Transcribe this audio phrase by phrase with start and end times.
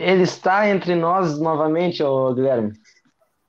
[0.00, 2.72] Ele está entre nós novamente, ô Guilherme.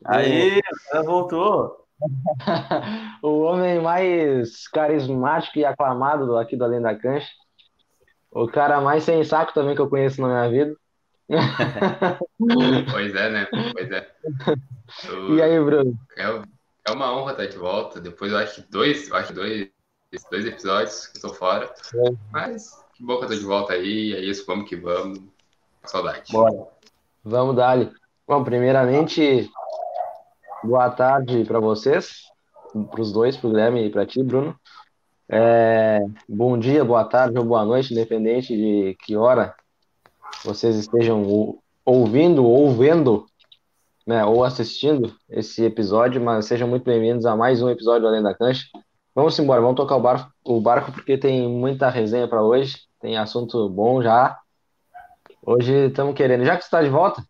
[0.03, 0.59] Aí,
[0.92, 1.85] ela voltou.
[3.24, 7.29] o homem mais carismático e aclamado aqui do Além da Cancha.
[8.29, 10.75] O cara mais sem saco também que eu conheço na minha vida.
[12.91, 13.47] pois é, né?
[13.73, 14.11] Pois é.
[15.33, 15.97] E aí, Bruno?
[16.18, 16.41] É,
[16.89, 18.02] é uma honra estar de volta.
[18.02, 19.70] Depois eu acho que dois, eu acho dois,
[20.29, 21.73] dois episódios que estou fora.
[21.95, 22.11] É.
[22.31, 24.13] Mas que bom que eu tô de volta aí.
[24.13, 25.30] É isso, vamos que vamos.
[25.86, 26.32] Saudade.
[26.32, 26.68] Bora.
[27.24, 27.92] Vamos, Dali.
[28.28, 29.50] Bom, primeiramente,
[30.64, 32.22] boa tarde para vocês,
[32.90, 34.55] para os dois, para o Guilherme e para ti, Bruno.
[35.28, 39.55] É, bom dia, boa tarde ou boa noite, independente de que hora
[40.44, 43.26] vocês estejam ouvindo ou vendo,
[44.05, 48.22] né, ou assistindo esse episódio, mas sejam muito bem-vindos a mais um episódio do Além
[48.22, 48.66] da Cancha.
[49.16, 53.18] Vamos embora, vamos tocar o barco, o barco porque tem muita resenha para hoje, tem
[53.18, 54.38] assunto bom já.
[55.44, 56.45] Hoje estamos querendo.
[56.45, 57.23] Já que você está de volta,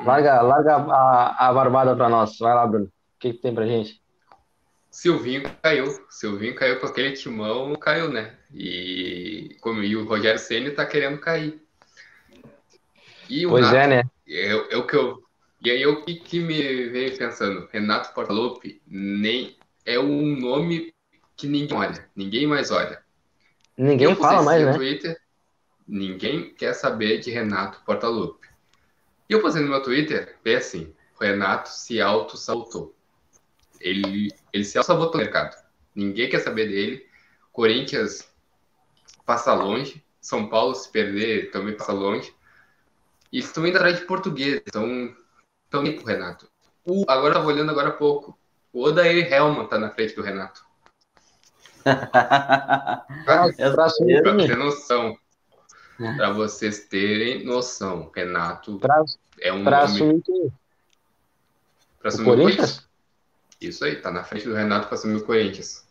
[0.00, 2.38] larga, larga a, a barbada para nós.
[2.38, 2.86] Vai lá, Bruno.
[2.86, 4.02] O que, que tem para gente?
[4.90, 5.86] Silvinho caiu.
[6.08, 8.34] Silvinho caiu com aquele timão, caiu, né?
[8.52, 11.60] E, como, e o Rogério Senna está querendo cair.
[13.28, 14.02] E o pois Nato, é, né?
[14.26, 15.22] Eu, eu, que eu,
[15.62, 17.68] e aí o que, que me veio pensando?
[17.72, 20.94] Renato Portaluppi nem é um nome
[21.36, 23.02] que ninguém olha, ninguém mais olha.
[23.76, 24.72] Ninguém fala mais, né?
[24.74, 25.18] Twitter,
[25.86, 28.48] Ninguém quer saber de Renato Portaluppi.
[29.28, 32.94] E eu postei no meu Twitter, é assim, Renato se auto-saltou.
[33.80, 35.56] Ele, ele se auto-sabotou no mercado.
[35.94, 37.06] Ninguém quer saber dele.
[37.52, 38.28] Corinthians
[39.24, 40.02] passa longe.
[40.20, 42.34] São Paulo, se perder, também passa longe.
[43.30, 44.62] E estão indo atrás de português.
[44.66, 45.14] Então,
[45.64, 46.48] estão indo pro Renato.
[47.06, 48.38] Agora eu tava olhando agora há pouco.
[48.72, 50.64] O Odair Helman tá na frente do Renato.
[51.84, 55.16] pra, pra ter noção.
[55.96, 59.04] Para vocês terem noção, Renato pra,
[59.40, 59.94] é um pra nome...
[59.94, 60.52] assumir quem?
[62.00, 62.88] Para assumir o Corinthians?
[63.60, 65.86] Isso aí, tá na frente do Renato para assumir o Corinthians.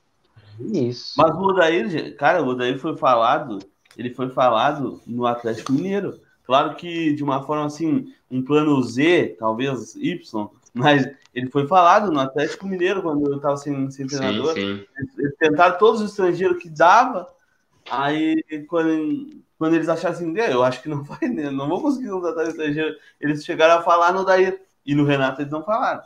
[0.59, 1.13] Isso.
[1.17, 3.59] Mas o Odair, cara, o Odair foi falado,
[3.97, 6.19] ele foi falado no Atlético Mineiro.
[6.45, 12.11] Claro que de uma forma assim, um plano Z, talvez Y, mas ele foi falado
[12.11, 14.53] no Atlético Mineiro quando eu estava sem, sem treinador.
[14.53, 14.85] Sim, sim.
[15.17, 17.27] Eles tentaram todos os estrangeiros que dava.
[18.01, 21.49] Aí, quando, quando eles acharam assim, eu acho que não vai, né?
[21.51, 22.95] não vou conseguir contratar estrangeiro.
[23.19, 26.01] Eles chegaram a falar no Daí e no Renato eles não falaram.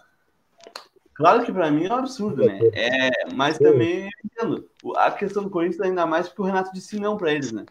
[1.13, 2.59] Claro que para mim é um absurdo, né?
[2.73, 4.69] É, mas também entendo.
[4.97, 7.65] A questão do Corinthians ainda mais porque o Renato disse não para eles, né?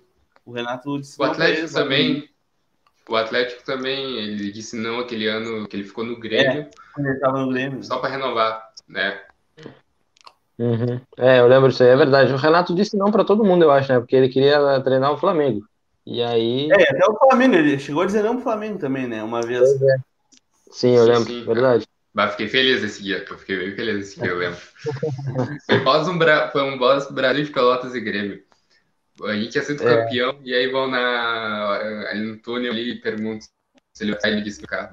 [0.44, 2.28] O Renato disse o não Atlético eles, também.
[3.08, 6.62] O Atlético também, ele disse não aquele ano que ele ficou no Grêmio.
[6.62, 7.84] É, quando ele estava no Grêmio.
[7.84, 9.22] Só para renovar, né?
[10.58, 11.00] Uhum.
[11.18, 12.32] É, eu lembro disso aí, é verdade.
[12.32, 13.98] O Renato disse não para todo mundo, eu acho, né?
[13.98, 15.66] Porque ele queria treinar o Flamengo.
[16.06, 16.70] E aí.
[16.70, 19.22] É, até o Flamengo, ele chegou a dizer não pro Flamengo também, né?
[19.22, 19.68] Uma vez.
[19.82, 19.96] É.
[20.70, 21.86] Sim, eu lembro, sim, verdade.
[22.14, 24.58] Mas fiquei feliz esse dia, eu fiquei bem feliz esse dia, eu lembro.
[25.66, 26.18] foi, pós um,
[26.50, 28.42] foi um boss Brasil de Pelotas e Grêmio.
[29.22, 30.04] A gente é sido é.
[30.04, 33.48] campeão, e aí vão na, ali no túnel ali e perguntam
[33.92, 34.90] se ele vai, ele disse que o cara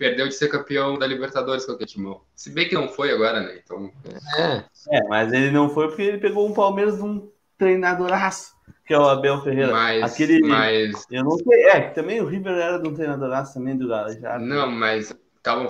[0.00, 2.22] perdeu de ser campeão da Libertadores com o Timão.
[2.34, 3.60] Se bem que não foi agora, né?
[3.62, 3.92] Então...
[4.38, 4.64] É.
[4.96, 8.98] é, mas ele não foi porque ele pegou um Palmeiras de um treinadoraço que é
[8.98, 9.70] o Abel Ferreira.
[9.70, 11.06] Mas, Aquele, mas...
[11.10, 14.38] Eu não sei, é, também o River era de um treinador também do já.
[14.38, 15.68] Não, mas tavam,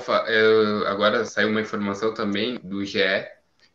[0.86, 3.26] agora saiu uma informação também do GE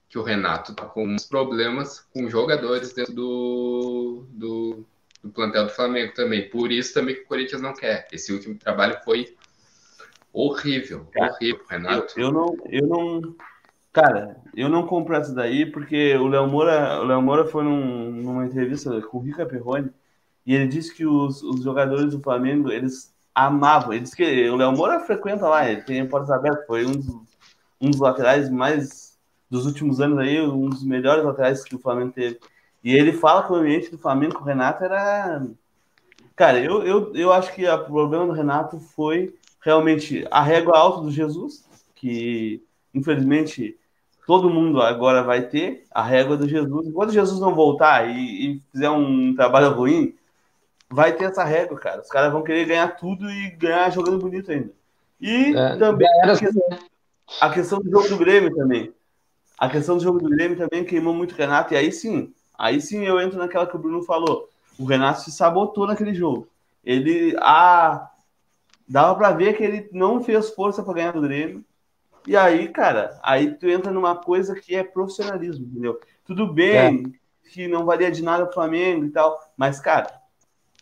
[0.08, 4.86] que o Renato tá com uns problemas com jogadores dentro do, do,
[5.22, 6.50] do plantel do Flamengo também.
[6.50, 8.08] Por isso também que o Corinthians não quer.
[8.12, 9.36] Esse último trabalho foi
[10.36, 12.20] horrível, Cara, horrível, Renato.
[12.20, 13.36] Eu, eu não, eu não
[13.96, 18.12] Cara, eu não compro essa daí porque o Léo Moura, o Léo Moura foi num,
[18.12, 19.90] numa entrevista com o Rica Perrone
[20.46, 23.94] e ele disse que os, os jogadores do Flamengo, eles amavam.
[23.94, 27.08] Ele disse que o Léo Moura frequenta lá, ele tem portas abertas, foi um dos,
[27.80, 29.18] um dos laterais mais
[29.50, 32.38] dos últimos anos aí, um dos melhores laterais que o Flamengo teve.
[32.84, 35.42] E ele fala que o ambiente do Flamengo com o Renato era.
[36.36, 39.34] Cara, eu, eu, eu acho que o problema do Renato foi
[39.66, 42.64] realmente a régua alta do Jesus, que
[42.94, 43.76] infelizmente
[44.28, 46.94] todo mundo agora vai ter a régua do Jesus.
[46.94, 48.14] Quando Jesus não voltar e,
[48.46, 50.16] e, fizer um trabalho ruim,
[50.88, 52.02] vai ter essa régua, cara.
[52.02, 54.72] Os caras vão querer ganhar tudo e ganhar jogando bonito ainda.
[55.20, 56.64] E é, também a questão,
[57.42, 58.94] a questão, do jogo do Grêmio também.
[59.58, 61.74] A questão do jogo do Grêmio também queimou muito o Renato.
[61.74, 64.48] E aí sim, aí sim eu entro naquela que o Bruno falou.
[64.78, 66.48] O Renato se sabotou naquele jogo.
[66.84, 68.12] Ele ah,
[68.88, 71.64] dava para ver que ele não fez força para ganhar do Grêmio
[72.28, 76.00] e aí, cara, aí tu entra numa coisa que é profissionalismo, entendeu?
[76.26, 77.50] Tudo bem é.
[77.50, 80.12] que não valia de nada o Flamengo e tal, mas, cara,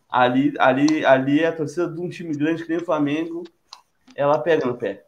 [0.10, 3.44] ali, ali, ali a torcida de um time grande que nem o Flamengo,
[4.16, 5.06] ela pega no pé.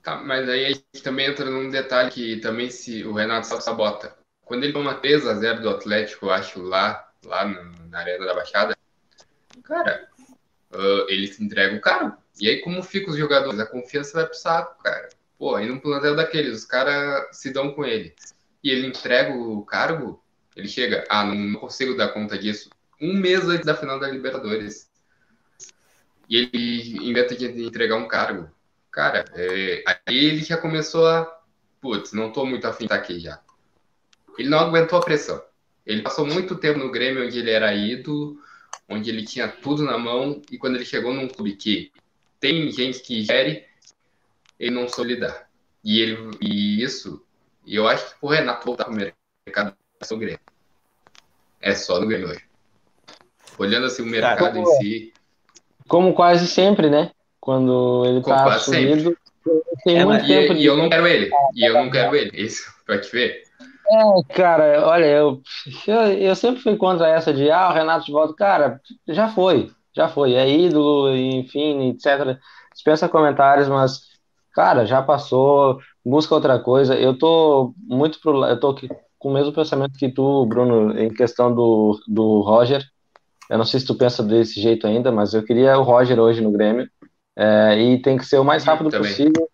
[0.00, 4.16] Tá, mas aí a gente também entra num detalhe que também se o Renato sabota.
[4.44, 7.44] Quando ele toma 3 a 0 do Atlético, eu acho, lá, lá
[7.88, 8.76] na Arena da Baixada,
[9.64, 10.08] cara,
[10.74, 12.16] uh, entrega o cargo.
[12.40, 13.60] E aí, como ficam os jogadores?
[13.60, 15.08] A confiança vai pro saco, cara.
[15.38, 18.14] Pô, aí num plantel daqueles, os caras se dão com ele.
[18.62, 20.22] E ele entrega o cargo,
[20.54, 22.70] ele chega, ah, não consigo dar conta disso.
[23.00, 24.88] Um mês antes da final da Libertadores.
[26.28, 28.48] E ele inventa de entregar um cargo.
[28.90, 31.26] Cara, é, aí ele já começou a.
[31.80, 33.40] Putz, não tô muito afim de estar aqui já.
[34.38, 35.42] Ele não aguentou a pressão.
[35.84, 38.38] Ele passou muito tempo no Grêmio onde ele era ídolo,
[38.92, 41.90] onde ele tinha tudo na mão, e quando ele chegou num clube que
[42.38, 43.64] tem gente que gere,
[44.58, 45.48] ele não soube lidar.
[45.84, 47.24] E, ele, e isso,
[47.66, 50.40] eu acho que o Renato voltar para o mercado é o Grêmio.
[51.60, 52.44] É só no Grêmio hoje.
[53.58, 55.12] Olhando assim o mercado em si.
[55.88, 57.10] Como quase sempre, né?
[57.40, 59.16] Quando ele tá subido,
[59.84, 60.52] tem é, muito e, tempo.
[60.52, 60.64] E de...
[60.64, 61.30] eu não quero ele.
[61.54, 62.30] E eu não quero ele.
[62.34, 63.42] Isso, pra te ver.
[63.88, 65.42] É, cara, olha, eu,
[66.18, 68.34] eu, sempre fui contra essa de, ah, o Renato de volta.
[68.34, 70.34] Cara, já foi, já foi.
[70.34, 72.38] É ídolo, enfim, etc.
[72.72, 74.00] Dispensa comentários, mas,
[74.54, 75.78] cara, já passou.
[76.04, 76.94] Busca outra coisa.
[76.94, 78.44] Eu tô muito pro.
[78.44, 78.88] Eu tô aqui
[79.18, 82.84] com o mesmo pensamento que tu, Bruno, em questão do, do Roger.
[83.48, 86.40] Eu não sei se tu pensa desse jeito ainda, mas eu queria o Roger hoje
[86.40, 86.88] no Grêmio.
[87.36, 89.48] É, e tem que ser o mais rápido possível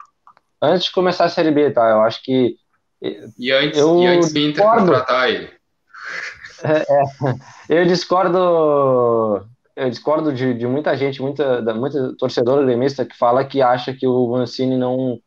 [0.61, 1.91] antes de começar a Série B, tá?
[1.91, 2.57] Eu acho que.
[3.01, 5.51] E antes, eu e antes de Inter contratar ele.
[6.65, 9.47] É, é, eu discordo.
[9.77, 14.09] Eu discordo de, de muita gente, muita, muita torcedora gremista que fala que acha que
[14.09, 15.21] o Mancini não,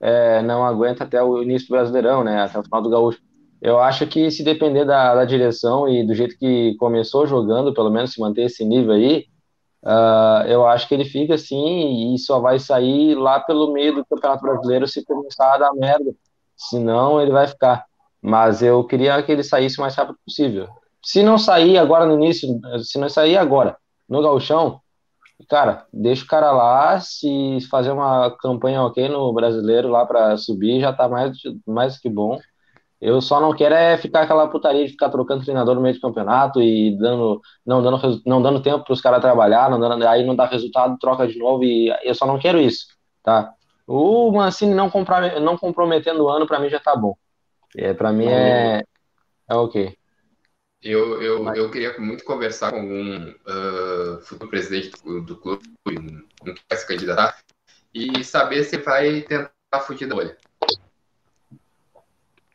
[0.00, 2.42] é, não aguenta até o início do Brasileirão, né?
[2.42, 3.20] Até o final do Gaúcho.
[3.60, 7.90] Eu acho que se depender da, da direção e do jeito que começou jogando, pelo
[7.90, 9.26] menos se manter esse nível aí,
[9.84, 14.04] Uh, eu acho que ele fica assim e só vai sair lá pelo meio do
[14.04, 16.14] Campeonato Brasileiro se começar a dar merda.
[16.68, 17.84] Senão ele vai ficar.
[18.20, 20.68] Mas eu queria que ele saísse o mais rápido possível.
[21.04, 22.48] Se não sair agora no início,
[22.84, 23.76] se não sair agora
[24.08, 24.80] no gauchão,
[25.48, 30.80] cara, deixa o cara lá, se fazer uma campanha ok no brasileiro lá para subir,
[30.80, 31.36] já tá mais,
[31.66, 32.38] mais que bom.
[33.00, 36.00] Eu só não quero é ficar aquela putaria de ficar trocando treinador no meio de
[36.00, 40.24] campeonato e dando, não, dando, não dando tempo para os caras trabalhar, não dando, aí
[40.24, 42.86] não dá resultado, troca de novo e eu só não quero isso,
[43.24, 43.52] tá?
[43.94, 47.14] O Mancini não, comprar, não comprometendo o ano, para mim já tá bom.
[47.76, 48.82] É, para mim é,
[49.48, 49.96] é ok.
[50.82, 51.58] Eu, eu, Mas...
[51.58, 55.62] eu queria muito conversar com algum uh, futuro presidente do, do clube,
[56.42, 57.38] não quer se candidatar,
[57.92, 60.36] e saber se vai tentar fugir da bolha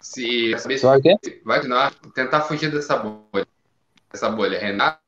[0.02, 0.86] se saber se
[1.44, 3.48] vai continuar, tentar fugir dessa bolha.
[4.12, 4.58] Dessa bolha.
[4.58, 5.02] Renato,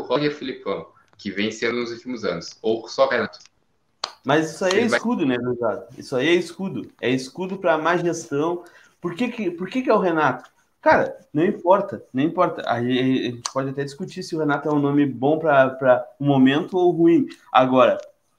[0.00, 0.86] Roger Filipão,
[1.18, 2.56] que vem sendo nos últimos anos.
[2.62, 3.38] Ou só Renato.
[4.24, 5.36] Mas isso aí é escudo, vai...
[5.36, 5.84] né, Eduardo?
[5.98, 6.90] Isso aí é escudo.
[7.00, 8.64] É escudo para má gestão.
[9.00, 10.50] Por que, que, por que, que é o Renato?
[10.80, 12.62] Cara, não importa, não importa.
[12.66, 16.76] A gente pode até discutir se o Renato é um nome bom para um momento
[16.76, 17.26] ou ruim.
[17.52, 17.98] Agora,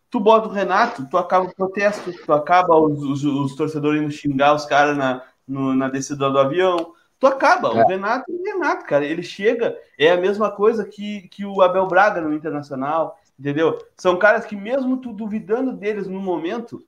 [0.10, 4.12] tu bota o Renato, tu acaba o protesto, tu acaba os, os, os torcedores indo
[4.12, 6.94] xingar os caras na, no, na descida do avião.
[7.20, 7.70] Tu acaba.
[7.70, 7.84] É.
[7.84, 9.06] O Renato o Renato, cara.
[9.06, 13.78] Ele chega, é a mesma coisa que, que o Abel Braga no Internacional, entendeu?
[13.98, 16.86] São caras que, mesmo tu duvidando deles no momento,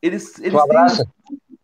[0.00, 1.06] eles, eles, têm,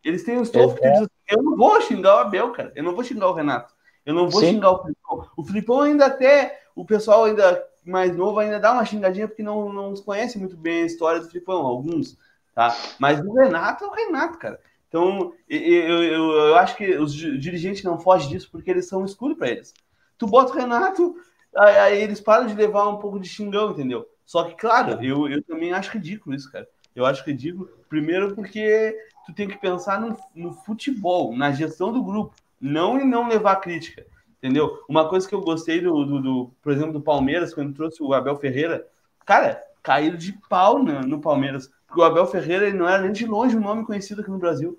[0.02, 0.92] eles têm um estofo que é.
[0.92, 2.73] dizem eu não vou xingar o Abel, cara.
[2.75, 3.75] Eu não vou xingar o Renato.
[4.04, 4.54] Eu não vou Sim.
[4.54, 5.30] xingar o Filipão.
[5.37, 9.73] O Filipão ainda até, o pessoal ainda mais novo ainda dá uma xingadinha porque não,
[9.73, 12.18] não conhece muito bem a história do Filipão, alguns,
[12.54, 12.75] tá?
[12.99, 14.61] Mas o Renato é o Renato, cara.
[14.88, 19.37] Então, eu, eu, eu acho que os dirigentes não fogem disso porque eles são escuros
[19.37, 19.75] para eles.
[20.16, 21.16] Tu bota o Renato,
[21.56, 24.06] aí, aí, eles param de levar um pouco de xingão, entendeu?
[24.25, 26.66] Só que, claro, eu, eu também acho ridículo isso, cara.
[26.94, 28.96] Eu acho ridículo, primeiro porque
[29.26, 33.56] tu tem que pensar no, no futebol, na gestão do grupo, não em não levar
[33.56, 34.06] crítica,
[34.38, 34.82] entendeu?
[34.88, 38.14] Uma coisa que eu gostei do, do, do por exemplo, do Palmeiras, quando trouxe o
[38.14, 38.87] Abel Ferreira,
[39.26, 41.70] cara, caíram de pau no, no Palmeiras.
[41.87, 44.38] Porque o Abel Ferreira ele não era nem de longe um nome conhecido aqui no
[44.38, 44.76] Brasil.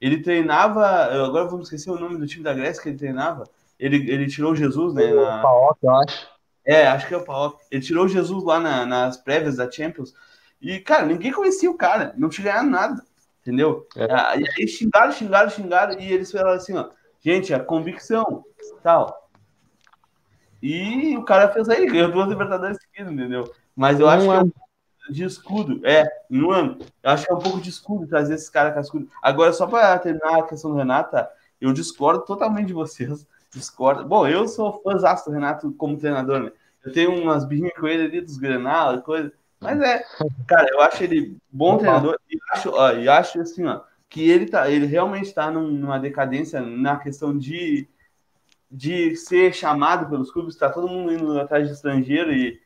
[0.00, 0.84] Ele treinava.
[1.24, 3.44] Agora vamos esquecer o nome do time da Grécia que ele treinava.
[3.78, 5.12] Ele, ele tirou Jesus, né?
[5.12, 5.40] Na...
[5.40, 6.28] O Paok, eu acho.
[6.64, 7.60] É, acho que é o Paok.
[7.70, 10.14] Ele tirou Jesus lá na, nas prévias da Champions.
[10.60, 12.14] E, cara, ninguém conhecia o cara.
[12.16, 13.04] Não tinha ganhado nada.
[13.40, 13.86] Entendeu?
[13.96, 14.08] É.
[14.10, 16.00] Ah, e aí xingaram, xingaram, xingaram.
[16.00, 16.88] E eles falaram assim: ó,
[17.20, 18.44] gente, a convicção,
[18.82, 19.30] tal.
[20.60, 23.52] E o cara fez aí, ganhou duas Libertadores seguidas, entendeu?
[23.76, 24.48] Mas eu acho que.
[25.08, 25.80] É de escudo.
[25.86, 26.78] É, no ano.
[27.02, 29.10] Eu acho que é um pouco de escudo trazer esses caras com escudo.
[29.22, 31.30] Agora, só para terminar a questão do Renata,
[31.60, 33.26] eu discordo totalmente de vocês.
[33.56, 34.04] Discordo.
[34.04, 36.52] Bom, eu sou fãzão do Renato como treinador, né?
[36.84, 39.32] Eu tenho umas birrinhas com ele ali dos Grenal, coisa.
[39.58, 40.04] Mas é,
[40.46, 44.46] cara, eu acho ele bom treinador e acho, ó, e acho assim, ó, que ele
[44.46, 47.88] tá, ele realmente está numa decadência na questão de
[48.70, 52.60] de ser chamado pelos clubes, está todo mundo indo atrás de estrangeiro e,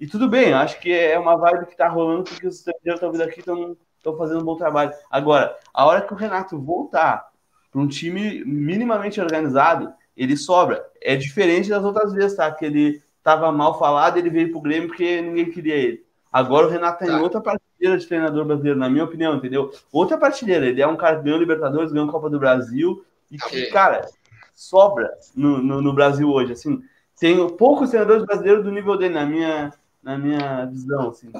[0.00, 3.12] e tudo bem, acho que é uma vibe que está rolando porque os estrangeiros estão
[3.12, 4.92] vindo aqui estão fazendo um bom trabalho.
[5.10, 7.30] Agora, a hora que o Renato voltar
[7.70, 10.84] para um time minimamente organizado, ele sobra.
[11.00, 12.50] É diferente das outras vezes, tá?
[12.50, 16.04] Que ele estava mal falado, ele veio pro Grêmio porque ninguém queria ele.
[16.32, 17.12] Agora o Renato tá, tá.
[17.12, 19.70] em outra prateleira de treinador brasileiro, na minha opinião, entendeu?
[19.92, 20.66] Outra prateleira.
[20.66, 24.08] Ele é um cara que ganhou Libertadores, ganhou Copa do Brasil e que, cara,
[24.54, 26.52] sobra no, no, no, Brasil hoje.
[26.52, 26.82] Assim,
[27.18, 31.10] tem poucos treinadores brasileiros do nível dele, na minha, na minha visão.
[31.10, 31.30] Assim.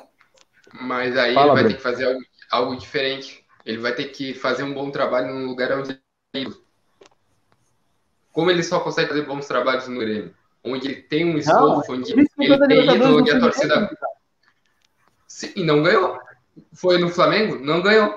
[0.83, 3.45] Mas aí Fala, ele vai ter que fazer algo, algo diferente.
[3.65, 5.99] Ele vai ter que fazer um bom trabalho num lugar onde
[6.35, 6.55] ele
[8.33, 10.35] como ele só consegue fazer bons trabalhos no Grêmio?
[10.65, 13.91] Onde ele tem um esforço, onde ele, ele tem ídolo, onde a torcida.
[15.27, 16.19] Sim, e não ganhou.
[16.75, 17.59] Foi no Flamengo?
[17.59, 18.15] Não ganhou.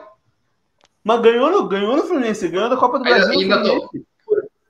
[1.03, 3.39] Mas ganhou no, ganhou no Fluminense, ganhou da Copa do Brasil.
[3.39, 3.89] Ainda tô,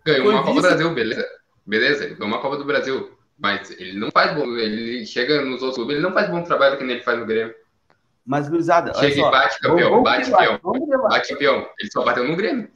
[0.06, 1.28] Ganhou Foi uma Copa do Brasil, beleza.
[1.66, 3.12] Beleza, ele ganhou uma Copa do Brasil.
[3.38, 4.46] Mas ele não faz bom.
[4.58, 7.26] Ele chega nos outros clubes, ele não faz bom trabalho que nem ele faz no
[7.26, 7.54] Grêmio.
[8.26, 10.60] Mas, gurizada, Chega e bate campeão, bate campeão.
[11.10, 11.70] Bate campeão.
[11.80, 12.70] Ele só bateu no Grêmio.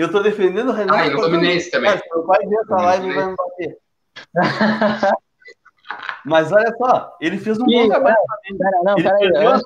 [0.00, 0.98] Eu tô defendendo o Renato.
[0.98, 1.90] Ah, e no Fluminense também.
[1.90, 3.78] Mas, meu pai ver essa live e vai me bater.
[6.24, 8.16] Mas olha só, ele fez um bom trabalho.
[8.56, 9.36] Pera, não, peraí.
[9.36, 9.64] Antes,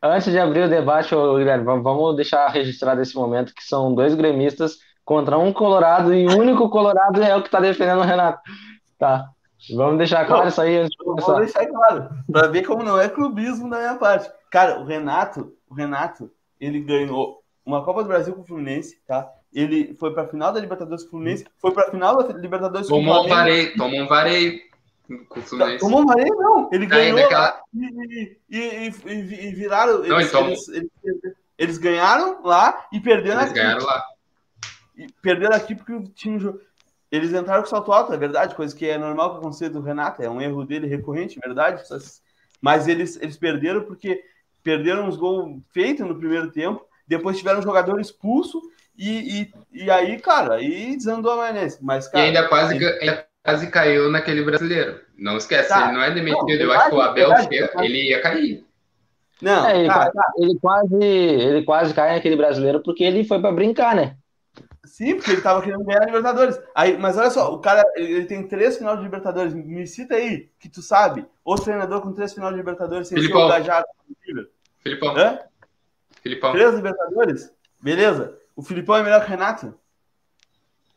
[0.00, 4.76] antes de abrir o debate, Guilherme, vamos deixar registrado esse momento que são dois gremistas
[5.04, 8.40] contra um Colorado e o único Colorado é o que está defendendo o Renato.
[9.00, 9.30] Tá.
[9.74, 11.32] Vamos deixar claro não, isso aí antes de começar.
[11.32, 14.30] Vamos deixar claro, para ver como não é clubismo da minha parte.
[14.48, 17.37] Cara, o Renato, o Renato, ele ganhou
[17.68, 19.30] uma Copa do Brasil com o Fluminense, tá?
[19.52, 22.32] Ele foi para a final da Libertadores com o Fluminense, foi para a final da
[22.32, 23.18] Libertadores com o Fluminense.
[23.18, 24.60] Tomou um vareio, tomou um vareio
[25.28, 25.78] com o Fluminense.
[25.78, 26.70] Tomou um vareio, não.
[26.72, 27.60] Ele ganhou daquela...
[27.74, 29.98] e, e, e, e, viraram.
[30.02, 33.60] Não, eles, eles, eles, eles, ganharam lá e perderam eles aqui.
[33.60, 34.04] ganharam lá
[35.22, 36.52] perderam aqui porque o time.
[37.10, 40.22] Eles entraram com salto alto, é verdade, coisa que é normal que aconteça do Renato,
[40.22, 41.82] é um erro dele recorrente, é verdade.
[42.60, 44.22] Mas eles, eles perderam porque
[44.62, 48.60] perderam os gols feitos no primeiro tempo, depois tiveram um jogador expulso,
[48.96, 51.78] e, e, e aí, cara, aí desandou a maionese.
[51.80, 53.00] Mas, cara, e ainda quase, aí...
[53.00, 55.00] ainda quase caiu naquele brasileiro.
[55.16, 55.84] Não esquece, tá.
[55.84, 56.46] ele não é demitido.
[56.46, 58.64] Não, eu acho que o Abel verdade, ele ia cair.
[59.40, 60.32] Não, é, ele, tá, tá.
[60.36, 64.16] ele, quase, ele quase cai naquele brasileiro porque ele foi para brincar, né?
[64.84, 66.60] Sim, porque ele tava querendo ganhar a Libertadores.
[66.74, 69.54] Aí, mas olha só, o cara ele tem três final de Libertadores.
[69.54, 71.24] Me cita aí, que tu sabe.
[71.44, 73.42] Outro treinador com três final de Libertadores sem Filipão.
[73.42, 73.86] ser engajado.
[74.82, 75.16] Filipão.
[75.16, 75.38] Hã?
[76.28, 76.52] Filipão.
[76.52, 77.52] Três Libertadores?
[77.80, 78.38] Beleza.
[78.54, 79.74] O Filipão é melhor que o Renato?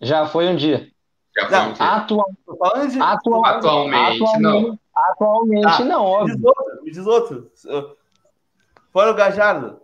[0.01, 0.89] Já foi um dia.
[1.35, 1.85] Já foi não, um dia.
[1.85, 2.25] Atual...
[2.89, 2.99] De...
[2.99, 3.45] Atual...
[3.45, 4.79] Atualmente, atualmente, não.
[4.93, 6.35] Atualmente, ah, não, óbvio.
[6.83, 7.97] Me diz outro, me diz outro.
[8.91, 9.79] Fora o Gajardo.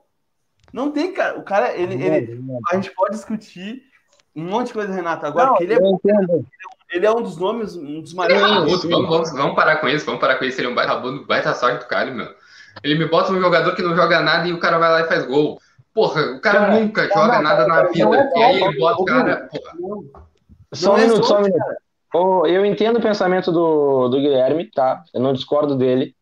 [0.74, 1.39] Não tem, cara.
[1.39, 3.84] O cara, ele, ele, a gente pode discutir
[4.36, 5.25] um monte de coisa, Renato.
[5.25, 5.77] Agora, não, ele, é,
[6.92, 8.42] ele é um dos nomes, um dos maiores.
[8.42, 10.60] Vamos, vamos, vamos, parar com isso, vamos parar com isso.
[10.60, 12.36] Ele é um baita rabudo, baita sorte do cara, meu.
[12.84, 15.08] Ele me bota um jogador que não joga nada e o cara vai lá e
[15.08, 15.60] faz gol.
[15.94, 18.16] Porra, o cara, cara nunca joga não, nada na vida.
[18.16, 19.50] É e aí ele bota o cara.
[19.80, 20.28] Porra.
[20.74, 21.64] Só um minuto, só um minuto.
[22.14, 25.04] Oh, eu entendo o pensamento do, do Guilherme, tá?
[25.14, 26.16] Eu não discordo dele.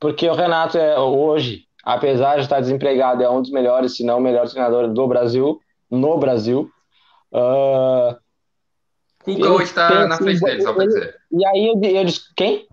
[0.00, 4.18] Porque o Renato é hoje, apesar de estar desempregado, é um dos melhores, se não
[4.18, 6.70] o melhor treinador do Brasil, no Brasil.
[7.32, 8.16] Uh,
[9.24, 11.16] Cuca hoje está na frente dele, só para dizer.
[11.32, 12.66] E aí eu, eu disse, quem?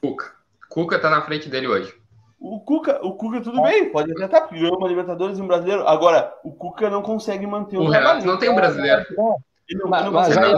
[0.00, 0.33] Cuca.
[0.74, 1.94] Cuca está na frente dele hoje.
[2.40, 5.40] O Cuca, o Cuca tudo bem, pode até estar, tá, porque ganhou uma Libertadores e
[5.40, 5.86] um brasileiro.
[5.86, 7.82] Agora, o Cuca não consegue manter o.
[7.82, 9.04] O Renato não tem um brasileiro.
[9.68, 10.52] Ele não, mas, não mas aí,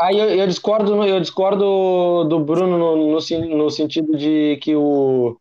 [0.00, 5.36] aí eu, eu, discordo, eu discordo do Bruno no, no, no sentido de que o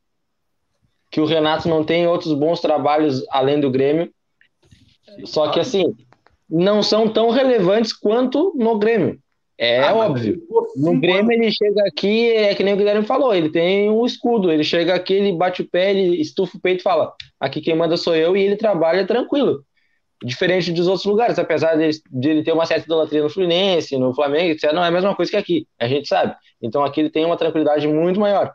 [1.12, 4.12] que o Renato não tem outros bons trabalhos além do Grêmio.
[5.26, 5.96] Só que assim,
[6.50, 9.21] não são tão relevantes quanto no Grêmio.
[9.62, 10.42] É ah, óbvio.
[10.76, 14.52] No Grêmio ele chega aqui, é que nem o Guilherme falou, ele tem um escudo,
[14.52, 17.76] ele chega aqui, ele bate o pé, ele estufa o peito e fala: aqui quem
[17.76, 19.64] manda sou eu, e ele trabalha tranquilo.
[20.24, 24.16] Diferente dos outros lugares, apesar de, de ele ter uma certa idolatria no Fluminense, no
[24.16, 26.36] Flamengo, etc., não é a mesma coisa que aqui, a gente sabe.
[26.60, 28.52] Então aqui ele tem uma tranquilidade muito maior.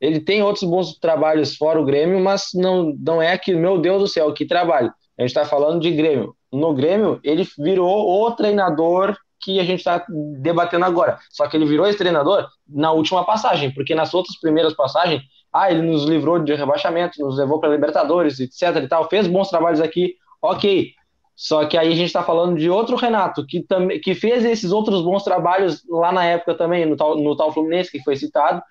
[0.00, 4.02] Ele tem outros bons trabalhos fora o Grêmio, mas não, não é que, meu Deus
[4.02, 4.92] do céu, que trabalho.
[5.18, 6.36] A gente está falando de Grêmio.
[6.52, 10.04] No Grêmio, ele virou o treinador que a gente está
[10.40, 11.18] debatendo agora.
[11.30, 15.22] Só que ele virou esse treinador na última passagem, porque nas outras primeiras passagens,
[15.52, 19.48] ah, ele nos livrou de rebaixamento, nos levou para Libertadores, etc e tal, fez bons
[19.48, 20.92] trabalhos aqui, ok.
[21.36, 24.72] Só que aí a gente está falando de outro Renato, que, também, que fez esses
[24.72, 28.62] outros bons trabalhos lá na época também, no tal, no tal Fluminense, que foi citado,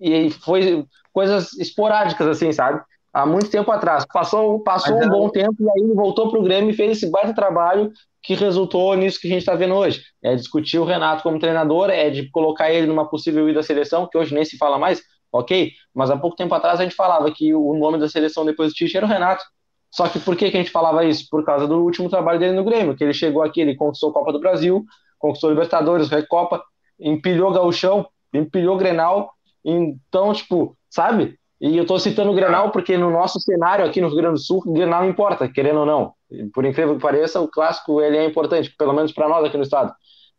[0.00, 2.82] e foi coisas esporádicas, assim, sabe?
[3.12, 4.06] Há muito tempo atrás.
[4.12, 7.10] Passou, passou um bom tempo e aí ele voltou para o Grêmio e fez esse
[7.10, 10.02] baita trabalho que resultou nisso que a gente está vendo hoje.
[10.22, 14.06] É discutir o Renato como treinador, é de colocar ele numa possível ida à seleção,
[14.06, 15.72] que hoje nem se fala mais, ok?
[15.94, 18.74] Mas há pouco tempo atrás a gente falava que o nome da seleção depois do
[18.74, 19.44] Tite era o Renato.
[19.90, 21.26] Só que por que, que a gente falava isso?
[21.30, 24.12] Por causa do último trabalho dele no Grêmio, que ele chegou aqui, ele conquistou a
[24.12, 24.84] Copa do Brasil,
[25.18, 26.62] conquistou Libertadores, Recopa,
[26.98, 29.32] empilhou Gauchão, empilhou Grenal.
[29.64, 31.38] Então, tipo, sabe?
[31.60, 34.40] E eu tô citando o Grenal porque no nosso cenário aqui no Rio Grande do
[34.40, 36.14] Sul, o Grenal importa, querendo ou não.
[36.52, 39.62] Por incrível que pareça, o clássico ele é importante, pelo menos para nós aqui no
[39.62, 39.92] estado.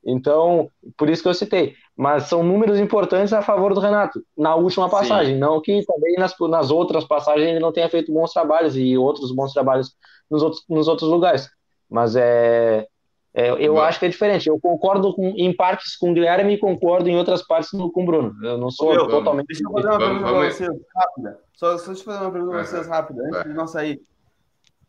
[0.03, 1.75] Então, por isso que eu citei.
[1.95, 5.35] Mas são números importantes a favor do Renato, na última passagem.
[5.35, 5.39] Sim.
[5.39, 9.31] Não que também nas, nas outras passagens ele não tenha feito bons trabalhos e outros
[9.31, 9.95] bons trabalhos
[10.29, 11.49] nos outros, nos outros lugares.
[11.89, 12.87] Mas é,
[13.33, 14.47] é eu acho que é diferente.
[14.47, 18.05] Eu concordo com, em partes com o Guilherme e concordo em outras partes com o
[18.05, 18.33] Bruno.
[18.43, 19.47] Eu não sou Meu, totalmente.
[19.47, 21.39] Deixa eu fazer uma pergunta para vocês rápida.
[21.53, 24.01] Só, só deixa eu fazer uma pergunta para vocês rápida, antes de não sair.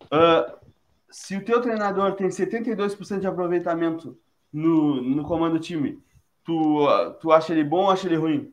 [0.05, 0.62] Uh,
[1.13, 4.19] se o teu treinador tem 72% de aproveitamento
[4.53, 6.03] no, no comando do time,
[6.45, 6.87] tu,
[7.21, 8.53] tu acha ele bom ou acha ele ruim?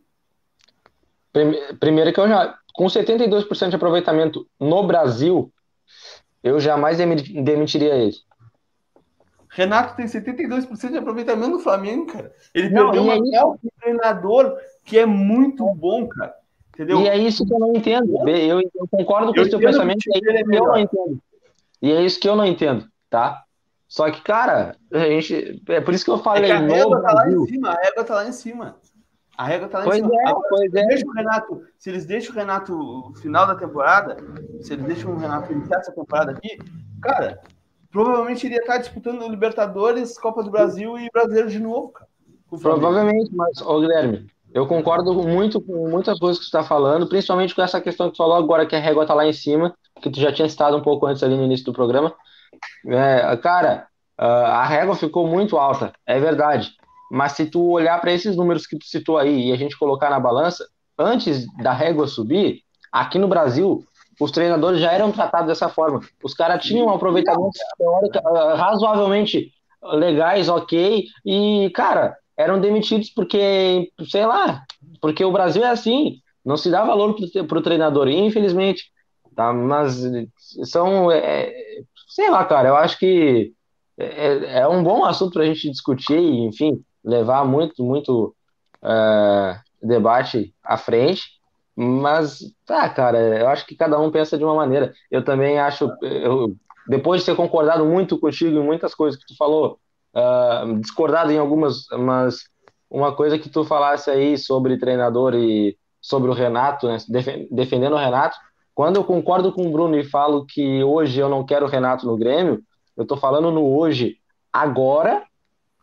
[1.80, 5.52] Primeiro que eu já, com 72% de aproveitamento no Brasil,
[6.44, 8.16] eu jamais demitiria ele.
[9.50, 12.32] Renato tem 72% de aproveitamento no Flamengo, cara.
[12.54, 16.36] Ele não, perdeu é um treinador que é muito bom, cara.
[16.74, 17.02] Entendeu?
[17.02, 18.30] E é isso que eu não entendo.
[18.30, 21.22] Eu, eu concordo com o seu pensamento, é que eu não entendo.
[21.82, 23.44] E é isso que eu não entendo, tá?
[23.88, 25.62] Só que, cara, a gente.
[25.68, 26.52] É por isso que eu falei.
[26.52, 28.76] É a régua tá lá em cima, a régua tá lá em cima.
[29.40, 30.16] A tá lá pois em cima.
[30.16, 30.86] É, Agora, pois se, é.
[30.86, 34.18] Deixa o Renato, se eles deixam o Renato no final da temporada,
[34.62, 36.60] se eles deixam o Renato iniciar essa temporada aqui,
[37.02, 37.40] cara,
[37.90, 42.10] provavelmente iria estar disputando Libertadores, Copa do Brasil e Brasileiro de novo, cara.
[42.62, 47.56] Provavelmente, mas, ô Guilherme, eu concordo muito com muitas coisas que você está falando, principalmente
[47.56, 50.10] com essa questão que tu falou agora, que a régua tá lá em cima, que
[50.10, 52.14] tu já tinha citado um pouco antes ali no início do programa.
[52.88, 56.72] É, cara, a régua ficou muito alta, é verdade.
[57.12, 60.10] Mas se tu olhar para esses números que tu citou aí e a gente colocar
[60.10, 60.66] na balança,
[60.98, 63.84] antes da régua subir, aqui no Brasil,
[64.20, 66.02] os treinadores já eram tratados dessa forma.
[66.24, 73.92] Os caras tinham um aproveitamento teórico ah, razoavelmente legais, ok, e, cara, eram demitidos porque,
[74.10, 74.64] sei lá,
[75.02, 77.16] porque o Brasil é assim, não se dá valor
[77.48, 78.84] para o treinador, infelizmente.
[79.40, 79.54] Tá?
[79.54, 80.02] Mas
[80.66, 81.50] são, é,
[82.10, 83.54] sei lá, cara, eu acho que
[83.98, 88.36] é, é um bom assunto para a gente discutir e, enfim, levar muito, muito
[88.84, 91.24] é, debate à frente.
[91.74, 94.94] Mas, tá, cara, eu acho que cada um pensa de uma maneira.
[95.10, 96.54] Eu também acho, eu,
[96.90, 99.80] depois de ter concordado muito contigo em muitas coisas que tu falou,
[100.18, 102.44] uh, discordado em algumas, mas
[102.92, 106.98] uma coisa que tu falasse aí sobre treinador e sobre o Renato, né,
[107.50, 108.36] defendendo o Renato,
[108.80, 112.06] quando eu concordo com o Bruno e falo que hoje eu não quero o Renato
[112.06, 112.62] no Grêmio,
[112.96, 114.16] eu tô falando no hoje,
[114.54, 115.22] agora,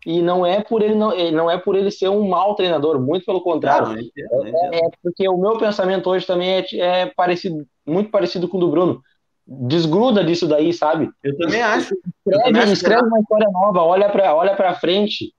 [0.06, 3.26] e não é por ele não, não é por ele ser um mau treinador, muito
[3.26, 3.88] pelo contrário.
[3.88, 4.74] Não, entendo, entendo.
[4.74, 8.60] É, é, porque o meu pensamento hoje também é, é, parecido, muito parecido com o
[8.60, 9.02] do Bruno.
[9.46, 11.10] Desgruda disso daí, sabe?
[11.22, 11.94] Eu também acho.
[12.26, 15.34] Escreve, também escreve acho uma história nova, olha para olha para frente.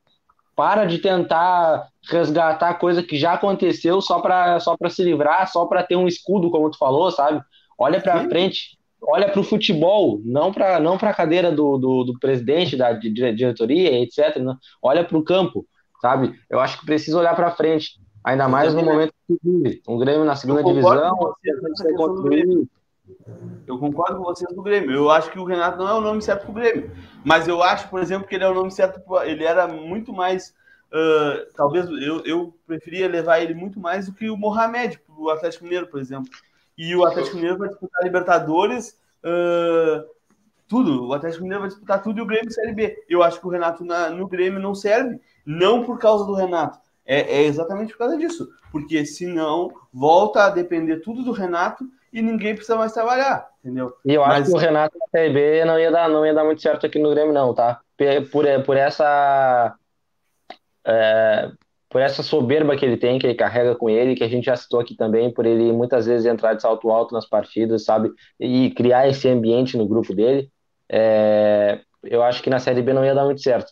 [0.58, 5.65] Para de tentar resgatar coisa que já aconteceu só para só para se livrar, só
[5.65, 7.41] para ter um escudo, como tu falou, sabe?
[7.78, 12.20] Olha para frente olha para o futebol, não para não a cadeira do, do, do,
[12.20, 14.38] presidente, da diretoria, etc.
[14.38, 14.58] Não.
[14.82, 15.65] Olha para o campo,
[16.02, 16.34] sabe?
[16.50, 19.82] Eu acho que precisa olhar para frente, ainda mais no momento que vive.
[19.88, 21.36] Um Grêmio na segunda divisão.
[23.65, 24.91] Eu concordo com vocês do Grêmio.
[24.91, 26.91] Eu acho que o Renato não é o nome certo para o Grêmio.
[27.24, 29.02] Mas eu acho, por exemplo, que ele é o nome certo.
[29.24, 30.56] Ele era muito mais.
[30.89, 35.30] Uh, talvez eu, eu preferia levar ele muito mais do que o Mohamed para o
[35.30, 36.30] Atlético Mineiro, por exemplo.
[36.78, 40.08] E o Atlético Mineiro vai disputar Libertadores, uh,
[40.67, 41.08] tudo.
[41.08, 43.04] O Atlético Mineiro vai disputar tudo e o Grêmio Série B.
[43.10, 46.80] Eu acho que o Renato na, no Grêmio não serve, não por causa do Renato.
[47.06, 48.48] É, é, exatamente por causa disso.
[48.72, 51.86] Porque senão volta a depender tudo do Renato
[52.18, 53.94] e ninguém precisa mais trabalhar, entendeu?
[54.04, 54.42] E eu Mas...
[54.42, 56.84] acho que o Renato na Série B não ia dar, não ia dar muito certo
[56.84, 57.80] aqui no Grêmio, não, tá?
[58.32, 59.76] Por, por essa.
[60.84, 61.52] É,
[61.88, 64.56] por essa soberba que ele tem, que ele carrega com ele, que a gente já
[64.56, 68.12] citou aqui também, por ele muitas vezes entrar de salto alto nas partidas, sabe?
[68.40, 70.50] E criar esse ambiente no grupo dele.
[70.90, 73.72] É, eu acho que na Série B não ia dar muito certo.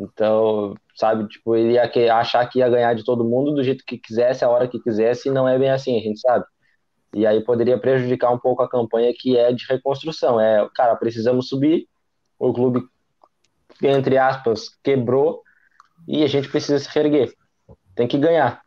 [0.00, 3.98] Então, sabe, tipo, ele ia achar que ia ganhar de todo mundo do jeito que
[3.98, 6.46] quisesse, a hora que quisesse, e não é bem assim, a gente sabe.
[7.14, 10.40] E aí poderia prejudicar um pouco a campanha que é de reconstrução.
[10.40, 11.88] É, cara, precisamos subir,
[12.38, 12.82] o clube,
[13.82, 15.42] entre aspas, quebrou
[16.08, 17.32] e a gente precisa se reerguer.
[17.94, 18.62] Tem que ganhar.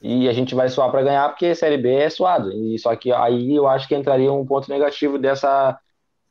[0.00, 2.52] E a gente vai suar para ganhar porque Série B é suado.
[2.52, 5.78] E só que aí eu acho que entraria um ponto negativo dessa,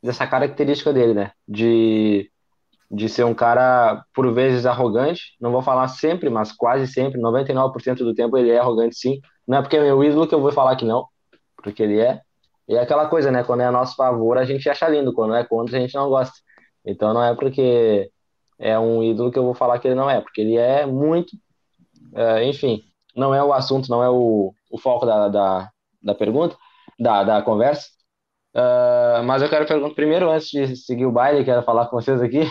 [0.01, 1.31] dessa característica dele, né?
[1.47, 2.31] De,
[2.89, 5.35] de ser um cara, por vezes, arrogante.
[5.39, 9.19] Não vou falar sempre, mas quase sempre, 99% do tempo ele é arrogante sim.
[9.47, 11.05] Não é porque é meu ídolo que eu vou falar que não,
[11.61, 12.21] porque ele é.
[12.67, 13.43] E é aquela coisa, né?
[13.43, 15.13] Quando é a nosso favor, a gente acha lindo.
[15.13, 16.35] Quando é contra, a gente não gosta.
[16.85, 18.11] Então não é porque
[18.59, 21.31] é um ídolo que eu vou falar que ele não é, porque ele é muito.
[22.13, 22.83] É, enfim,
[23.15, 25.69] não é o assunto, não é o, o foco da, da,
[26.01, 26.57] da pergunta,
[26.99, 27.87] da, da conversa.
[28.55, 32.21] Uh, mas eu quero perguntar primeiro, antes de seguir o baile, quero falar com vocês
[32.21, 32.41] aqui,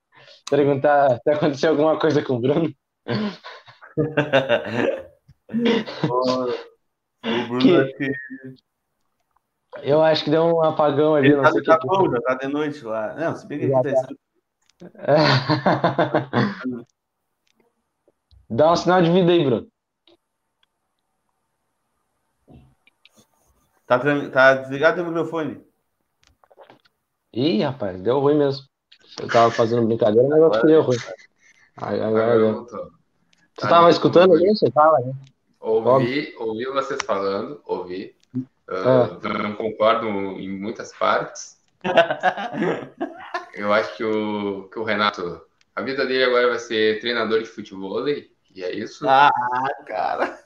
[0.48, 2.72] perguntar se aconteceu alguma coisa com o Bruno.
[7.24, 8.12] o Bruno Que- que...
[9.82, 11.86] Eu acho que deu um apagão ali, Ele não tá, sei o tá que.
[11.86, 13.14] bom, já tá de noite lá.
[13.14, 14.18] Não, se bem que Já aqui tá escuro.
[18.50, 19.68] Dá um sinal de vida aí, Bruno.
[23.86, 24.00] Tá,
[24.32, 25.64] tá desligado teu microfone.
[27.32, 28.64] Ih, rapaz, deu ruim mesmo.
[29.20, 30.98] Eu tava fazendo brincadeira, mas eu acho que deu ruim.
[31.76, 32.90] Aí, Agora Agora voltou.
[33.54, 34.66] Tu tava escutando isso?
[34.66, 35.12] Você tava, né?
[35.60, 38.14] Ouvi, ouvi vocês falando, ouvi.
[38.68, 39.08] Ah.
[39.22, 41.58] Ah, Não concordo em muitas partes.
[43.54, 45.42] Eu acho que o, que o Renato,
[45.74, 49.06] a vida dele agora vai ser treinador de futebol, e é isso.
[49.08, 49.30] ah,
[49.86, 50.38] cara.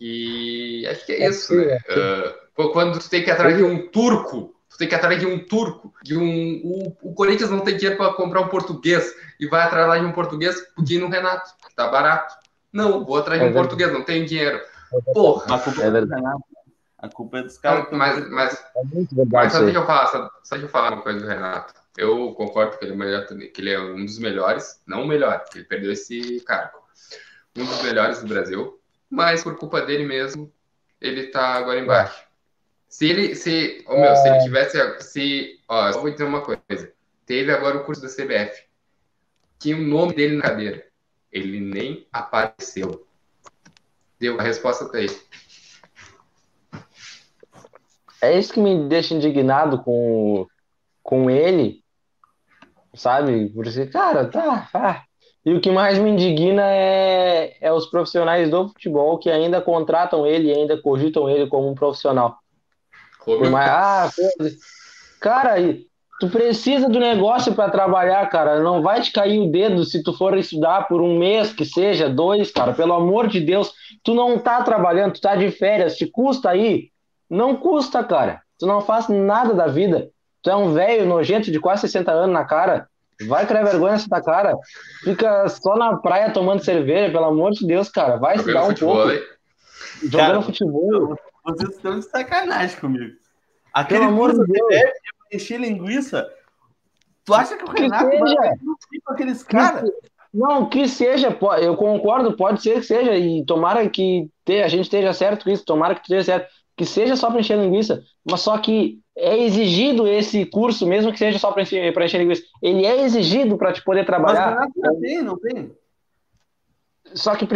[0.00, 1.78] E acho que é isso, né?
[1.88, 4.98] Ah, pô, quando tu tem que ir atrás de um turco, tu tem que ir
[4.98, 6.60] atrás de um turco, de um.
[6.64, 10.04] O, o Corinthians não tem dinheiro para comprar um português e vai atrás lá de
[10.04, 12.34] um português pedindo um Renato, que tá barato.
[12.74, 13.68] Não, vou atrás de É um verdade.
[13.68, 14.60] português, não tenho dinheiro.
[15.14, 15.54] Porra!
[15.54, 16.06] A culpa É é, verdade.
[16.20, 16.44] do Renato.
[16.98, 17.86] A culpa é dos caras.
[17.92, 21.02] Mas, mas, É muito mas só deixa eu falar, só, só deixa eu falar uma
[21.02, 21.72] coisa do Renato.
[21.96, 25.38] Eu concordo que ele é, melhor, que ele é um dos melhores, não o melhor,
[25.40, 26.78] porque ele perdeu esse cargo.
[27.56, 30.52] Um dos melhores do Brasil, mas por culpa dele mesmo,
[31.00, 32.24] ele tá agora embaixo.
[32.88, 36.92] Se ele, se, ô, meu, se ele tivesse, se, ó, eu vou dizer uma coisa.
[37.24, 38.64] Teve agora o curso da CBF.
[39.60, 40.84] Tinha o nome dele na cadeira.
[41.34, 43.04] Ele nem apareceu.
[44.20, 45.08] Deu a resposta tá aí.
[48.22, 50.46] É isso que me deixa indignado com,
[51.02, 51.82] com ele,
[52.94, 53.50] sabe?
[53.50, 55.04] Porque, cara, tá, tá.
[55.44, 60.26] E o que mais me indigna é, é os profissionais do futebol que ainda contratam
[60.26, 62.38] ele e ainda cogitam ele como um profissional.
[63.22, 64.10] Por Romeu, mais, ah,
[65.20, 65.56] cara,
[66.20, 68.60] tu precisa do negócio para trabalhar, cara.
[68.60, 72.08] Não vai te cair o dedo se tu for estudar por um mês, que seja,
[72.08, 72.72] dois, cara.
[72.72, 73.72] Pelo amor de Deus,
[74.02, 76.90] tu não tá trabalhando, tu tá de férias, te custa aí?
[77.28, 78.42] Não custa, cara.
[78.58, 80.08] Tu não faz nada da vida.
[80.42, 82.88] Tu é um velho nojento de quase 60 anos na cara.
[83.26, 84.56] Vai criar vergonha nessa cara.
[85.02, 88.16] Fica só na praia tomando cerveja, pelo amor de Deus, cara.
[88.16, 89.10] Vai jogando estudar um futebol pouco.
[89.10, 89.22] aí.
[90.02, 91.18] Jogando Cara, futebol.
[91.44, 93.14] Vocês estão de sacanagem comigo.
[93.72, 94.74] Aquele Pelo amor de Deus.
[95.34, 96.28] Encher linguiça.
[97.24, 98.50] Tu acha que o Que Renato vai seja.
[98.56, 99.90] discutir com aqueles caras?
[100.32, 104.82] Não, que seja, eu concordo, pode ser que seja, e tomara que te- a gente
[104.82, 108.40] esteja certo com isso, tomara que esteja certo, que seja só para encher linguiça, mas
[108.40, 112.42] só que é exigido esse curso, mesmo que seja só para encher, pra encher linguiça,
[112.60, 115.72] ele é exigido para te poder Mas trabalhar, Renato não tem, não tem.
[117.14, 117.46] só que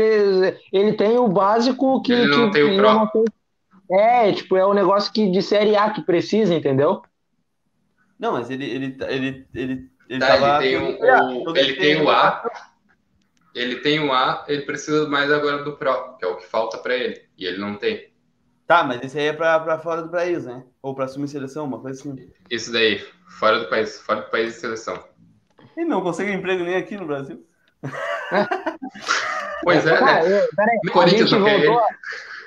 [0.73, 3.11] ele tem o básico que, Ele não que- tem o não.
[3.91, 7.03] É, tipo, é um negócio que de série A que precisa, entendeu?
[8.19, 10.65] Não, mas ele, ele, ele, ele, ele Tá, tava.
[10.65, 12.29] ele tem o, ele tem o A.
[12.29, 12.51] A,
[13.55, 16.79] ele tem o A, ele precisa mais agora do Pro, que é o que falta
[16.79, 18.13] pra ele, e ele não tem.
[18.67, 20.63] Tá, mas esse aí é pra, pra fora do país, né?
[20.83, 22.31] Ou pra assumir seleção, uma coisa assim.
[22.51, 22.99] Isso daí,
[23.39, 25.03] fora do país, fora do país de seleção.
[25.77, 27.47] Ele não consegue emprego nem aqui no Brasil.
[29.63, 30.21] Pois é, né?
[30.23, 31.87] eu- peraí, No a Corinthians gente não quer voltou,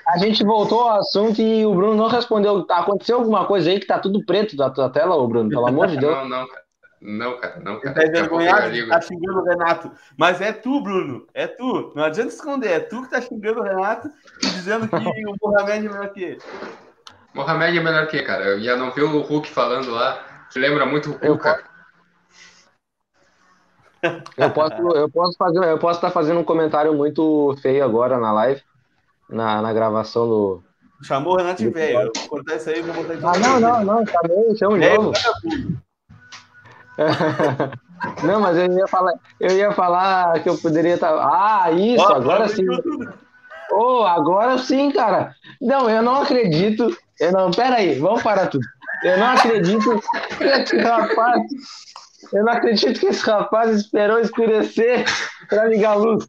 [0.06, 2.64] a gente voltou ao assunto e o Bruno não respondeu.
[2.64, 5.48] Tá, Aconteceu alguma coisa aí que tá tudo preto da tua tela, ô Bruno?
[5.48, 6.14] Pelo amor de Deus.
[6.14, 6.62] Não, não, cara.
[7.04, 7.94] Não, cara, não, cara.
[7.96, 9.90] tá envergonhado tá xingando o Renato.
[10.16, 11.26] Mas é tu, Bruno.
[11.34, 11.92] É tu.
[11.96, 12.70] Não adianta esconder.
[12.70, 14.08] É tu que tá xingando o Renato
[14.40, 14.94] e dizendo que
[15.26, 16.38] o Mohamed é melhor que ele.
[17.34, 18.44] Mohamed é melhor que ele, cara.
[18.44, 21.72] Eu já não vi o Hulk falando lá, que lembra muito o Eu Cuca.
[24.36, 28.32] Eu posso, eu posso fazer, eu posso estar fazendo um comentário muito feio agora na
[28.32, 28.60] live,
[29.32, 30.62] na, na gravação do.
[31.02, 31.98] Chamou o Renato de velho.
[31.98, 34.20] Eu vou cortar isso aí vou botar Ah, não, não, não, tá
[34.56, 35.12] chama de Velho, novo.
[38.24, 41.12] Não, mas eu ia falar, eu ia falar que eu poderia estar.
[41.12, 42.64] Ah, isso, Ó, agora sim.
[43.72, 45.34] Oh, agora sim, cara.
[45.60, 46.96] Não, eu não acredito.
[47.18, 48.64] Eu não, pera aí, vamos parar tudo.
[49.02, 50.02] Eu não acredito
[50.38, 51.42] que esse rapaz
[52.32, 55.04] Eu não acredito que esse rapaz esperou escurecer
[55.52, 56.26] para ligar a luz.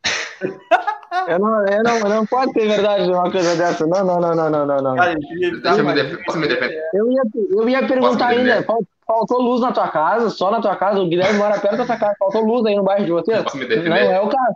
[1.27, 3.87] Eu não, eu não, não pode ser verdade uma coisa dessa.
[3.87, 4.81] Não, não, não, não, não, não.
[4.81, 4.95] não.
[4.95, 6.25] Cara, Deixa me defender.
[6.25, 6.81] Posso me defender?
[6.93, 8.65] Eu ia, eu ia perguntar ainda,
[9.05, 11.97] faltou luz na tua casa, só na tua casa, o Guilherme mora perto da tua
[11.97, 13.41] casa, faltou luz aí no bairro de vocês?
[13.43, 13.89] Posso me defender?
[13.89, 14.55] Não é o caso.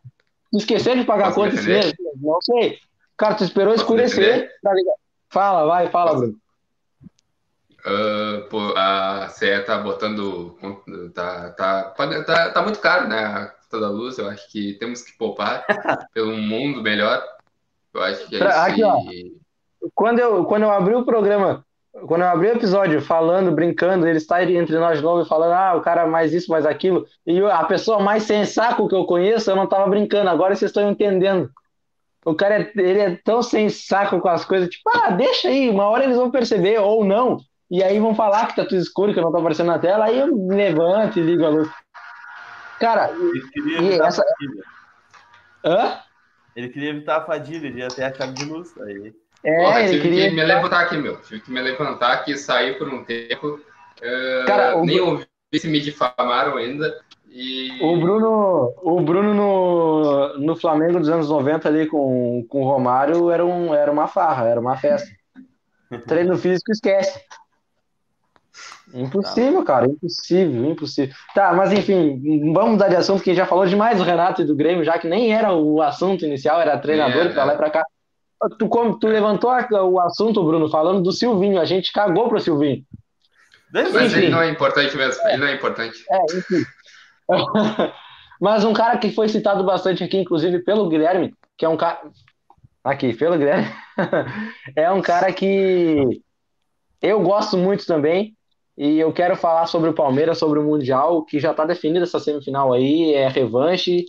[0.54, 1.94] Esqueceu de pagar conta esse mês?
[2.22, 2.80] Não sei.
[3.16, 4.96] Cara, tu esperou Posso escurecer pra ligar.
[5.30, 6.36] Fala, vai, fala, Bruno.
[7.86, 10.58] Uh, pô, a CE tá botando.
[11.14, 11.84] Tá, tá,
[12.26, 13.50] tá, tá muito caro, né?
[13.68, 14.18] A conta da luz.
[14.18, 15.66] Eu acho que temos que poupar
[16.14, 17.24] pelo mundo melhor.
[17.94, 18.98] Eu acho que é pra, aqui, ó,
[19.94, 21.66] quando, eu, quando eu abri o programa,
[22.06, 25.76] quando eu abri o episódio falando, brincando, ele está entre nós de novo falando, ah,
[25.76, 29.50] o cara mais isso, mais aquilo, e a pessoa mais sem saco que eu conheço,
[29.50, 31.50] eu não tava brincando, agora vocês estão entendendo.
[32.26, 35.70] O cara, é, ele é tão sem saco com as coisas, tipo, ah, deixa aí,
[35.70, 37.38] uma hora eles vão perceber, ou não.
[37.70, 40.20] E aí vão falar que tá tudo escuro, que não tá aparecendo na tela, aí
[40.20, 41.70] eu levanto e ligo a luz.
[42.80, 44.24] Cara, ele queria e essa...
[45.64, 46.00] Hã?
[46.56, 48.74] Ele queria evitar a fadilha, ele ia ter a chave de luz.
[48.82, 49.14] Aí...
[49.44, 50.30] É, Porra, ele tive queria...
[50.30, 51.22] que me levantar aqui, meu.
[51.22, 53.60] Tive que me levantar aqui, sair por um tempo.
[54.00, 55.12] Uh, Cara, nem o...
[55.12, 57.00] ouvi se me difamaram ainda.
[57.30, 57.78] E...
[57.82, 63.30] O Bruno, o Bruno no, no Flamengo dos anos 90 ali com, com o Romário
[63.30, 65.08] era, um, era uma farra, era uma festa.
[66.08, 67.22] Treino físico esquece.
[68.98, 71.16] Impossível, cara, impossível, impossível.
[71.36, 74.56] Tá, mas enfim, vamos mudar de assunto, porque já falou demais do Renato e do
[74.56, 77.70] Grêmio, já que nem era o assunto inicial, era treinador é, pra lá e pra
[77.70, 77.86] cá.
[78.58, 82.84] Tu, como, tu levantou o assunto, Bruno, falando do Silvinho, a gente cagou pro Silvinho.
[83.72, 84.18] Mas enfim.
[84.18, 86.04] ele não é importante mesmo, ele não é importante.
[86.10, 86.64] É, enfim.
[88.42, 92.02] mas um cara que foi citado bastante aqui, inclusive pelo Guilherme, que é um cara.
[92.84, 93.68] Aqui, pelo Guilherme.
[94.76, 96.22] é um cara que
[97.02, 98.37] eu gosto muito também
[98.78, 102.20] e eu quero falar sobre o Palmeiras, sobre o Mundial, que já está definido essa
[102.20, 104.06] semifinal aí, é revanche.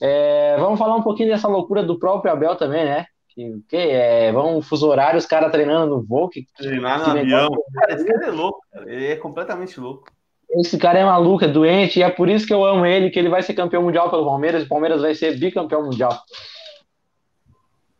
[0.00, 3.06] É, vamos falar um pouquinho dessa loucura do próprio Abel também, né?
[3.34, 6.28] Que, que é, vão fuso horário, os caras treinando no voo.
[6.28, 7.50] Que, Treinar no avião.
[7.74, 8.92] Cara, esse cara é louco, cara.
[8.92, 10.08] ele é completamente louco.
[10.52, 13.18] Esse cara é maluco, é doente, e é por isso que eu amo ele, que
[13.18, 16.16] ele vai ser campeão mundial pelo Palmeiras, e o Palmeiras vai ser bicampeão mundial.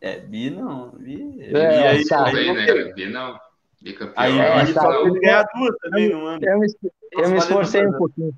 [0.01, 0.91] É, bi não.
[0.91, 2.93] Bi, é, bi aí, aí, aí, né?
[2.95, 3.37] Bi não.
[3.83, 4.15] Bicampeão.
[4.17, 6.41] Aí é, ele só ele ganhar duas também no ano.
[6.43, 6.67] Eu me,
[7.13, 8.33] eu me esforcei um pouquinho.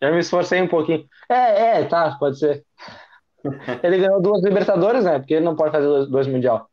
[0.00, 1.06] Eu me esforcei um pouquinho.
[1.28, 2.64] É, é, tá, pode ser.
[3.82, 5.18] Ele ganhou duas Libertadores, né?
[5.18, 6.68] Porque ele não pode fazer dois, dois Mundial.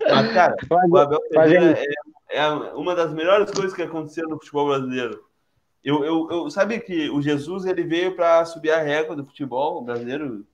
[0.00, 1.78] Mas, cara, mas, o Abel Ferreira
[2.30, 5.24] é, é, uma das melhores coisas que aconteceu no futebol brasileiro.
[5.84, 9.82] Eu, eu, eu sabe que o Jesus ele veio para subir a régua do futebol
[9.84, 10.44] brasileiro,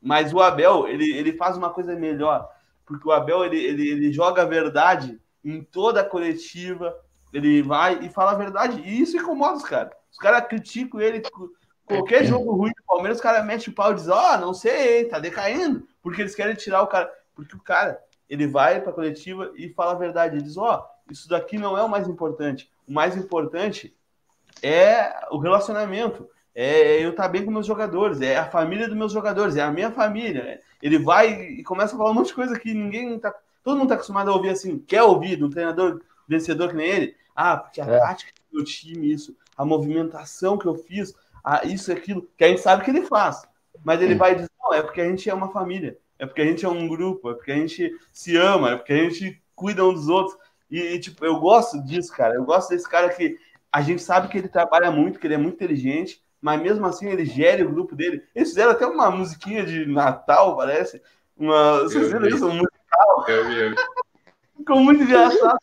[0.00, 2.48] mas o Abel ele, ele faz uma coisa melhor
[2.92, 6.94] porque o Abel ele, ele, ele joga a verdade em toda a coletiva,
[7.32, 9.92] ele vai e fala a verdade, e isso incomoda os caras.
[10.10, 11.22] Os caras criticam ele,
[11.86, 14.52] qualquer jogo ruim do Palmeiras, os caras metem o pau e dizem, ó, oh, não
[14.52, 18.92] sei, tá decaindo, porque eles querem tirar o cara, porque o cara, ele vai pra
[18.92, 22.06] coletiva e fala a verdade, ele diz, ó, oh, isso daqui não é o mais
[22.06, 23.96] importante, o mais importante
[24.62, 28.96] é o relacionamento, é eu estar tá bem com meus jogadores, é a família dos
[28.96, 32.34] meus jogadores, é a minha família, ele vai e começa a falar um monte de
[32.34, 33.34] coisa que ninguém tá.
[33.62, 36.88] Todo mundo tá acostumado a ouvir assim, quer ouvir de um treinador vencedor que nem
[36.88, 37.16] ele?
[37.34, 37.98] Ah, porque a é.
[37.98, 42.44] tática do meu time, isso, a movimentação que eu fiz, ah, isso e aquilo, que
[42.44, 43.42] a gente sabe que ele faz.
[43.84, 46.44] Mas ele vai dizer, não, é porque a gente é uma família, é porque a
[46.44, 49.84] gente é um grupo, é porque a gente se ama, é porque a gente cuida
[49.84, 50.36] um dos outros.
[50.70, 52.34] E, e tipo, eu gosto disso, cara.
[52.34, 53.38] Eu gosto desse cara que
[53.70, 57.08] a gente sabe que ele trabalha muito, que ele é muito inteligente, mas mesmo assim
[57.08, 58.24] ele gere o grupo dele.
[58.34, 61.00] Eles fizeram até uma musiquinha de Natal, parece.
[61.36, 62.46] Uma, vocês viram isso?
[62.46, 63.24] Um musical.
[63.28, 63.76] Eu vi, eu vi.
[64.56, 65.58] Ficou muito engraçado,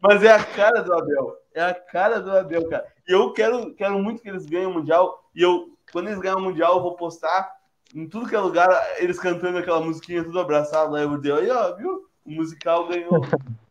[0.00, 1.36] mas é a cara do Abel.
[1.54, 2.86] É a cara do Abel, cara.
[3.06, 5.30] E eu quero, quero muito que eles ganhem o Mundial.
[5.34, 7.52] E eu, quando eles ganham o Mundial, eu vou postar
[7.94, 8.68] em tudo que é lugar,
[8.98, 11.00] eles cantando aquela musiquinha tudo abraçado lá.
[11.00, 12.08] Eu dei, aí, ó, viu?
[12.24, 13.20] O musical ganhou.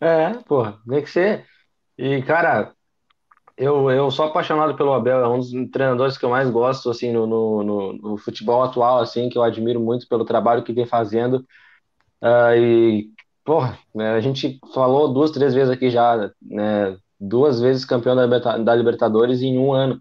[0.00, 1.44] É, porra, tem que ser.
[1.98, 2.72] E, cara,
[3.58, 7.12] eu, eu sou apaixonado pelo Abel, é um dos treinadores que eu mais gosto assim
[7.12, 11.44] no, no, no, futebol atual, assim, que eu admiro muito pelo trabalho que vem fazendo.
[12.22, 13.10] Uh, e,
[13.44, 18.74] porra, né, a gente falou duas, três vezes aqui já, né, duas vezes campeão da,
[18.76, 20.00] Libertadores em um ano.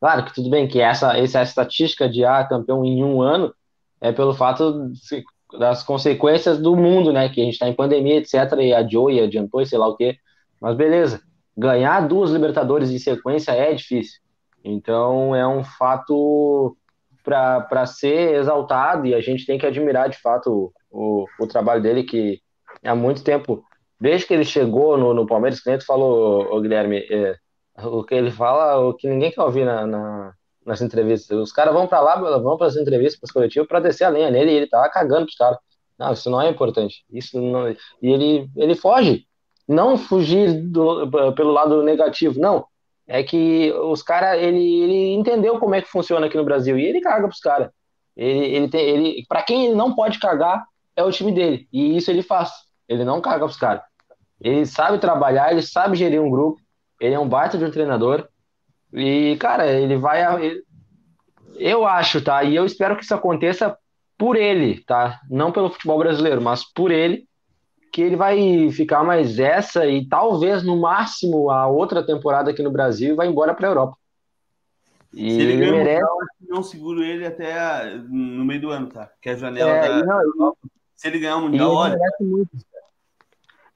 [0.00, 3.54] Claro que tudo bem que essa, essa estatística de ah, campeão em um ano
[4.00, 4.90] é pelo fato
[5.58, 7.28] das consequências do mundo, né?
[7.28, 8.34] Que a gente está em pandemia, etc.
[8.60, 10.16] E adiou e adiantou e sei lá o quê.
[10.60, 11.22] Mas beleza
[11.56, 14.20] ganhar duas Libertadores em sequência é difícil.
[14.62, 16.76] Então é um fato
[17.22, 21.82] para ser exaltado e a gente tem que admirar de fato o, o, o, trabalho
[21.82, 22.40] dele, que
[22.84, 23.64] há muito tempo,
[23.98, 27.36] desde que ele chegou no, no Palmeiras, que nem tu falou, Guilherme, é,
[27.82, 31.36] O que ele fala, o que ninguém quer ouvir na, na nas entrevistas.
[31.38, 34.08] Os caras vão para lá, vão para as entrevistas, para os coletivos, para descer a
[34.08, 35.58] lenha nele e ele tá cagando pros caras.
[35.98, 37.04] Não, isso não é importante.
[37.10, 37.68] Isso não...
[37.70, 39.26] E ele, ele foge.
[39.66, 42.66] Não fugir do, pelo lado negativo, não.
[43.06, 46.84] É que os caras, ele, ele entendeu como é que funciona aqui no Brasil e
[46.84, 47.70] ele caga pros caras.
[48.16, 50.64] Ele, ele ele, para quem ele não pode cagar,
[50.96, 51.68] é o time dele.
[51.72, 52.50] E isso ele faz.
[52.88, 53.82] Ele não caga pros caras.
[54.40, 56.60] Ele sabe trabalhar, ele sabe gerir um grupo.
[57.00, 58.28] Ele é um baita de um treinador.
[58.92, 60.22] E, cara, ele vai.
[61.56, 62.42] Eu acho, tá?
[62.44, 63.76] E eu espero que isso aconteça
[64.16, 65.20] por ele, tá?
[65.28, 67.26] Não pelo futebol brasileiro, mas por ele,
[67.94, 72.72] que ele vai ficar mais essa e talvez no máximo a outra temporada aqui no
[72.72, 73.96] Brasil e vai embora para a Europa.
[75.12, 76.04] E Se ele, ele merece.
[76.48, 79.08] Não seguro ele até no meio do ano, tá?
[79.22, 80.56] Que é a janela é, da não,
[80.96, 81.96] Se ele ganhar o Mundial, ele olha.
[81.96, 82.50] Merece muito.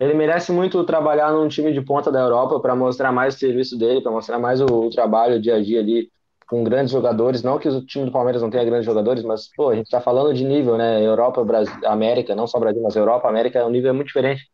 [0.00, 3.78] Ele merece muito trabalhar num time de ponta da Europa para mostrar mais o serviço
[3.78, 6.10] dele, para mostrar mais o, o, trabalho, o dia a dia ali
[6.48, 7.42] com grandes jogadores.
[7.42, 10.00] Não que o time do Palmeiras não tenha grandes jogadores, mas pô, a gente está
[10.00, 11.04] falando de nível, né?
[11.04, 14.48] Europa, Brasil, América, não só Brasil, mas Europa, América, o nível é muito diferente.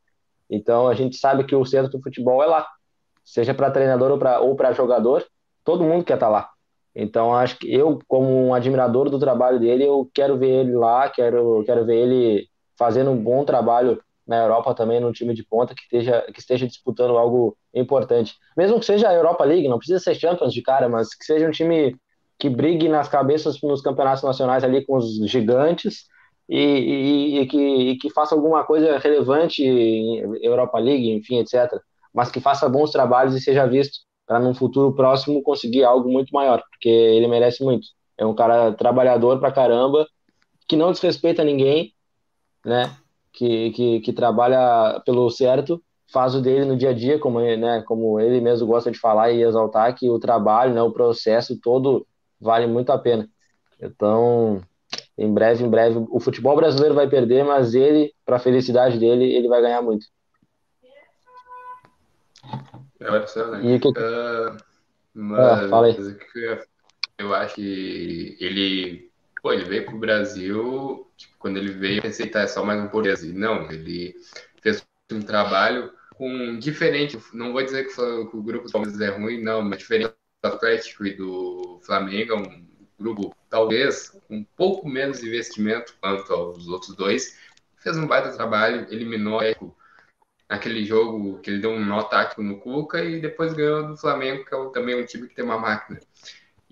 [0.51, 2.67] Então a gente sabe que o centro do futebol é lá,
[3.25, 5.25] seja para treinador ou para ou jogador,
[5.65, 6.51] todo mundo quer estar tá lá.
[6.95, 11.09] Então acho que eu, como um admirador do trabalho dele, eu quero ver ele lá,
[11.09, 15.75] quero quero ver ele fazendo um bom trabalho na Europa também, num time de ponta
[15.75, 18.35] que esteja, que esteja disputando algo importante.
[18.57, 21.47] Mesmo que seja a Europa League, não precisa ser Champions de cara, mas que seja
[21.47, 21.97] um time
[22.39, 26.05] que brigue nas cabeças nos campeonatos nacionais ali com os gigantes
[26.49, 29.63] e, e, e, que, e que faça alguma coisa relevante
[30.43, 31.71] Europa League, enfim, etc.
[32.13, 36.31] Mas que faça bons trabalhos e seja visto para num futuro próximo conseguir algo muito
[36.33, 37.87] maior, porque ele merece muito.
[38.17, 40.07] É um cara trabalhador pra caramba,
[40.67, 41.93] que não desrespeita ninguém,
[42.65, 42.97] né?
[43.35, 47.83] Que, que, que trabalha pelo certo, faz o dele no dia a dia, como, né,
[47.83, 52.07] como ele mesmo gosta de falar e exaltar, que o trabalho, né, o processo todo
[52.41, 53.29] vale muito a pena.
[53.81, 54.63] Então,
[55.19, 59.25] em breve, em breve, o futebol brasileiro vai perder, mas ele, para a felicidade dele,
[59.35, 60.07] ele vai ganhar muito.
[63.01, 63.89] É, e que...
[63.89, 64.57] Uh,
[65.13, 65.85] mas ah,
[67.19, 69.11] eu acho que ele
[69.45, 72.89] pô, ele veio pro Brasil, tipo, quando ele veio, pensei, tá, é só mais um
[72.89, 73.23] português.
[73.35, 74.15] Não, ele
[74.63, 79.43] fez um trabalho com diferente, não vou dizer que, o grupo do Palmeiras é ruim,
[79.43, 82.67] não, mas diferente do Atlético e do Flamengo, é um
[82.99, 87.39] grupo, talvez, um pouco menos investimento quanto aos outros dois,
[87.77, 89.41] fez um baita trabalho, eliminou
[90.49, 94.43] aquele jogo que ele deu um nó tático no Cuca e depois ganhou do Flamengo,
[94.47, 96.01] que é também um time que tem uma máquina.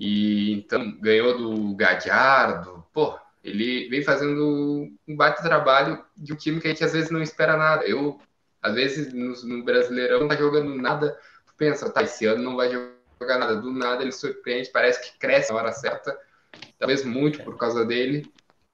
[0.04, 2.84] E então ganhou do Gadiardo.
[2.92, 7.08] Pô, ele vem fazendo um baita trabalho de um time que a gente às vezes
[7.08, 7.84] não espera nada.
[7.84, 8.20] Eu,
[8.60, 12.56] às vezes, no, no Brasileirão, não tá jogando nada, tu pensa, tá, esse ano não
[12.56, 13.54] vai jogar nada.
[13.54, 16.18] Do nada ele surpreende, parece que cresce na hora certa.
[16.80, 18.28] Talvez muito por causa dele.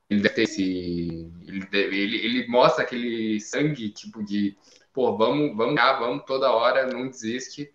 [0.08, 1.30] Ele deve ter esse.
[1.46, 4.56] Ele, deve, ele, ele mostra aquele sangue, tipo, de
[4.94, 7.70] pô, vamos, vamos ganhar, vamos toda hora, não desiste.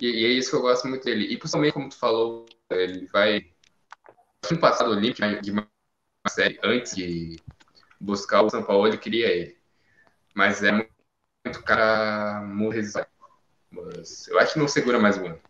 [0.00, 1.24] E, e, é isso que eu gosto muito dele.
[1.24, 3.46] E principalmente, como tu falou, ele vai.
[4.50, 5.66] No passado olímpico de uma
[6.28, 7.40] série antes de
[8.00, 9.56] buscar o São Paulo, ele queria ele.
[10.34, 10.90] Mas é muito,
[11.44, 12.82] muito cara morrer.
[13.70, 15.40] Mas eu acho que não segura mais um ano.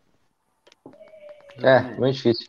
[1.63, 2.49] É, muito difícil.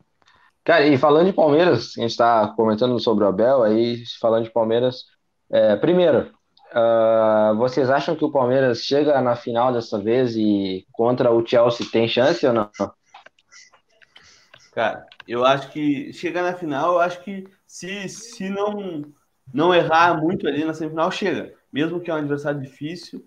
[0.64, 4.52] Cara, e falando de Palmeiras, a gente está comentando sobre o Abel, aí falando de
[4.52, 5.06] Palmeiras,
[5.52, 6.32] é, primeiro,
[6.72, 11.88] uh, vocês acham que o Palmeiras chega na final dessa vez e contra o Chelsea
[11.92, 12.72] tem chance ou não?
[14.76, 19.06] Cara, eu acho que chegar na final, eu acho que se, se não,
[19.54, 21.54] não errar muito ali na semifinal, chega.
[21.72, 23.26] Mesmo que é um adversário difícil.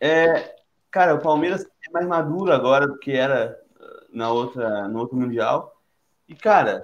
[0.00, 0.56] É,
[0.90, 5.14] cara, o Palmeiras é mais maduro agora do que era uh, na outra, no outro
[5.14, 5.78] Mundial.
[6.26, 6.82] E, cara,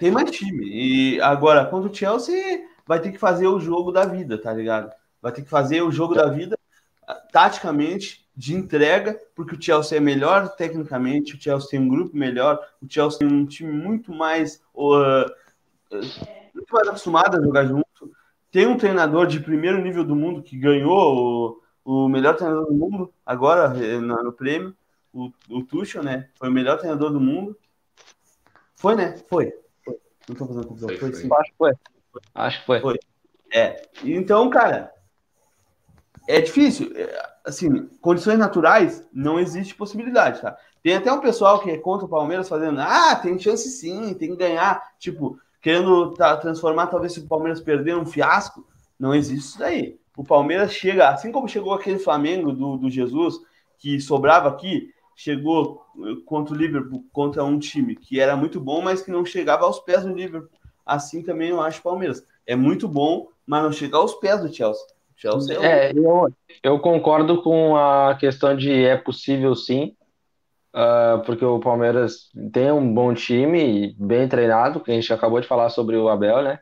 [0.00, 0.66] tem mais time.
[0.66, 4.92] E agora, contra o Chelsea, vai ter que fazer o jogo da vida, tá ligado?
[5.22, 6.58] Vai ter que fazer o jogo da vida
[7.08, 12.16] uh, taticamente de entrega, porque o Chelsea é melhor tecnicamente, o Chelsea tem um grupo
[12.16, 15.30] melhor, o Chelsea tem um time muito mais, uh,
[16.54, 17.84] muito mais acostumado a jogar junto.
[18.50, 22.72] Tem um treinador de primeiro nível do mundo que ganhou o, o melhor treinador do
[22.72, 24.74] mundo agora eh, no, no prêmio,
[25.12, 26.30] o, o Tuchel, né?
[26.36, 27.54] Foi o melhor treinador do mundo.
[28.74, 29.18] Foi, né?
[29.28, 29.52] Foi.
[29.84, 29.98] foi.
[30.26, 30.88] Não tô fazendo confusão.
[30.88, 31.28] Foi, foi, sim.
[31.30, 31.72] Acho que foi.
[32.34, 32.80] Acho que foi.
[32.80, 32.98] foi.
[33.52, 33.82] É.
[34.02, 34.90] Então, cara,
[36.26, 36.92] é difícil.
[36.94, 40.56] É, assim, condições naturais, não existe possibilidade, tá?
[40.82, 44.30] Tem até um pessoal que é contra o Palmeiras fazendo, ah, tem chance sim, tem
[44.30, 48.66] que ganhar, tipo, querendo tá, transformar talvez se o Palmeiras perder um fiasco.
[48.98, 49.98] Não existe isso daí.
[50.16, 53.36] O Palmeiras chega, assim como chegou aquele Flamengo do, do Jesus,
[53.78, 55.84] que sobrava aqui, chegou
[56.24, 59.80] contra o Liverpool, contra um time que era muito bom, mas que não chegava aos
[59.80, 60.50] pés do Liverpool.
[60.84, 62.24] Assim também eu acho o Palmeiras.
[62.46, 64.84] É muito bom, mas não chega aos pés do Chelsea.
[65.20, 69.94] Chelsea é, é eu, eu concordo com a questão de é possível sim,
[70.74, 75.46] uh, porque o Palmeiras tem um bom time, bem treinado, que a gente acabou de
[75.46, 76.58] falar sobre o Abel, né?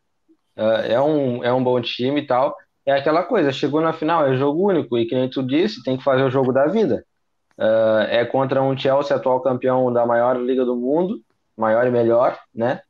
[0.56, 2.56] Uh, é, um, é um bom time e tal.
[2.84, 5.96] É aquela coisa, chegou na final, é jogo único, e que nem tu disse, tem
[5.96, 7.04] que fazer o jogo da vida.
[7.56, 11.20] Uh, é contra um Chelsea, atual campeão da maior liga do mundo,
[11.56, 12.80] maior e melhor, né?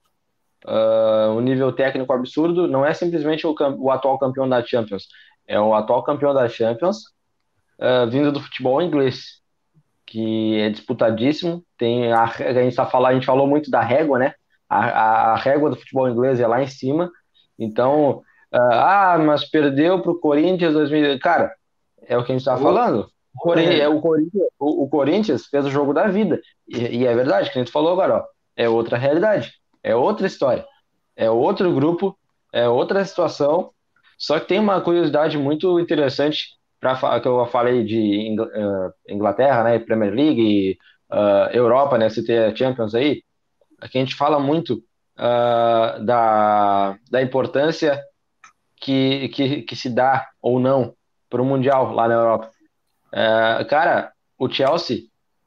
[0.66, 5.06] Uh, um nível técnico absurdo, não é simplesmente o, o, atual campeão da Champions,
[5.48, 6.98] é o atual campeão da Champions,
[7.80, 9.40] uh, vindo do futebol inglês,
[10.06, 11.64] que é disputadíssimo.
[11.76, 14.34] Tem a, a gente tá falando, a gente falou muito da régua, né?
[14.68, 17.10] A, a, régua do futebol inglês é lá em cima.
[17.58, 18.22] Então,
[18.52, 21.18] ah, mas perdeu para o Corinthians 2000.
[21.18, 21.52] Cara,
[22.06, 23.08] é o que a gente está falando.
[23.42, 23.88] Porém, é.
[23.88, 26.40] o, Corinthians, o, o, Corinthians fez o jogo da vida.
[26.66, 28.24] E, e é verdade, que a gente falou agora, ó,
[28.56, 30.66] é outra realidade, é outra história,
[31.14, 32.18] é outro grupo,
[32.52, 33.70] é outra situação.
[34.18, 36.48] Só que tem uma curiosidade muito interessante
[36.80, 40.78] para que eu falei de eh, Inglaterra, né, Premier League,
[41.10, 43.22] uh, Europa, né, ter Champions aí,
[43.80, 48.00] aqui a gente fala muito uh, da, da importância
[48.76, 50.94] que, que, que se dá ou não
[51.28, 52.50] para o Mundial lá na Europa.
[53.12, 55.02] É, cara, o Chelsea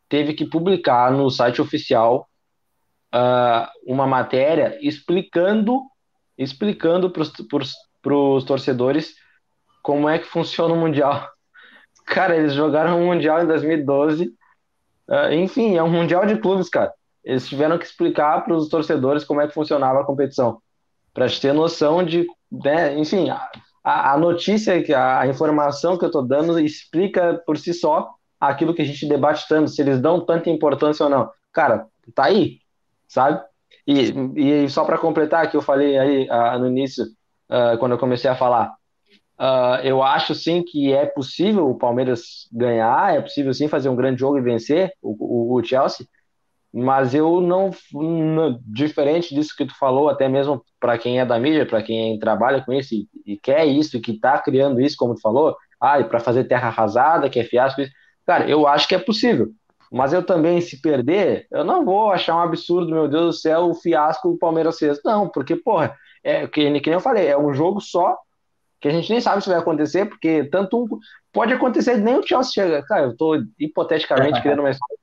[0.10, 2.28] teve que publicar no site oficial
[3.14, 5.82] uh, uma matéria explicando
[6.38, 7.74] explicando para os
[8.46, 9.16] torcedores
[9.82, 11.28] como é que funciona o Mundial.
[12.06, 14.26] Cara, eles jogaram o Mundial em 2012.
[14.26, 14.34] Uh,
[15.14, 16.94] ah, enfim, é um Mundial de clubes, cara.
[17.24, 20.62] Eles tiveram que explicar para os torcedores como é que funcionava a competição.
[21.14, 22.26] Para ter noção de.
[22.52, 23.30] Né, enfim,
[23.84, 28.74] a, a notícia, a, a informação que eu estou dando explica por si só aquilo
[28.74, 31.30] que a gente debate tanto, se eles dão tanta importância ou não.
[31.54, 32.58] Cara, tá aí,
[33.08, 33.42] sabe?
[33.86, 37.06] E, e só para completar, que eu falei aí uh, no início,
[37.52, 38.74] uh, quando eu comecei a falar,
[39.40, 43.96] uh, eu acho sim que é possível o Palmeiras ganhar, é possível sim fazer um
[43.96, 46.08] grande jogo e vencer o, o, o Chelsea,
[46.74, 51.38] mas eu não, não, diferente disso que tu falou, até mesmo para quem é da
[51.38, 55.14] mídia, para quem trabalha com isso e, e quer isso que está criando isso, como
[55.14, 57.82] tu falou, ah, para fazer terra arrasada, que é fiasco,
[58.26, 59.50] cara, eu acho que é possível.
[59.92, 63.70] Mas eu também, se perder, eu não vou achar um absurdo, meu Deus do céu,
[63.70, 65.02] o fiasco o Palmeiras fez.
[65.04, 68.18] Não, porque, porra, é que, que nem eu falei, é um jogo só
[68.82, 71.00] que a gente nem sabe se vai acontecer, porque tanto um.
[71.32, 72.84] Pode acontecer, nem o Chelsea chega.
[72.84, 74.98] Cara, eu estou hipoteticamente criando uma história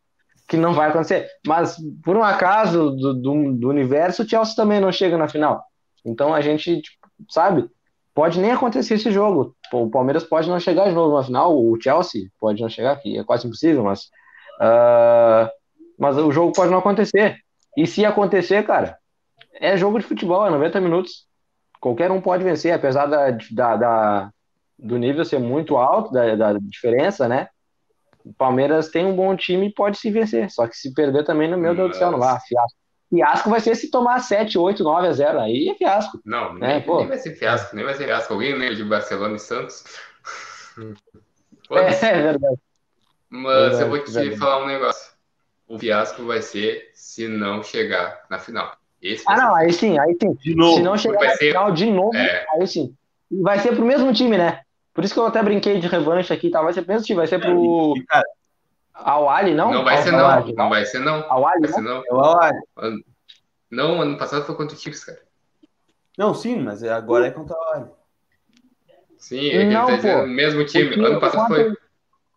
[0.49, 1.29] que não vai acontecer.
[1.47, 5.63] Mas, por um acaso do, do, do, universo, o Chelsea também não chega na final.
[6.05, 6.99] Então a gente, tipo,
[7.29, 7.71] sabe,
[8.13, 9.55] pode nem acontecer esse jogo.
[9.73, 13.17] O Palmeiras pode não chegar de novo na final, o Chelsea pode não chegar, que
[13.17, 14.07] é quase impossível, mas.
[14.61, 15.49] Uh,
[15.97, 17.37] mas o jogo pode não acontecer.
[17.77, 18.99] E se acontecer, cara,
[19.61, 21.27] é jogo de futebol, é 90 minutos.
[21.81, 24.31] Qualquer um pode vencer, apesar da, da, da
[24.79, 27.49] do nível ser muito alto, da, da diferença, né?
[28.25, 30.51] O Palmeiras tem um bom time e pode se vencer.
[30.51, 32.39] Só que se perder também, no meu Deus do céu, não vai.
[32.41, 32.79] Fiasco.
[33.09, 35.41] Fiasco vai ser se tomar 7, 8, 9 a 0.
[35.41, 36.21] Aí é fiasco.
[36.25, 36.85] Não, né?
[36.87, 38.33] nem, nem vai ser fiasco, nem vai ser fiasco.
[38.33, 39.85] Alguém lembra de Barcelona e Santos?
[41.71, 42.61] é, é, verdade.
[43.31, 44.37] Mas verdade, eu vou te verdade.
[44.37, 45.13] falar um negócio.
[45.67, 48.78] O fiasco vai ser se não chegar na final.
[49.01, 50.35] Esse ah, não, aí sim, aí sim.
[50.35, 50.77] De novo.
[50.77, 51.49] Se não chegar na ser...
[51.49, 52.47] final de novo, é...
[52.55, 52.95] aí sim.
[53.31, 54.61] Vai ser pro mesmo time, né?
[54.93, 56.61] Por isso que eu até brinquei de revanche aqui, tá?
[56.61, 57.95] Vai ser mesmo time, vai ser pro.
[58.93, 59.73] Ao Ali, não?
[59.73, 60.27] Não vai ser, não.
[60.27, 61.25] Al não vai ser, não.
[61.31, 61.81] Ao Ali, não?
[61.81, 62.03] não.
[62.05, 62.51] É o Al
[63.71, 65.21] Não, ano passado foi contra o Chiefs, cara.
[66.17, 67.91] Não, sim, mas é, agora é contra o Ali.
[69.19, 70.95] Sim, é não, ele tá mesmo time.
[70.95, 71.73] Ano passado foi.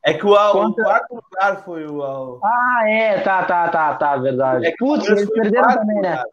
[0.04, 2.04] É que o, o quarto lugar foi o.
[2.04, 2.40] Al...
[2.44, 4.68] Ah, é, tá, tá, tá, tá, verdade.
[4.68, 6.10] É Putz, eles perderam também, né?
[6.12, 6.26] lugar.
[6.26, 6.32] né?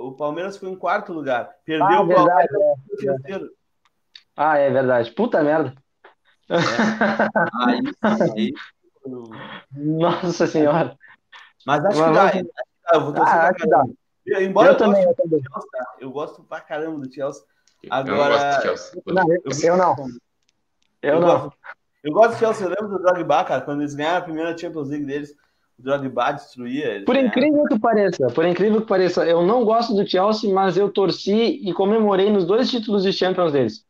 [0.00, 1.50] O Palmeiras foi em quarto lugar.
[1.64, 2.96] Perdeu ah, o verdade, é, é.
[2.96, 3.50] terceiro.
[4.36, 5.10] Ah, é verdade.
[5.12, 5.74] Puta merda.
[6.48, 6.56] É.
[7.64, 7.80] Aí,
[8.36, 8.52] aí,
[9.72, 10.96] Nossa senhora.
[11.66, 12.24] Mas acho que dá.
[12.24, 12.50] Acho que dá.
[12.92, 13.84] Eu vou torcer ah, acho que dá.
[14.40, 15.40] Embora eu, eu também, eu também.
[15.40, 17.42] Chelsea, eu gosto pra caramba do Chelsea.
[17.90, 18.10] Agora.
[18.10, 19.02] Eu não gosto do Chelsea.
[19.06, 19.96] Não, eu, eu não.
[21.02, 21.28] Eu, eu não.
[21.28, 21.58] Gosto,
[22.04, 22.66] eu gosto do Chelsea.
[22.66, 25.34] Eu lembro do Drogba, cara, quando eles ganharam a primeira Champions League deles.
[25.82, 27.04] Drogba destruía.
[27.04, 30.90] Por incrível que pareça, por incrível que pareça, eu não gosto do Chelsea, mas eu
[30.90, 33.84] torci e comemorei nos dois títulos de Champions deles.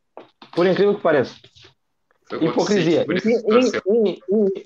[0.55, 1.35] Por incrível que pareça.
[2.39, 3.05] Hipocrisia.
[3.09, 4.19] Enfim,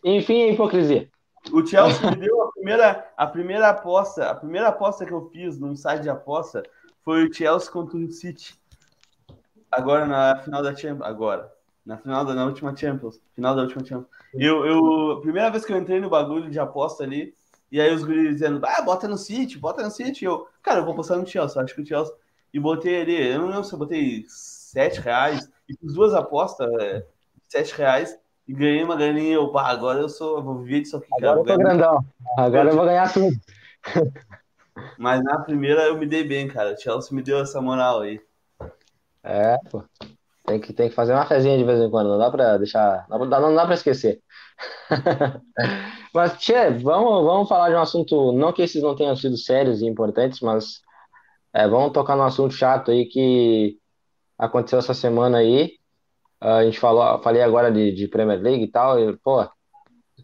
[0.03, 1.09] enfim, é hipocrisia.
[1.51, 4.29] O Chelsea me deu a primeira, a primeira aposta.
[4.29, 6.63] A primeira aposta que eu fiz num site de aposta
[7.03, 8.55] foi o Chelsea contra o City.
[9.71, 11.07] Agora na final da Champions.
[11.07, 11.54] Agora.
[11.85, 13.21] Na final da na última Champions.
[13.35, 14.09] Final da última Champions.
[14.33, 17.35] Eu, eu, primeira vez que eu entrei no bagulho de aposta ali,
[17.71, 20.25] e aí os guris dizendo, ah, bota no City, bota no City.
[20.25, 22.13] Eu, cara, eu vou postar no Chelsea, acho que o Chelsea.
[22.53, 26.67] E botei ali, eu não lembro se eu botei 7 reais, e fiz duas apostas,
[26.81, 27.05] é,
[27.49, 28.17] 7 reais,
[28.47, 29.35] e ganhei uma graninha.
[29.35, 31.33] Eu, pá, agora eu sou, eu vou viver disso aqui, cara.
[31.33, 32.05] Agora eu tô grandão,
[32.37, 33.35] agora eu vou ganhar tudo.
[34.97, 36.73] Mas na primeira eu me dei bem, cara.
[36.73, 38.21] O Chelsea me deu essa moral aí.
[39.23, 39.83] É, pô.
[40.45, 43.05] Tem que, tem que fazer uma fezinha de vez em quando, não dá pra deixar.
[43.09, 44.21] Não dá, não dá pra esquecer.
[46.13, 49.81] mas, Tchê, vamos, vamos falar de um assunto, não que esses não tenham sido sérios
[49.81, 50.81] e importantes, mas
[51.53, 53.77] é, vamos tocar num assunto chato aí que
[54.37, 55.73] aconteceu essa semana aí.
[56.39, 59.47] A gente falou, falei agora de, de Premier League e tal, e, pô,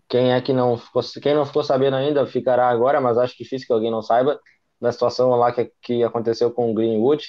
[0.07, 3.65] quem é que não ficou, quem não ficou sabendo ainda ficará agora, mas acho difícil
[3.65, 4.39] que alguém não saiba
[4.79, 7.23] da situação lá que, que aconteceu com o Greenwood,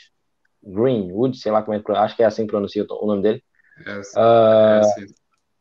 [0.63, 3.43] Greenwood, sei lá como é que acho que é assim que pronuncia o nome dele.
[3.87, 5.07] É, uh, é assim.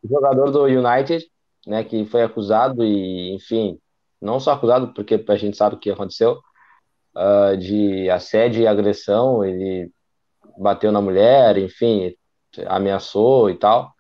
[0.04, 1.26] Jogador do United,
[1.66, 3.80] né, que foi acusado e, enfim,
[4.22, 6.40] não só acusado porque a gente sabe o que aconteceu,
[7.16, 9.92] uh, de assédio e agressão, ele
[10.58, 12.16] bateu na mulher, enfim,
[12.68, 13.94] ameaçou e tal.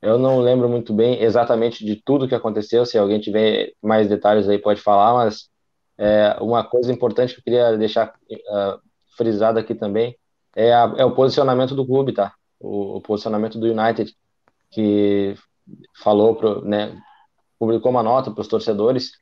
[0.00, 4.48] Eu não lembro muito bem exatamente de tudo que aconteceu, se alguém tiver mais detalhes
[4.48, 5.48] aí pode falar, mas
[5.98, 8.80] é, uma coisa importante que eu queria deixar uh,
[9.16, 10.16] frisado aqui também
[10.56, 12.32] é, a, é, o posicionamento do clube, tá?
[12.58, 14.10] O, o, posicionamento do United,
[14.70, 15.34] que
[16.02, 16.98] falou, pro, né,
[17.58, 19.12] publicou uma nota para os torcedores,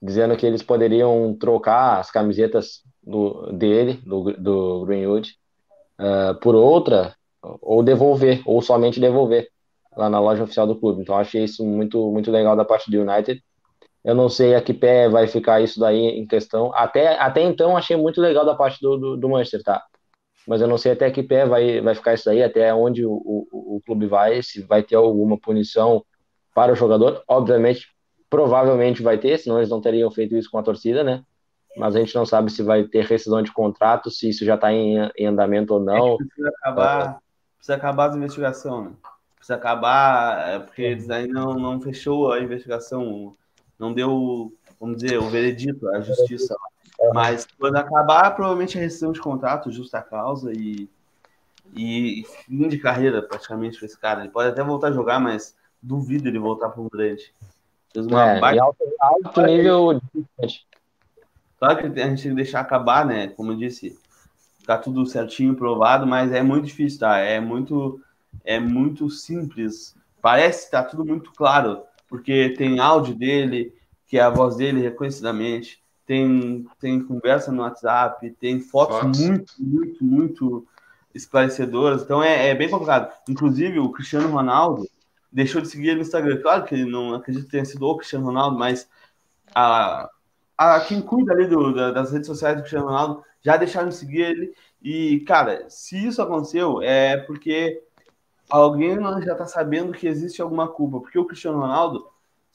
[0.00, 5.34] dizendo que eles poderiam trocar as camisetas do, dele, do, do Greenwood,
[5.98, 9.48] uh, por outra, ou devolver, ou somente devolver
[9.96, 11.02] lá na loja oficial do clube.
[11.02, 13.42] Então achei isso muito, muito legal da parte do United.
[14.04, 16.72] Eu não sei a que pé vai ficar isso daí em questão.
[16.72, 19.82] Até, até então achei muito legal da parte do, do, do Manchester, tá?
[20.48, 23.12] Mas eu não sei até que pé vai, vai ficar isso daí, até onde o,
[23.12, 26.02] o, o clube vai, se vai ter alguma punição
[26.54, 27.22] para o jogador.
[27.28, 27.86] Obviamente,
[28.30, 31.22] provavelmente vai ter, senão eles não teriam feito isso com a torcida, né?
[31.76, 34.72] Mas a gente não sabe se vai ter rescisão de contrato, se isso já está
[34.72, 36.14] em, em, andamento ou não.
[36.14, 37.18] É precisa acabar,
[37.58, 38.90] precisa acabar a investigação, né?
[39.36, 43.34] Precisa acabar, é, porque eles ainda não, não fechou a investigação,
[43.78, 46.56] não deu, vamos dizer, o veredito, a justiça.
[47.14, 50.88] Mas quando acabar, provavelmente a rescisão de contrato, justa causa e,
[51.74, 54.20] e fim de carreira praticamente para esse cara.
[54.20, 57.32] Ele pode até voltar a jogar, mas duvido ele voltar para um grande.
[57.92, 58.62] Fez uma é, baita...
[58.62, 60.00] alto, alto nível.
[61.58, 63.28] Claro que a gente tem que deixar acabar, né?
[63.28, 63.98] Como eu disse,
[64.58, 67.18] ficar tudo certinho, provado, mas é muito difícil, tá?
[67.18, 68.00] É muito,
[68.44, 69.96] é muito simples.
[70.20, 73.74] Parece que tá tudo muito claro, porque tem áudio dele,
[74.06, 79.20] que é a voz dele reconhecidamente, tem, tem conversa no WhatsApp, tem fotos, fotos.
[79.20, 80.68] muito, muito, muito
[81.14, 82.02] esclarecedoras.
[82.02, 83.12] Então é, é bem complicado.
[83.28, 84.88] Inclusive, o Cristiano Ronaldo
[85.30, 86.40] deixou de seguir ele no Instagram.
[86.40, 88.88] Claro que ele não acredito que tenha sido o Cristiano Ronaldo, mas
[89.54, 90.08] a,
[90.56, 93.96] a quem cuida ali do, da, das redes sociais do Cristiano Ronaldo já deixaram de
[93.96, 94.54] seguir ele.
[94.80, 97.82] E, cara, se isso aconteceu, é porque
[98.48, 101.00] alguém já está sabendo que existe alguma culpa.
[101.00, 102.08] Porque o Cristiano Ronaldo,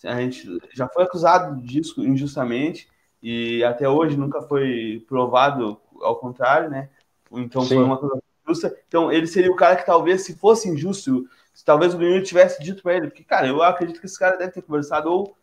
[0.04, 2.92] a gente já foi acusado disso injustamente
[3.24, 6.90] e até hoje nunca foi provado ao contrário, né?
[7.32, 7.76] Então Sim.
[7.76, 8.78] foi uma coisa justa.
[8.86, 12.62] Então ele seria o cara que talvez, se fosse injusto, se talvez o Grêmio tivesse
[12.62, 15.38] dito para ele, porque, cara, eu acredito que esse cara deve ter conversado, ou,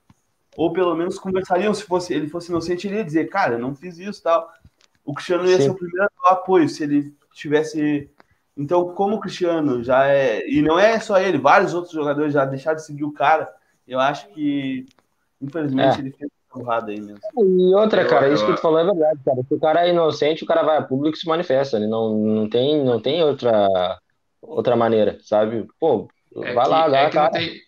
[0.54, 3.74] ou pelo menos conversariam, se fosse, ele fosse inocente, ele ia dizer, cara, eu não
[3.74, 4.52] fiz isso tal.
[5.02, 5.62] O Cristiano ia Sim.
[5.62, 8.10] ser o primeiro apoio se ele tivesse.
[8.54, 10.46] Então, como o Cristiano já é.
[10.46, 13.50] E não é só ele, vários outros jogadores já deixaram de seguir o cara.
[13.88, 14.86] Eu acho que,
[15.40, 16.00] infelizmente, é.
[16.00, 17.20] ele fez porrada aí mesmo.
[17.36, 18.48] E outra, cara, eu, isso eu...
[18.48, 19.42] que tu falou é verdade, cara.
[19.42, 21.76] Se o cara é inocente, o cara vai a público e se manifesta.
[21.76, 23.98] Ele não, não, tem, não tem outra
[24.42, 25.66] outra maneira, sabe?
[25.78, 27.30] Pô, é vai que, lá, dá é cara.
[27.30, 27.60] Não tem,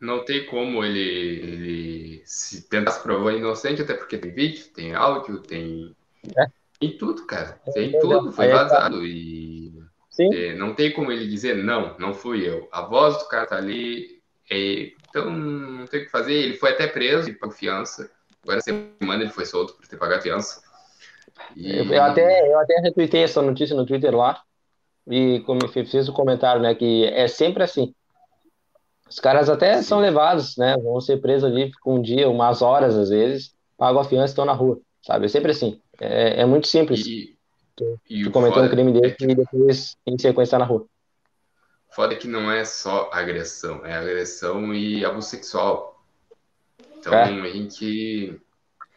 [0.00, 4.94] não tem como ele, ele se tentar se provar inocente, até porque tem vídeo, tem
[4.94, 5.94] áudio, tem.
[6.36, 6.46] É.
[6.78, 7.60] Tem tudo, cara.
[7.74, 9.04] Tem é, tudo, foi vazado.
[9.04, 9.72] E
[10.18, 12.68] é, não tem como ele dizer, não, não fui eu.
[12.72, 14.20] A voz do cara tá ali.
[14.50, 16.32] É, então não tem o que fazer.
[16.32, 18.10] Ele foi até preso por fiança.
[18.42, 20.62] Agora semana ele foi solto por ter pagado fiança.
[21.54, 21.78] E...
[21.78, 24.40] Eu, eu, até, eu até retuitei essa notícia no Twitter lá
[25.06, 27.94] e como fez o comentário, né, que é sempre assim.
[29.08, 32.96] Os caras até são levados, né, vão ser presos ali com um dia, umas horas
[32.96, 35.26] às vezes, pagam a fiança e estão na rua, sabe?
[35.26, 35.80] É sempre assim.
[36.00, 37.04] É, é muito simples.
[37.06, 37.36] E,
[37.74, 40.86] tu, e tu cometeu um crime desse é e depois, em sequência, tá na rua.
[41.92, 46.02] Foda que não é só agressão, é agressão e abuso sexual.
[46.98, 47.24] Então, é.
[47.24, 48.40] a gente.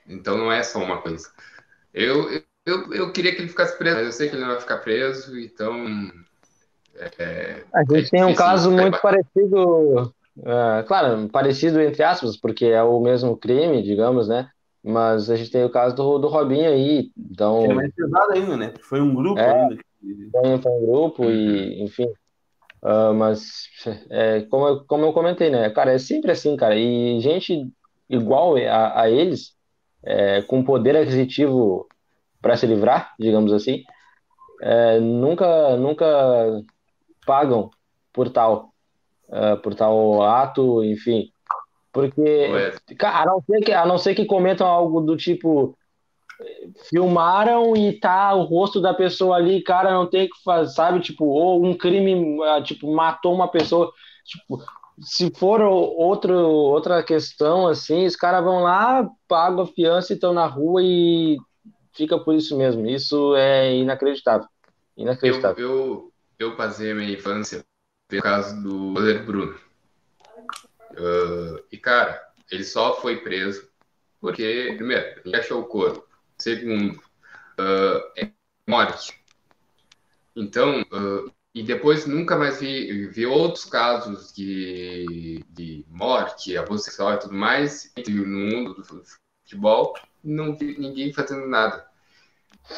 [0.07, 1.29] Então, não é só uma coisa.
[1.93, 2.29] Eu,
[2.65, 4.77] eu, eu queria que ele ficasse preso, mas eu sei que ele não vai ficar
[4.79, 6.11] preso, então
[7.19, 10.13] É, a gente é tem um caso muito parecido,
[10.45, 14.49] ah, claro, parecido entre aspas, porque é o mesmo crime, digamos, né?
[14.83, 18.57] Mas a gente tem o caso do, do Robinho aí, então é mais pesado ainda,
[18.57, 18.73] né?
[18.81, 19.61] Foi um grupo É.
[19.61, 19.75] ainda.
[19.77, 19.83] que-
[20.31, 22.07] foi, foi um grupo e, enfim.
[22.83, 23.69] Ah, mas,
[24.09, 25.69] é, como, eu- como eu comentei, né?
[25.69, 26.75] Cara, é sempre assim, cara.
[26.75, 27.71] E gente
[28.09, 29.55] igual a, a eles,
[30.03, 31.87] é, com poder aquisitivo
[32.41, 33.83] para se livrar, digamos assim,
[34.61, 36.05] é, nunca, nunca
[37.25, 37.69] pagam
[38.11, 38.73] por tal,
[39.31, 41.31] ah, por tal ato, enfim.
[41.93, 42.47] Porque,
[43.01, 45.77] a não ser que, a não ser que comentam algo do tipo
[46.89, 50.99] filmaram e tá o rosto da pessoa ali, cara, não tem que fazer, sabe?
[50.99, 53.91] Tipo, ou um crime, ah, tipo, matou uma pessoa,
[54.25, 54.63] tipo,
[55.01, 60.33] se for outro, outra questão, assim, os caras vão lá, pagam a fiança e estão
[60.33, 61.37] na rua e
[61.93, 62.87] fica por isso mesmo.
[62.87, 64.47] Isso é inacreditável.
[64.95, 65.69] Eu, Inacreditável.
[65.69, 67.63] eu, eu passei a minha infância
[68.07, 69.59] pelo caso do goleiro Bruno.
[70.95, 72.21] Ah, e, cara,
[72.51, 73.67] ele só foi preso
[74.19, 76.07] porque, primeiro, ele achou o corpo.
[76.43, 77.01] Segundo,
[77.57, 78.29] ah, é
[78.67, 79.17] morte.
[80.35, 87.13] Então, ah, e depois nunca mais vi, vi outros casos de, de morte, abuso sexual
[87.13, 89.93] e tudo mais no mundo do futebol.
[90.21, 91.85] Não vi ninguém fazendo nada.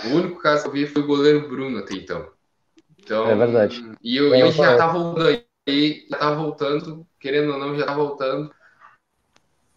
[0.04, 2.30] O único caso que eu vi foi o goleiro Bruno até então.
[3.00, 3.84] Então, É verdade.
[4.04, 5.44] E eu, eu já voltando
[6.08, 8.54] já tá voltando, querendo ou não, já voltando.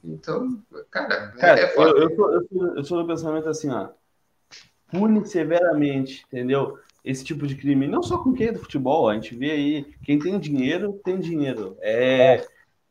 [0.05, 1.99] Então, cara, Cara, é eu, foda.
[1.99, 3.89] eu, sou, eu, sou, eu sou do pensamento assim, ó.
[4.91, 6.79] Pune severamente, entendeu?
[7.05, 7.87] Esse tipo de crime.
[7.87, 11.19] Não só com quem é do futebol, a gente vê aí, quem tem dinheiro, tem
[11.19, 11.77] dinheiro.
[11.81, 12.47] É.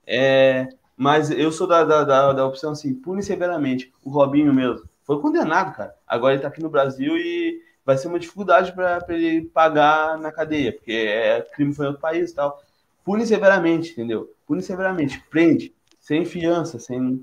[0.05, 3.93] é mas eu sou da, da, da, da opção assim, pune severamente.
[4.03, 4.87] O Robinho mesmo.
[5.03, 5.95] Foi condenado, cara.
[6.07, 10.31] Agora ele tá aqui no Brasil e vai ser uma dificuldade para ele pagar na
[10.31, 12.61] cadeia, porque é crime foi em outro país e tal.
[13.05, 14.33] Pune severamente, entendeu?
[14.45, 15.23] Pune severamente.
[15.29, 15.73] Prende.
[16.07, 17.21] Sem fiança, sem.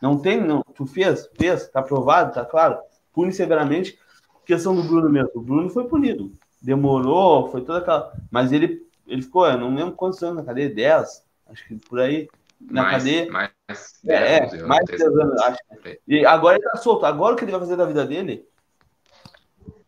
[0.00, 0.62] Não tem, não.
[0.74, 2.78] Tu fez, fez, tá aprovado, tá claro.
[3.12, 3.98] Pune severamente.
[4.46, 5.30] Questão do Bruno mesmo.
[5.34, 6.32] O Bruno foi punido.
[6.62, 8.14] Demorou, foi toda aquela.
[8.30, 12.00] Mas ele, ele ficou, eu não lembro quantos anos na cadeia, 10, acho que por
[12.00, 12.26] aí.
[12.58, 13.30] Na mais, cadeia.
[13.30, 13.50] mais
[14.06, 15.58] É, 10, 11 anos, mais de 10 anos, acho.
[16.08, 17.04] E agora ele tá solto.
[17.04, 18.48] Agora o que ele vai fazer da vida dele?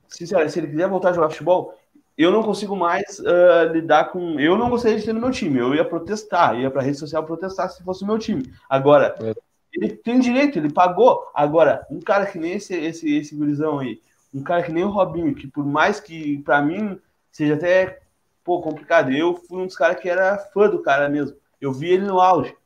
[0.09, 1.74] Sinceramente, se ele quiser voltar a jogar futebol,
[2.17, 4.41] eu não consigo mais ah, lidar com.
[4.41, 5.59] Eu não gostaria de ter no meu time.
[5.59, 8.51] Eu ia protestar, ia pra rede social protestar se fosse o meu time.
[8.69, 9.35] Agora, É.
[9.73, 11.27] ele tem direito, ele pagou.
[11.35, 14.01] Agora, um cara que nem esse, esse, esse gurizão aí,
[14.33, 16.99] um cara que nem o Robinho, que por mais que pra mim
[17.31, 18.01] seja até
[18.43, 21.37] pô, complicado, eu fui um dos caras que era fã do cara mesmo.
[21.61, 22.57] Eu vi ele no auge.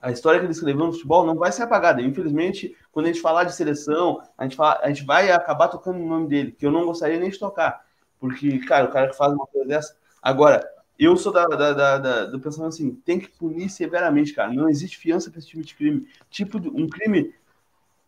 [0.00, 2.00] A história que ele escreveu no futebol não vai ser apagada.
[2.00, 6.00] Infelizmente, quando a gente falar de seleção, a gente, fala, a gente vai acabar tocando
[6.00, 7.84] o nome dele, que eu não gostaria nem de tocar.
[8.22, 9.96] Porque, cara, o cara que faz uma coisa dessa.
[10.22, 10.64] Agora,
[10.96, 14.52] eu sou da, da, da, da- do pensamento assim: tem que punir severamente, cara.
[14.52, 16.06] Não existe fiança para esse tipo de crime.
[16.30, 17.34] Tipo, um crime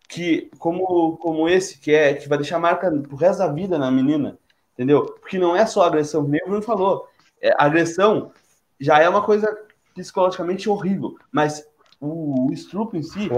[0.09, 3.91] que, como, como esse, que é que vai deixar marca pro resto da vida na
[3.91, 4.39] menina,
[4.75, 5.05] entendeu?
[5.21, 7.09] Porque não é só agressão, nem o Bruno falou.
[7.41, 8.33] É, agressão
[8.81, 9.49] já é uma coisa
[9.95, 11.67] psicologicamente horrível, mas
[12.01, 13.29] o, o estupro em si,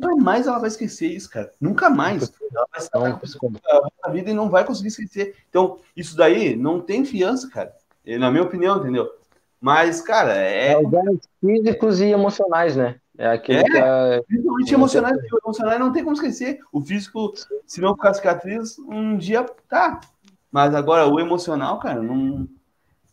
[0.00, 1.52] nunca mais ela vai esquecer isso, cara.
[1.60, 2.32] Nunca mais.
[2.52, 5.36] Ela vai estar na vida e não vai conseguir esquecer.
[5.48, 7.74] Então, isso daí não tem fiança, cara.
[8.04, 9.10] É, Na minha opinião, entendeu?
[9.60, 12.96] Mas, cara, é, é danos físicos e emocionais, né?
[13.18, 13.64] É aquele É.
[13.64, 16.60] que é, Principalmente emocionais, o emocional não tem como esquecer.
[16.72, 17.34] O físico,
[17.66, 20.00] se não ficar cicatriz, um dia tá.
[20.50, 22.48] Mas agora o emocional, cara, não.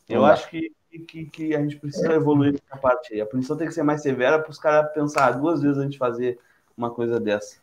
[0.08, 0.72] Eu Não acho que,
[1.06, 3.20] que, que a gente precisa evoluir nessa parte aí.
[3.20, 5.98] A punição tem que ser mais severa para os caras pensar duas vezes antes de
[5.98, 6.40] fazer
[6.78, 7.58] uma coisa dessa.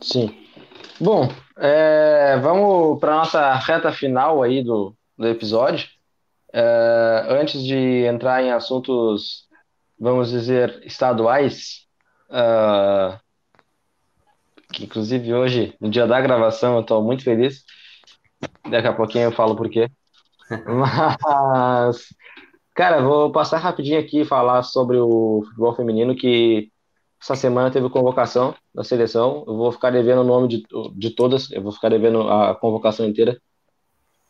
[0.00, 0.34] Sim.
[0.98, 5.88] Bom, é, vamos para nossa reta final aí do, do episódio.
[6.52, 9.46] É, antes de entrar em assuntos,
[10.00, 11.86] vamos dizer, estaduais,
[12.30, 13.20] ah,
[14.72, 17.64] que inclusive hoje, no dia da gravação, eu estou muito feliz.
[18.70, 19.90] Daqui a pouquinho eu falo por quê.
[20.66, 22.14] Mas,
[22.74, 26.70] cara, vou passar rapidinho aqui e falar sobre o futebol feminino que
[27.20, 29.44] essa semana teve convocação da seleção.
[29.46, 30.62] Eu vou ficar devendo o nome de,
[30.94, 33.40] de todas, eu vou ficar devendo a convocação inteira.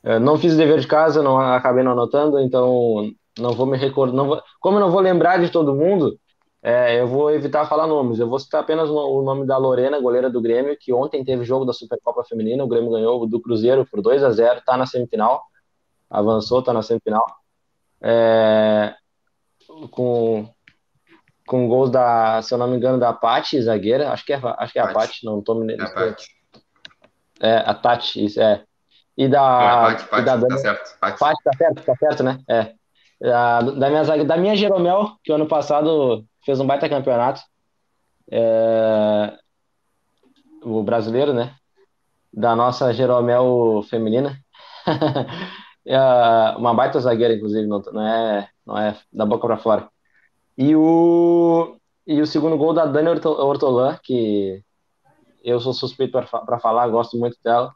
[0.02, 4.24] Eu não fiz dever de casa, não acabei não anotando, então não vou me recordar.
[4.24, 6.18] Vou, como eu não vou lembrar de todo mundo,
[6.62, 8.18] é, eu vou evitar falar nomes.
[8.18, 11.64] Eu vou citar apenas o, nome da Lorena, goleira do Grêmio, que ontem teve jogo
[11.64, 12.64] da Supercopa Feminina.
[12.64, 15.42] O Grêmio ganhou do Cruzeiro por 2 a 0 tá na semifinal.
[16.08, 17.24] Avançou, tá na semifinal.
[18.00, 18.94] É,
[19.90, 20.48] com
[21.46, 24.72] com gols da, se eu não me engano, da Paty, zagueira, acho que é, acho
[24.72, 24.94] que é a Paty.
[24.94, 26.28] Paty, não tô me É a parte.
[27.40, 28.64] é, a Tati, isso é.
[29.16, 29.40] e da.
[29.40, 30.98] Pati, Pati, da tá certo.
[30.98, 31.18] Pati.
[31.18, 32.40] Pati, tá certo, tá certo, né?
[32.48, 32.74] É.
[33.20, 37.40] Da, da, minha, da minha Jeromel, que ano passado fez um baita campeonato.
[38.30, 39.32] É,
[40.62, 41.54] o brasileiro, né?
[42.32, 44.36] Da nossa Jeromel feminina.
[45.88, 45.96] É,
[46.56, 49.88] uma baita zagueira, inclusive, não, não é, não é da boca pra fora.
[50.56, 51.76] E o,
[52.06, 54.62] e o segundo gol da Dani Orto- Ortolan, que
[55.44, 57.72] eu sou suspeito para falar, gosto muito dela.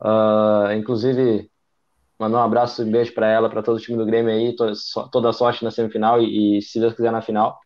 [0.00, 1.50] Ah, inclusive,
[2.18, 4.54] mandar um abraço e um beijo para ela, para todo o time do Grêmio aí,
[4.54, 7.58] to- so- toda sorte na semifinal e, e, se Deus quiser, na final.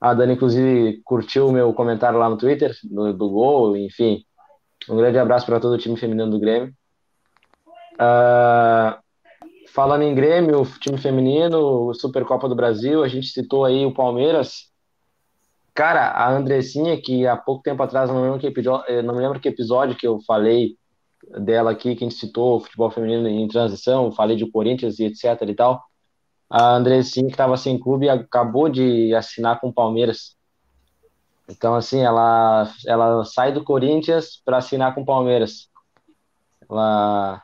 [0.00, 4.24] A Dani, inclusive, curtiu o meu comentário lá no Twitter, do, do gol, enfim.
[4.88, 6.72] Um grande abraço para todo o time feminino do Grêmio.
[7.98, 8.99] Ah,
[9.72, 14.70] falando em Grêmio, time feminino, Supercopa do Brasil, a gente citou aí o Palmeiras.
[15.72, 19.14] Cara, a Andressinha, que há pouco tempo atrás, não me lembro que episódio, eh, não
[19.14, 20.76] me lembro que episódio que eu falei
[21.38, 25.04] dela aqui, que a gente citou o futebol feminino em transição, falei de Corinthians e
[25.04, 25.82] etc e tal.
[26.48, 30.36] A Andressinha, que estava sem clube, acabou de assinar com o Palmeiras.
[31.48, 35.68] Então, assim, ela, ela sai do Corinthians para assinar com o Palmeiras.
[36.68, 37.42] Ela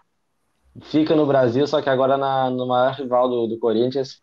[0.83, 4.21] fica no Brasil, só que agora na, no maior rival do, do Corinthians.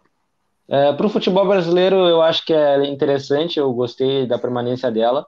[0.67, 5.25] É, para o futebol brasileiro, eu acho que é interessante, eu gostei da permanência dela.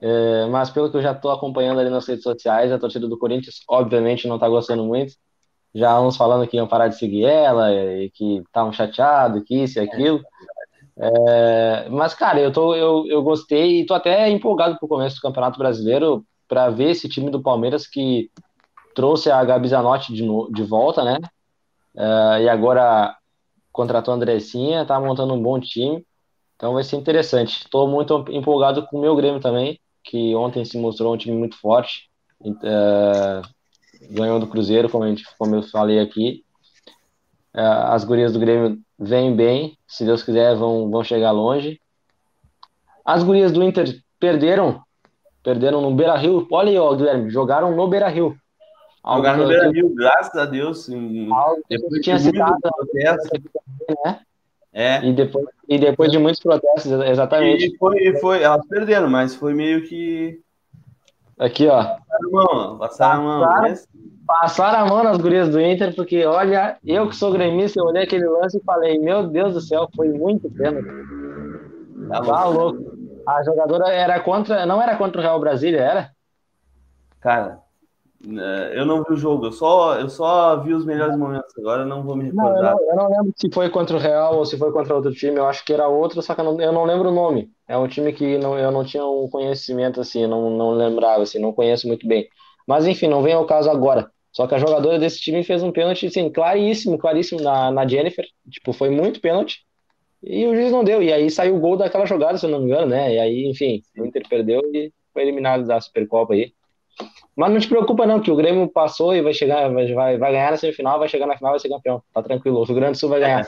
[0.00, 3.18] É, mas pelo que eu já estou acompanhando ali nas redes sociais, a torcida do
[3.18, 5.14] Corinthians, obviamente, não está gostando muito.
[5.74, 9.78] Já uns falando que iam parar de seguir ela, e que estavam chateados, que isso
[9.78, 10.20] e aquilo.
[10.98, 15.22] É, mas, cara, eu, tô, eu, eu gostei e tô até empolgado pro começo do
[15.22, 18.30] Campeonato Brasileiro para ver esse time do Palmeiras que
[18.96, 21.18] trouxe a Gabi Zanotti de, de volta, né?
[21.94, 23.14] É, e agora
[23.70, 26.04] contratou a Andressinha, tá montando um bom time.
[26.56, 27.58] Então vai ser interessante.
[27.58, 31.60] Estou muito empolgado com o meu Grêmio também, que ontem se mostrou um time muito
[31.60, 32.08] forte.
[32.64, 33.42] É,
[34.12, 36.42] ganhou do Cruzeiro, como, a gente, como eu falei aqui.
[37.52, 41.78] É, as gurias do Grêmio vêm bem, se Deus quiser, vão, vão chegar longe.
[43.04, 44.80] As gurias do Inter perderam,
[45.42, 46.48] perderam no Beira Rio.
[46.50, 48.34] Olha aí, ó, Guilherme, jogaram no Beira Rio.
[49.14, 50.88] Jogaram no Beira Rio, graças a Deus.
[50.88, 51.28] Em...
[51.70, 52.58] Eu tinha citado
[54.04, 54.20] né?
[54.72, 55.02] É.
[55.06, 57.66] E depois, e depois de muitos protestos, exatamente.
[57.66, 60.40] E foi, foi, elas perderam, mas foi meio que.
[61.38, 61.82] Aqui, ó.
[61.82, 63.40] Passaram a mão, passaram a mão.
[63.40, 63.76] Passaram,
[64.26, 68.02] passaram a mão nas gurias do Inter, porque olha, eu que sou gremista, eu olhei
[68.02, 70.88] aquele lance e falei, meu Deus do céu, foi muito pênalti.
[72.08, 72.96] Tá louco.
[73.26, 74.66] A jogadora era contra.
[74.66, 76.10] Não era contra o Real Brasília, era?
[77.20, 77.60] Cara,
[78.74, 82.02] eu não vi o jogo, eu só, eu só vi os melhores momentos agora, não
[82.02, 82.54] vou me recordar.
[82.54, 84.94] Não, eu, não, eu, não, lembro se foi contra o Real ou se foi contra
[84.94, 87.14] outro time, eu acho que era outro, só que eu não, eu não lembro o
[87.14, 87.50] nome.
[87.68, 91.38] É um time que não, eu não tinha um conhecimento assim, não, não lembrava, assim,
[91.38, 92.28] não conheço muito bem.
[92.66, 94.10] Mas enfim, não vem ao caso agora.
[94.32, 98.26] Só que a jogadora desse time fez um pênalti, assim, claríssimo, claríssimo na, na Jennifer.
[98.50, 99.60] Tipo, foi muito pênalti.
[100.22, 101.02] E o juiz não deu.
[101.02, 103.14] E aí saiu o gol daquela jogada, se eu não me engano, né?
[103.14, 106.52] E aí, enfim, o Inter perdeu e foi eliminado da Supercopa aí.
[107.36, 110.32] Mas não te preocupa, não, que o Grêmio passou e vai chegar, vai, vai, vai
[110.32, 112.02] ganhar na semifinal, vai chegar na final, vai ser campeão.
[112.12, 113.46] Tá tranquilo, o Rio Grande do Sul vai ganhar.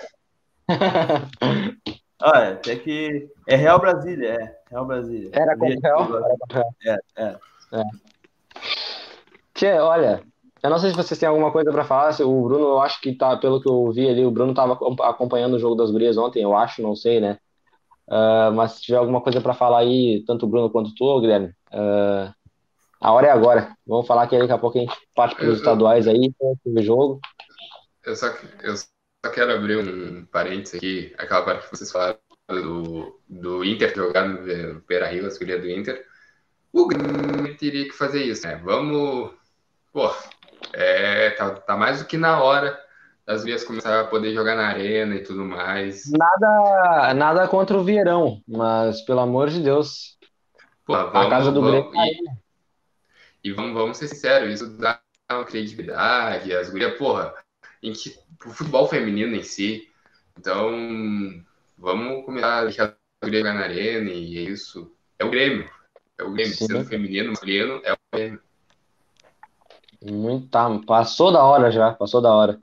[2.21, 3.29] Olha, até que.
[3.47, 4.59] É Real Brasília, é.
[4.71, 5.31] Real Brasília.
[5.33, 6.17] Era contra o Real?
[6.25, 6.99] Era contra o Real.
[7.17, 7.37] É, é.
[7.73, 7.85] é.
[9.55, 10.23] Tchê, olha,
[10.63, 12.21] eu não sei se vocês têm alguma coisa para falar.
[12.21, 14.79] O Bruno, eu acho que tá, pelo que eu vi ali, o Bruno tava
[15.09, 17.39] acompanhando o jogo das gurias ontem, eu acho, não sei, né?
[18.09, 21.49] Uh, mas se tiver alguma coisa para falar aí, tanto o Bruno quanto tu, Guilherme,
[21.73, 22.33] uh,
[23.01, 23.77] a hora é agora.
[23.87, 27.21] Vamos falar que daqui a pouco a gente parte para os estaduais aí, o jogo.
[28.05, 28.27] Eu só,
[28.63, 32.19] eu só quero abrir um parênteses aqui, aquela parte que vocês falaram
[32.49, 36.05] do, do Inter jogar no Beira Rio, a escolha do Inter.
[36.73, 38.61] O Grêmio teria que fazer isso, né?
[38.65, 39.33] Vamos.
[39.93, 40.11] Pô,
[40.73, 42.79] é, tá, tá mais do que na hora
[43.27, 46.11] das vezes começar a poder jogar na arena e tudo mais.
[46.11, 50.17] Nada, nada contra o Vieirão, mas pelo amor de Deus.
[50.87, 51.93] Pô, vamos, a casa do vamos, Grêmio.
[51.95, 52.48] E,
[53.49, 57.35] e vamos, vamos ser sinceros, isso dá uma credibilidade, as gurias, porra,
[57.83, 59.89] em que, pro futebol feminino em si.
[60.39, 60.71] Então,
[61.77, 64.93] vamos começar a deixar a guria jogar na arena e é isso.
[65.19, 65.69] É o Grêmio.
[66.19, 66.67] É o Grêmio, Sim.
[66.67, 68.41] sendo feminino, masculino, é o Grêmio.
[70.03, 72.61] Muito, tá, passou da hora já, passou da hora.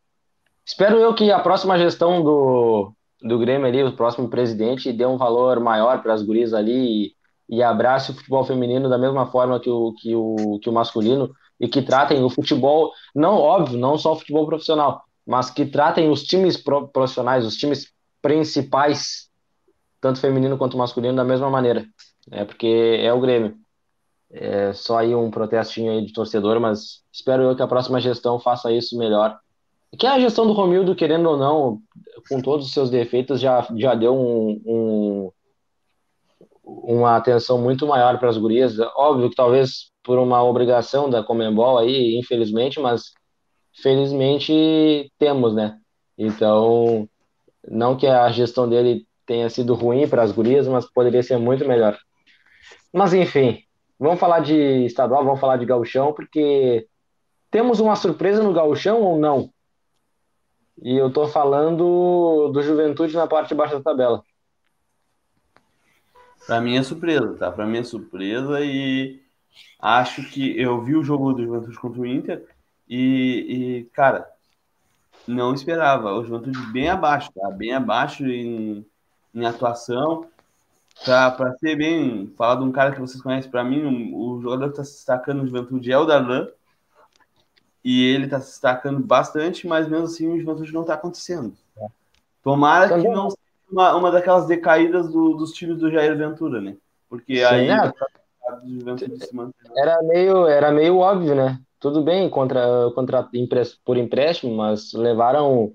[0.66, 5.18] Espero eu que a próxima gestão do, do Grêmio ali, o próximo presidente, dê um
[5.18, 7.16] valor maior para as gurias ali e,
[7.50, 11.32] e, abrace o futebol feminino da mesma forma que o, que, o, que o masculino
[11.60, 16.10] e que tratem o futebol, não óbvio, não só o futebol profissional, mas que tratem
[16.10, 17.92] os times profissionais, os times
[18.22, 19.30] principais,
[20.02, 21.86] tanto feminino quanto masculino, da mesma maneira.
[22.32, 23.56] É porque é o Grêmio.
[24.32, 28.40] É só aí um protestinho aí de torcedor, mas espero eu que a próxima gestão
[28.40, 29.40] faça isso melhor.
[29.98, 31.80] Que a gestão do Romildo, querendo ou não,
[32.28, 35.32] com todos os seus defeitos, já, já deu um, um
[36.66, 38.78] uma atenção muito maior para as gurias.
[38.96, 43.12] Óbvio que talvez por uma obrigação da Comembol aí, infelizmente, mas
[43.82, 45.78] felizmente temos, né?
[46.18, 47.08] Então,
[47.68, 51.68] não que a gestão dele tenha sido ruim para as gurias, mas poderia ser muito
[51.68, 51.98] melhor.
[52.94, 53.60] Mas enfim,
[54.00, 56.88] vamos falar de estadual, vamos falar de gauchão, porque
[57.52, 59.50] temos uma surpresa no gauchão ou não?
[60.82, 64.22] E eu tô falando do Juventude na parte de baixo da tabela.
[66.46, 67.52] Para mim é surpresa, tá?
[67.52, 69.22] Para mim é surpresa e
[69.80, 72.46] acho que eu vi o jogo do Juventude contra o Inter
[72.88, 74.30] e, e cara,
[75.28, 76.14] não esperava.
[76.14, 77.50] O Juventude bem abaixo, tá?
[77.50, 78.86] Bem abaixo em,
[79.34, 80.28] em atuação.
[81.04, 84.66] Para ser bem, falar de um cara que vocês conhecem, para mim, o, o jogador
[84.66, 86.48] que está se destacando no Juventude é o Darlan.
[87.84, 91.54] E ele está se destacando bastante, mas mesmo assim o Juventude não está acontecendo.
[92.42, 93.30] Tomara que não
[93.76, 96.76] uma, uma daquelas decaídas do, dos times do Jair Ventura, né?
[97.10, 97.92] Porque Sim, aí é.
[99.78, 101.60] era meio era meio óbvio, né?
[101.86, 103.30] tudo bem contra, contra
[103.86, 105.72] por empréstimo, mas levaram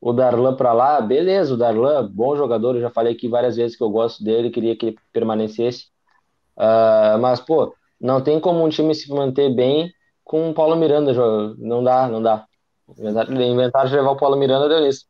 [0.00, 3.76] o Darlan para lá, beleza, o Darlan, bom jogador, eu já falei aqui várias vezes
[3.76, 5.88] que eu gosto dele, queria que ele permanecesse,
[6.56, 9.92] uh, mas, pô, não tem como um time se manter bem
[10.24, 11.12] com o Paulo Miranda,
[11.58, 12.46] não dá, não dá.
[12.98, 15.04] Inventaram de levar o Paulo Miranda, deu nisso.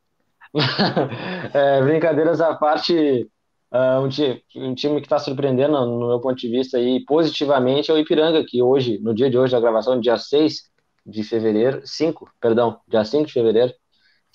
[1.55, 3.29] é, brincadeiras à parte,
[3.73, 7.91] Uh, um, time, um, time, que está surpreendendo, no meu ponto de vista, aí, positivamente
[7.91, 10.71] é o Ipiranga, que hoje, no dia de hoje da gravação, dia 6
[11.07, 13.73] de fevereiro, 5, perdão, dia 5 de fevereiro,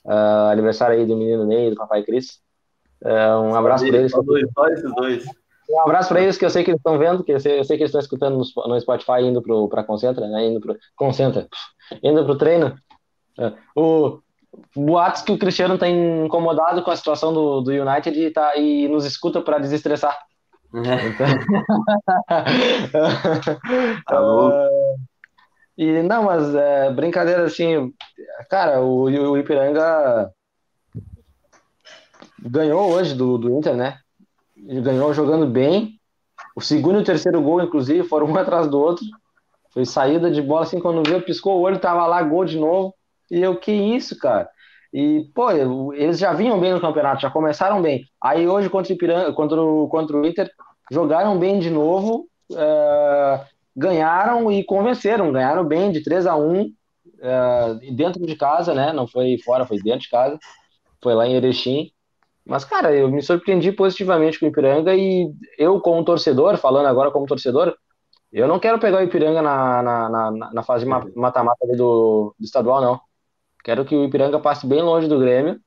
[0.06, 2.40] uh, aniversário aí do menino Ney e do papai Cris.
[3.04, 4.12] Uh, um abraço para eles.
[4.12, 5.26] Dois, dois, dois.
[5.70, 7.64] Um abraço para eles que eu sei que eles estão vendo, que eu sei, eu
[7.64, 10.48] sei que eles estão escutando no, no Spotify indo para Concentra, né?
[10.48, 11.48] Indo pro Concentra,
[12.02, 12.76] indo pro treino.
[13.76, 14.20] o
[14.76, 18.88] boatos que o Cristiano está incomodado com a situação do, do United e, tá, e
[18.88, 20.18] nos escuta para desestressar.
[20.74, 21.28] Então...
[24.06, 24.98] tá uh,
[25.78, 27.94] e não, mas é, brincadeira assim,
[28.50, 30.32] cara, o, o Ipiranga
[32.40, 34.00] ganhou hoje do, do Inter, né?
[34.56, 35.98] Ele ganhou jogando bem.
[36.56, 39.06] O segundo e o terceiro gol, inclusive, foram um atrás do outro.
[39.72, 42.94] Foi saída de bola assim, quando viu, piscou o olho, tava lá, gol de novo.
[43.30, 44.50] E eu, que isso, cara?
[44.94, 45.52] E, pô,
[45.94, 48.06] eles já vinham bem no campeonato, já começaram bem.
[48.22, 50.50] Aí hoje contra o, Ipiranga, contra o, contra o Inter,
[50.92, 56.72] jogaram bem de novo, é, ganharam e convenceram, ganharam bem de 3 a 1
[57.20, 58.94] é, dentro de casa, né?
[58.94, 60.40] Não foi fora, foi dentro de casa.
[61.02, 61.92] Foi lá em Erechim.
[62.46, 67.12] Mas, cara, eu me surpreendi positivamente com o Ipiranga e eu, como torcedor, falando agora
[67.12, 67.76] como torcedor,
[68.32, 72.82] eu não quero pegar o Ipiranga na, na, na, na fase mata-mata do, do estadual,
[72.82, 73.00] não.
[73.68, 75.60] Quero que o Ipiranga passe bem longe do Grêmio,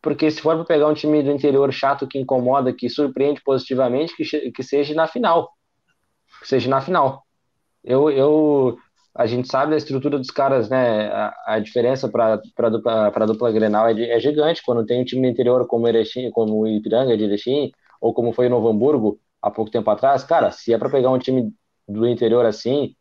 [0.00, 4.14] porque se for para pegar um time do interior chato que incomoda, que surpreende positivamente,
[4.16, 5.50] que, que seja na final.
[6.40, 7.24] Que seja na final.
[7.82, 8.78] Eu, eu,
[9.12, 11.08] a gente sabe da estrutura dos caras, né?
[11.08, 14.62] A, a diferença para a dupla, dupla Grenal é, é, gigante.
[14.64, 18.32] Quando tem um time do interior como, Erechim, como o Ipiranga de Erechim, ou como
[18.32, 21.52] foi o Novo Hamburgo há pouco tempo atrás, cara, se é para pegar um time
[21.88, 22.94] do interior assim,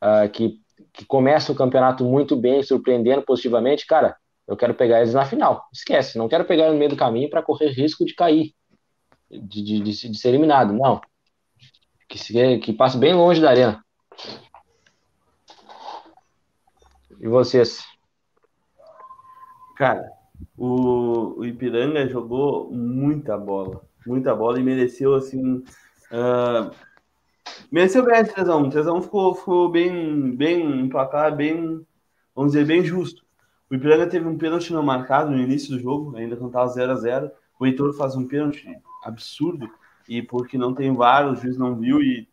[0.00, 0.61] uh, que
[0.92, 4.16] que começa o campeonato muito bem, surpreendendo positivamente, cara,
[4.46, 5.66] eu quero pegar eles na final.
[5.72, 8.54] Esquece, não quero pegar no meio do caminho para correr risco de cair,
[9.30, 10.72] de, de, de, de, ser eliminado.
[10.74, 11.00] Não.
[12.08, 13.82] Que, que passe bem longe da arena.
[17.18, 17.82] E vocês?
[19.78, 20.04] Cara,
[20.58, 23.82] o, o Ipiranga jogou muita bola.
[24.06, 25.64] Muita bola e mereceu, assim.
[26.10, 26.91] Uh
[27.72, 28.70] Mereceu ganhar de 3x1.
[28.70, 31.82] 3x1 ficou, ficou bem, bem, um placar bem,
[32.36, 33.24] vamos dizer, bem justo.
[33.70, 37.30] O Ipiranga teve um pênalti não marcado no início do jogo, ainda quando estava 0x0.
[37.58, 38.68] O Heitor faz um pênalti
[39.02, 39.70] absurdo,
[40.06, 42.28] e porque não tem VAR, o juiz não viu, e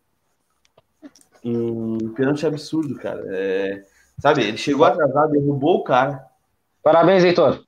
[1.42, 3.22] um pênalti absurdo, cara.
[3.28, 3.82] É,
[4.18, 6.22] sabe, ele chegou atrasado, derrubou o cara.
[6.82, 7.64] Parabéns, Heitor.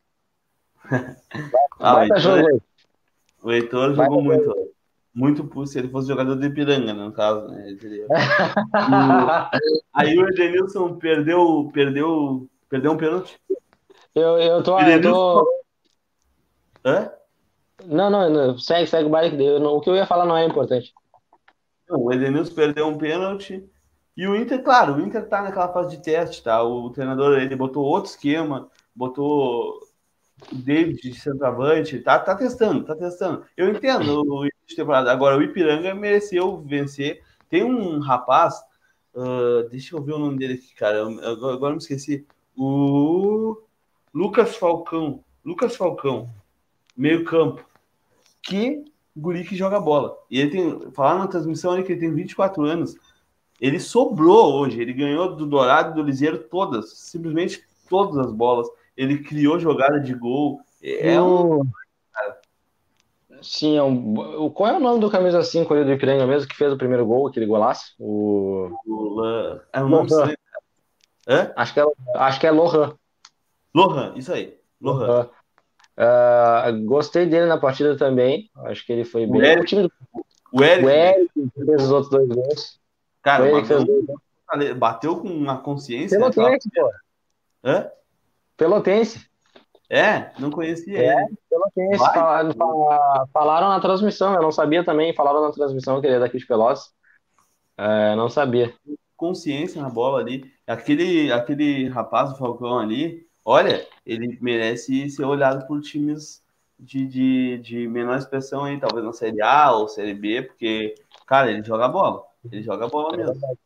[1.81, 2.63] ah, o Heitor,
[3.43, 4.72] o Heitor jogou muito
[5.15, 7.77] muito se ele fosse jogador de Ipiranga, no caso, né?
[9.95, 13.39] Aí o Edenilson perdeu, perdeu, perdeu um pênalti.
[14.15, 14.79] Eu, eu tô.
[14.81, 15.47] Eu tô...
[16.85, 17.11] Hã?
[17.85, 20.45] Não, não, não, segue, segue o baile que O que eu ia falar não é
[20.45, 20.95] importante.
[21.89, 23.69] Não, o Edenilson perdeu um pênalti.
[24.17, 26.63] E o Inter, claro, o Inter tá naquela fase de teste, tá?
[26.63, 29.81] O treinador ele botou outro esquema, botou
[30.53, 33.45] o David de centroavante, tá, tá testando, tá testando.
[33.57, 34.47] Eu entendo o
[35.09, 38.55] Agora, o Ipiranga mereceu vencer, Tem um rapaz,
[39.15, 40.99] uh, deixa eu ver o nome dele aqui, cara.
[40.99, 42.27] Eu, agora, agora me esqueci.
[42.57, 43.57] O
[44.13, 45.25] Lucas Falcão.
[45.45, 46.31] Lucas Falcão,
[46.97, 47.65] meio campo.
[48.41, 48.85] Que
[49.17, 50.17] guri que joga bola.
[50.31, 50.93] E ele tem.
[50.93, 52.97] Falaram na transmissão ali que ele tem 24 anos.
[53.61, 54.81] Ele sobrou hoje.
[54.81, 56.93] Ele ganhou do Dourado e do Liseiro todas.
[56.99, 58.69] Simplesmente todas as bolas.
[58.97, 60.61] Ele criou jogada de gol.
[60.83, 61.63] É um.
[63.43, 64.51] Sim, é um...
[64.51, 67.05] qual é o nome do camisa 5 ali do Ipiranga mesmo que fez o primeiro
[67.05, 67.95] gol, aquele golaço?
[67.99, 68.71] O.
[68.87, 70.35] o É um nome Lohan.
[71.29, 71.53] Hã?
[71.57, 71.85] Acho que é,
[72.17, 72.95] acho que é Lohan.
[73.75, 74.59] Lohan, isso aí.
[74.81, 75.07] Lohan.
[75.07, 75.31] Lohan.
[75.95, 78.51] Uh, gostei dele na partida também.
[78.65, 79.41] Acho que ele foi bem.
[79.41, 79.93] O, Eric, o time do...
[80.53, 81.31] o Eric, o Eric
[81.67, 82.81] fez os outros dois gols.
[83.23, 86.19] Cara, bateu, bateu com uma consciência.
[86.19, 86.91] Pelotense, pô.
[87.65, 87.91] Hã?
[88.57, 89.32] Pelotense.
[89.93, 91.37] É, não conhecia é, ele.
[91.51, 91.99] Pelotense.
[91.99, 92.55] Falaram,
[93.31, 95.15] falaram na transmissão, eu não sabia também.
[95.15, 96.91] Falaram na transmissão que ele é daqui de Pelotas.
[97.77, 98.73] É, não sabia.
[99.15, 100.51] Consciência na bola ali.
[100.67, 106.43] Aquele, aquele rapaz do Falcão ali, olha, ele merece ser olhado por times
[106.81, 110.95] de, de, de menor expressão aí, talvez na Série A ou Série B, porque,
[111.27, 112.23] cara, ele joga bola.
[112.51, 113.59] Ele joga bola mesmo.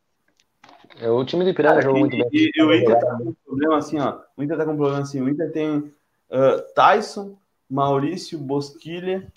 [0.99, 2.29] É, o time do Ipiranga jogou muito bem.
[2.33, 4.19] E, e, o Inter tá com um problema assim, ó.
[4.37, 5.21] O Inter tá com um problema assim.
[5.21, 5.95] O Inter tem
[6.31, 7.37] uh, Tyson,
[7.69, 9.31] Maurício, Bosquilha,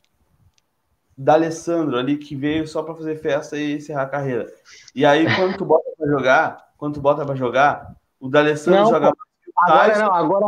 [1.17, 4.47] D'Alessandro ali, que veio só para fazer festa e encerrar a carreira.
[4.95, 8.89] E aí, quando tu bota pra jogar, quando tu bota pra jogar, o D'Alessandro não,
[8.89, 9.11] joga
[9.57, 10.47] Agora não, agora,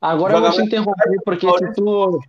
[0.00, 2.20] agora eu vou te interromper, porque se tu.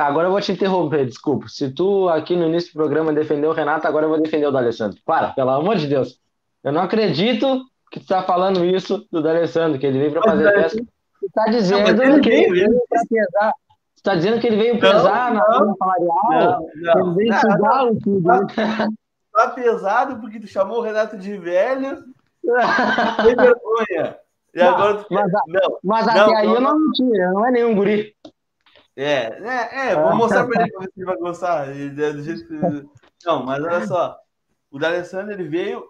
[0.00, 1.46] Agora eu vou te interromper, desculpa.
[1.48, 4.50] Se tu aqui no início do programa defendeu o Renato, agora eu vou defender o
[4.50, 4.98] D'Alessandro.
[5.04, 6.18] Para, pelo amor de Deus.
[6.64, 10.52] Eu não acredito que tu tá falando isso do D'Alessandro, que ele veio para fazer
[10.52, 10.82] festa.
[11.20, 13.52] Tu tá dizendo não, que ele veio para pesar.
[13.96, 16.70] Tu tá dizendo que ele veio pesar não, na não, salarial?
[16.76, 18.46] Não, ele veio sugar o tudo.
[18.54, 18.88] Tá,
[19.32, 22.04] tá pesado porque tu chamou o Renato de velho.
[23.24, 24.18] Tem vergonha.
[24.54, 28.16] E agora, mas, não, mas até aí eu não tinha, não é nenhum guri.
[28.96, 31.66] É, é, é, vou mostrar pra ele se ele vai gostar.
[31.66, 32.54] Do jeito que...
[33.24, 34.16] Não, mas olha só.
[34.70, 35.84] O D'Alessandro, ele veio,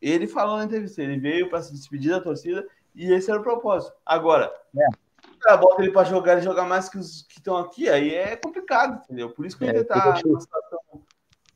[0.00, 2.64] ele falou na entrevista, ele veio para se despedir da torcida
[2.94, 3.94] e esse era o propósito.
[4.04, 4.86] Agora, é.
[5.34, 8.14] o cara bota ele para jogar e jogar mais que os que estão aqui, aí
[8.14, 9.30] é complicado, entendeu?
[9.30, 10.80] Por isso que ele é, tá numa situação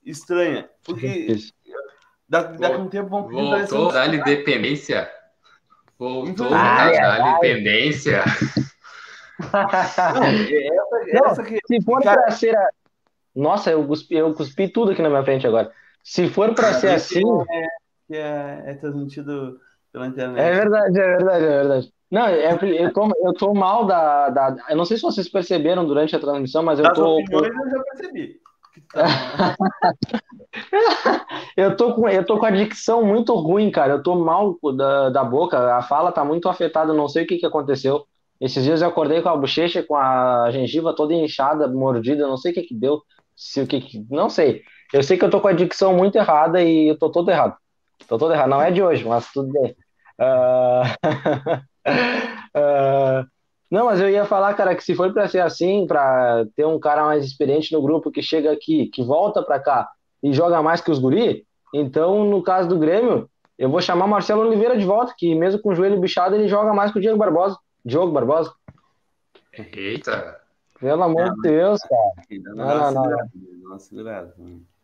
[0.05, 0.69] estranha.
[0.85, 1.37] Porque
[2.29, 5.11] daqui, daqui a um tempo vão pedir Voltou a dar-lhe dependência.
[5.99, 8.25] Voltou a dar-lhe dependência.
[10.15, 12.23] Não, essa, essa que, se for cara...
[12.23, 12.69] para ser a...
[13.35, 15.71] Nossa, eu cuspi, eu cuspi tudo aqui na minha frente agora.
[16.03, 17.23] Se for para ser assim.
[17.51, 17.67] É,
[18.17, 19.61] é, é, transmitido
[19.97, 20.39] pela internet.
[20.39, 21.93] É verdade, é verdade, é verdade.
[22.11, 24.57] Não, é, eu, tô, eu tô mal da, da.
[24.69, 27.19] Eu não sei se vocês perceberam durante a transmissão, mas eu das tô.
[27.19, 28.39] Opiniões, eu já percebi.
[31.57, 33.95] eu, tô com, eu tô com a dicção muito ruim, cara.
[33.95, 37.39] Eu tô mal da, da boca, a fala tá muito afetada, não sei o que,
[37.39, 38.05] que aconteceu.
[38.39, 42.53] Esses dias eu acordei com a bochecha, com a gengiva toda inchada, mordida, não sei
[42.53, 43.01] o que que deu,
[43.35, 44.61] se o que, que não sei.
[44.93, 47.57] Eu sei que eu tô com a dicção muito errada e eu tô todo errado.
[48.07, 48.51] Tô todo errado.
[48.51, 49.75] Não é de hoje, mas tudo bem.
[50.21, 50.83] Uh...
[52.57, 53.27] uh...
[53.69, 56.79] Não, mas eu ia falar, cara, que se for para ser assim, para ter um
[56.79, 59.89] cara mais experiente no grupo que chega aqui, que volta para cá
[60.23, 61.45] e joga mais que os guri,
[61.75, 65.71] então no caso do Grêmio, eu vou chamar Marcelo Oliveira de volta, que mesmo com
[65.71, 67.59] o joelho bichado ele joga mais que o Diego Barbosa.
[67.85, 68.53] Diogo Barbosa.
[69.53, 70.41] Eita!
[70.81, 72.29] Pelo amor de Deus, cara.
[72.55, 73.29] Não, não, não.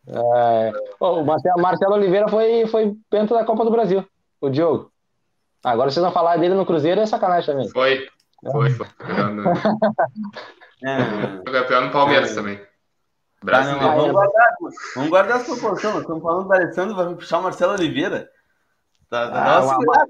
[0.07, 4.05] É, o Marcelo, Marcelo Oliveira foi, foi penta da Copa do Brasil,
[4.41, 4.92] o Diogo.
[5.65, 7.69] Agora vocês vão falar dele no Cruzeiro é sacanagem também.
[7.71, 8.09] Foi,
[8.51, 8.87] foi, foi.
[10.85, 10.97] É.
[11.45, 12.35] Foi campeão no Palmeiras é.
[12.35, 12.61] também.
[13.43, 13.77] Brasil.
[13.81, 14.57] Ah, vamos, guardar,
[14.95, 15.95] vamos guardar as proporções.
[15.95, 18.31] Nós estamos falando do Alessandro, vai puxar o Marcelo Oliveira.
[19.09, 20.07] Tá, tá ah, uma,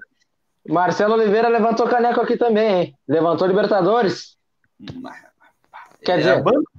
[0.68, 2.98] Marcelo Oliveira levantou caneco aqui também, hein?
[3.08, 4.36] Levantou Libertadores.
[6.04, 6.42] Quer Ele dizer.
[6.42, 6.70] banco?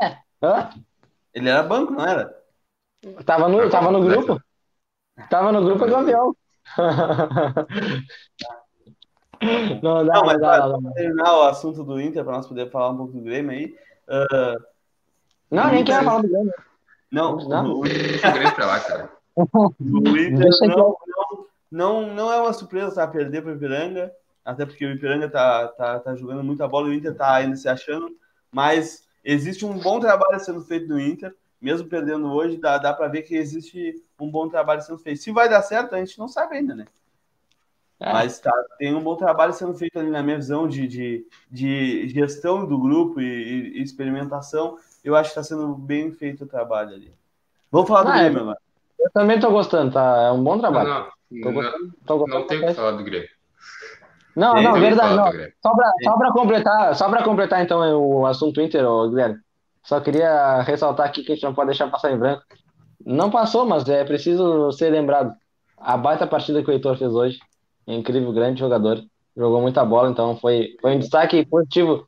[0.00, 0.16] É.
[0.42, 0.70] Hã?
[1.32, 2.34] Ele era banco, não era?
[3.24, 4.40] Tava no, tava no grupo.
[5.28, 6.34] Tava no grupo campeão.
[9.82, 13.12] não, não, mas para terminar o assunto do Inter, para nós poder falar um pouco
[13.12, 13.76] do Grêmio aí.
[14.08, 14.64] Uh,
[15.50, 16.52] não, nem quero falar do Grêmio.
[17.10, 17.74] Não, não.
[17.80, 19.10] o Inter pra lá, cara.
[19.36, 19.44] O
[20.18, 24.10] Inter não, não, não, não é uma surpresa tá, perder para o Ipiranga,
[24.44, 27.68] até porque o Ipiranga tá, tá, tá jogando muita bola, o Inter tá ainda se
[27.68, 28.10] achando,
[28.50, 31.34] mas existe um bom trabalho sendo feito no Inter
[31.64, 35.22] mesmo perdendo hoje, dá, dá para ver que existe um bom trabalho sendo feito.
[35.22, 36.84] Se vai dar certo, a gente não sabe ainda, né?
[37.98, 38.12] É.
[38.12, 42.08] Mas tá, tem um bom trabalho sendo feito ali na minha visão de, de, de
[42.10, 44.76] gestão do grupo e, e experimentação.
[45.02, 47.14] Eu acho que está sendo bem feito o trabalho ali.
[47.72, 48.58] Vamos falar do ah, Grêmio agora.
[49.00, 50.22] Eu também tô gostando, tá?
[50.24, 50.88] É um bom trabalho.
[50.88, 51.04] Não,
[51.42, 53.28] Tô não, gostando, tô gostando não tem o que falar do Grêmio.
[54.36, 55.26] Não, não, verdade, não.
[56.02, 59.43] Só pra completar, só completar então o assunto Inter, Guilherme.
[59.84, 62.42] Só queria ressaltar aqui que a gente não pode deixar passar em branco.
[63.04, 65.34] Não passou, mas é preciso ser lembrado.
[65.78, 67.38] A baita partida que o Heitor fez hoje.
[67.86, 69.02] Incrível, grande jogador.
[69.36, 72.06] Jogou muita bola, então foi, foi um destaque positivo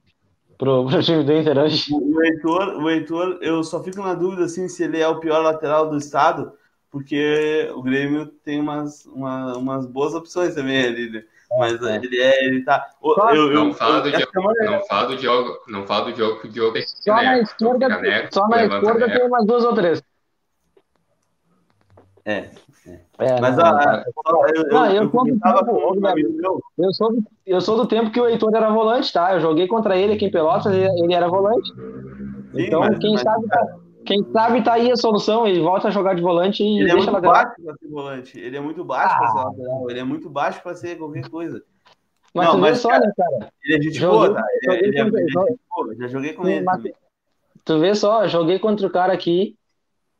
[0.58, 1.92] pro, pro time do Inter hoje.
[1.92, 5.40] O Heitor, o Heitor, eu só fico na dúvida assim, se ele é o pior
[5.42, 6.52] lateral do estado,
[6.90, 11.24] porque o Grêmio tem umas, uma- umas boas opções também ali, né?
[11.58, 11.96] Mas É.
[11.96, 12.86] ele é, ele tá.
[13.02, 16.40] eu, eu, Não fala do Diogo, semana- não fala do Diogo, não fala do Diogo,
[16.40, 19.74] que o Diogo tem Só na esquerda, caneco, só na esquerda tem umas duas ou
[19.74, 20.02] três.
[22.24, 22.50] É.
[23.18, 24.04] É, Mas não, a, não, a-
[26.78, 29.32] eu, sou, do- eu sou do tempo que o Heitor era volante, tá?
[29.32, 31.72] Eu joguei contra ele aqui em Pelotas, ele, ele era volante.
[31.72, 33.66] Sim, então, mas- quem, mas, sabe, tá,
[34.06, 35.46] quem sabe tá aí a solução.
[35.46, 37.34] Ele volta a jogar de volante e Ele é deixa muito lateral.
[37.34, 38.38] baixo para ser volante.
[38.40, 39.90] Ele é muito baixo para ser lateral.
[39.90, 41.62] Ele é muito baixo para ser qualquer coisa.
[42.34, 43.50] Mas Não, tu mas, vê só, cara, né, cara?
[43.64, 44.44] Ele é gente boa, tá?
[44.62, 45.34] Ele, é- ele é, com- ele é
[45.68, 45.94] boa.
[45.98, 46.64] Já joguei com ele.
[47.64, 49.56] Tu vê só, joguei contra o cara aqui,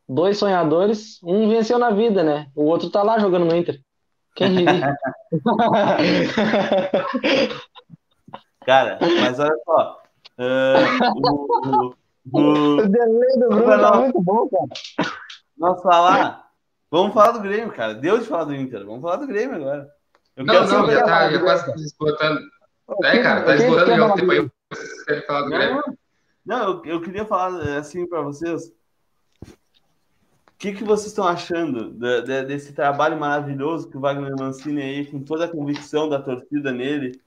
[0.09, 2.49] dois sonhadores, um venceu na vida, né?
[2.57, 3.81] O outro tá lá jogando no Inter.
[4.35, 4.97] Quem diria?
[8.65, 10.01] Cara, mas olha só.
[10.39, 11.95] ah, o, o,
[12.33, 15.11] o, o delay do Bruno tá muito bom, cara.
[15.57, 16.45] nós falar.
[16.91, 17.95] Vamos falar do Grêmio, cara.
[17.95, 18.85] Deu de falar do Inter.
[18.87, 19.89] Vamos falar do Grêmio agora.
[20.37, 20.93] Eu Não, quero não, saber.
[20.95, 22.41] já tá, já do quase esgotando.
[23.03, 24.09] É, cara, tá esgotando o jogo.
[24.09, 25.83] falar do Depois vocês querem falar do Grêmio.
[26.45, 28.73] Não, não eu, eu queria falar assim para vocês.
[29.43, 34.81] O que, que vocês estão achando da- da- desse trabalho maravilhoso que o Wagner Mancini
[34.81, 37.21] aí, com toda a convicção da torcida nele,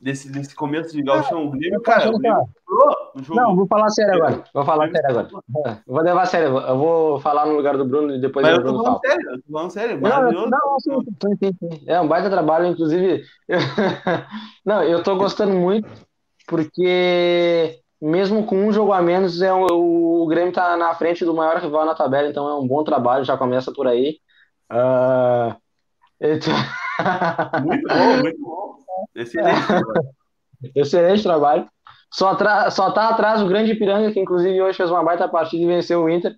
[0.00, 2.46] desse, desse começo de galchão, o Grêmio, cara, o Grêmio
[3.16, 3.40] jogo.
[3.40, 4.44] Não, vou falar sério agora.
[4.54, 5.28] Vou falar sério agora.
[5.64, 6.56] Eu vou levar a sério.
[6.58, 9.00] Eu vou falar no lugar do Bruno e depois Mas eu tô falando fala.
[9.04, 11.84] sério, eu tô falando sério, Não, não, sim, sim, sim, sim.
[11.86, 13.24] É um baita trabalho, inclusive.
[13.48, 13.58] eu-
[14.64, 15.88] Não, eu tô gostando muito,
[16.46, 21.34] porque mesmo com um jogo a menos, é o, o Grêmio tá na frente do
[21.34, 24.18] maior rival na tabela, então é um bom trabalho, já começa por aí.
[24.68, 25.56] Ah,
[26.20, 26.52] então-
[27.64, 28.77] Muito bom, muito bom.
[29.14, 29.66] Excelente.
[29.66, 30.08] trabalho.
[30.74, 31.68] Excelente trabalho.
[32.12, 35.62] Só, atra- só tá atrás o Grande Ipiranga, que inclusive hoje fez uma baita partida
[35.62, 36.34] e venceu o Inter.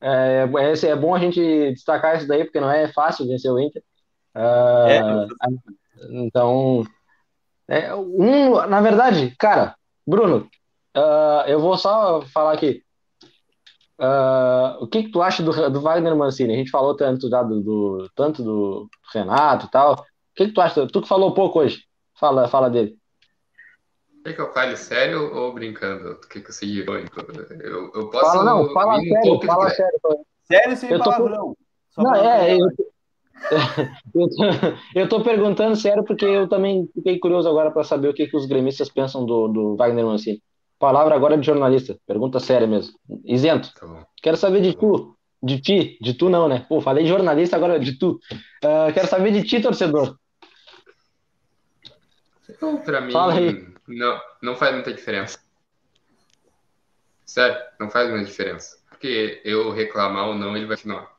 [0.00, 1.40] É, esse é bom a gente
[1.72, 3.82] destacar isso daí, porque não é fácil vencer o Inter.
[4.34, 5.00] Ah, É,
[6.12, 6.84] Então,
[7.66, 9.74] é, um, na verdade, cara,
[10.06, 10.48] Bruno,
[10.94, 12.82] ah, eu vou só falar aqui.
[14.00, 16.54] Ah, o que que tu acha do, do Wagner Mancini?
[16.54, 19.94] A gente falou tanto do, do- tanto do Renato e tal.
[19.94, 20.04] O
[20.36, 20.86] que que tu acha?
[20.86, 21.82] Tu que falou pouco hoje.
[22.18, 22.96] Fala, fala dele.
[24.24, 26.10] Quer que eu fale sério ou brincando?
[26.12, 27.20] O que que eu sei irônico?
[27.62, 29.98] Eu, eu posso Fala, não, fala sério, fala sério.
[30.44, 31.56] Sério sem Eu tô- palavrão.
[31.90, 32.58] Só Não, é, eu,
[34.14, 34.44] eu, tô,
[34.94, 38.36] eu tô perguntando sério porque eu também fiquei curioso agora para saber o que, que
[38.36, 40.42] os gremistas pensam do, do Wagner Mancini.
[40.78, 42.94] Palavra agora de jornalista, pergunta séria mesmo.
[43.24, 46.66] Isento, Tá quero saber de tu, de ti, de tu não, né?
[46.68, 48.18] Pô, falei jornalista, agora de tu.
[48.62, 50.16] Ah, quero saber de ti, torcedor.
[52.48, 53.66] Então, pra mim, Fala aí.
[53.86, 55.38] não, não faz muita diferença.
[57.24, 58.78] Sério, não faz muita diferença.
[58.88, 61.14] Porque eu reclamar ou não, ele vai continuar.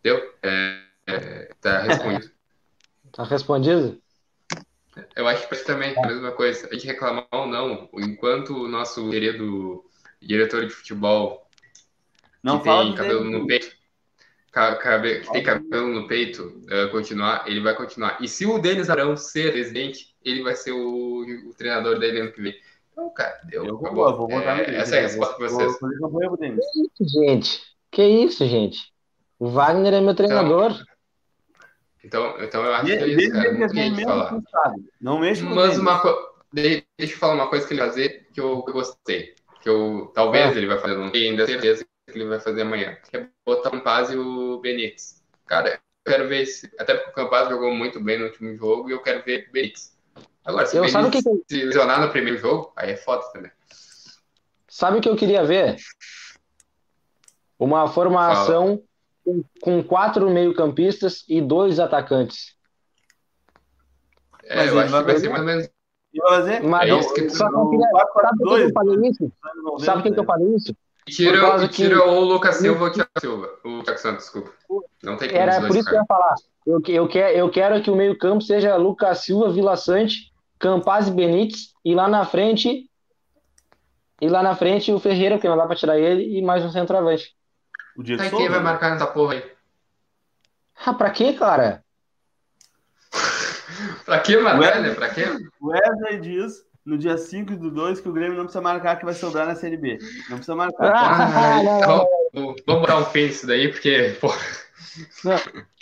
[0.00, 0.34] Entendeu?
[0.42, 2.32] É, é, tá respondido.
[3.12, 4.00] Tá respondido?
[5.14, 6.66] Eu acho que praticamente a mesma coisa.
[6.70, 9.84] A gente reclamar ou não, enquanto o nosso querido
[10.18, 11.46] diretor de futebol
[12.42, 13.40] Não que fala tem cabelo Grêmio.
[13.40, 13.76] no peito,
[14.52, 18.18] cabe- que tem cabelo no peito, eh, continuar, ele vai continuar.
[18.20, 22.32] E se o Denis Arão ser presidente, ele vai ser o, o treinador dele ano
[22.32, 22.54] que vem.
[22.92, 25.58] Então, cara, deu, Eu vou, vou votar no É, essa é a resposta pra Vou-
[25.58, 25.98] vocês.
[25.98, 26.36] Vou.
[26.36, 26.52] Que
[27.02, 27.60] isso, gente?
[27.90, 28.78] Que isso, gente?
[29.38, 30.72] O Wagner é meu treinador.
[32.04, 33.48] Então, então eu acho que é isso, cara.
[33.50, 34.74] que Não ele tem o que menos falar.
[35.00, 36.18] Não com Mas uma coisa.
[36.52, 39.34] Deixa eu falar uma coisa que ele vai fazer que eu, que eu gostei.
[39.62, 40.10] Que eu.
[40.14, 40.58] Talvez Ah.
[40.58, 42.96] ele vai fazer, não tenho ainda certeza que ele vai fazer amanhã.
[43.10, 45.22] Que é botar o Campaz e o Benítez.
[45.46, 45.78] Cara, eu
[46.12, 46.70] quero ver esse.
[46.78, 49.52] Até porque o Campaz jogou muito bem no último jogo e eu quero ver o
[49.52, 49.96] Benítez.
[50.44, 52.92] Agora, se Eu, sabe o que Benítez que eu- se lesionar no primeiro jogo, aí
[52.92, 53.50] é foda também.
[54.68, 55.76] Sabe o que eu queria ver?
[57.58, 58.82] Uma formação
[59.24, 62.56] com, com quatro meio-campistas e dois atacantes.
[64.44, 65.68] É, Mas eu acho que vai ser mais ou menos.
[66.12, 66.62] E vai fazer?
[66.64, 67.88] Mas É isso que- só que eu queria.
[67.90, 69.32] 4-4-2, Sabe por que eu falei isso?
[69.44, 70.26] anos 90, Sabe por que eu né?
[70.26, 70.76] falei isso?
[71.06, 73.50] Tira, e que- tira o Lucas Silva ou o Thiago Silva.
[73.64, 74.52] O Thiago Santos, desculpa.
[75.02, 76.34] Não tem como Era por isso que eu ia falar.
[76.66, 81.08] Eu, que- eu, quero, eu quero que o meio-campo seja Lucas Silva, Vila Sante, Campaz
[81.08, 82.88] e Benítez, e lá na frente.
[84.20, 86.70] E lá na frente o Ferreira, porque não dá pra tirar ele, e mais um
[86.70, 87.34] centroavante.
[87.96, 89.52] O Diego Tá, Souza, quem vai marcar nessa porra aí?
[90.86, 91.82] Ah, pra quê, cara?
[94.04, 94.80] Pra que Ué?
[94.80, 94.94] né?
[94.94, 95.24] Pra quê?
[95.60, 99.04] O Wesley diz no dia 5 do 2 que o Grêmio não precisa marcar que
[99.04, 99.98] vai sobrar na Série B.
[100.28, 100.92] Não precisa marcar.
[100.94, 104.28] Ah, não, não, então, vamos botar um fim nisso daí, porque, pô,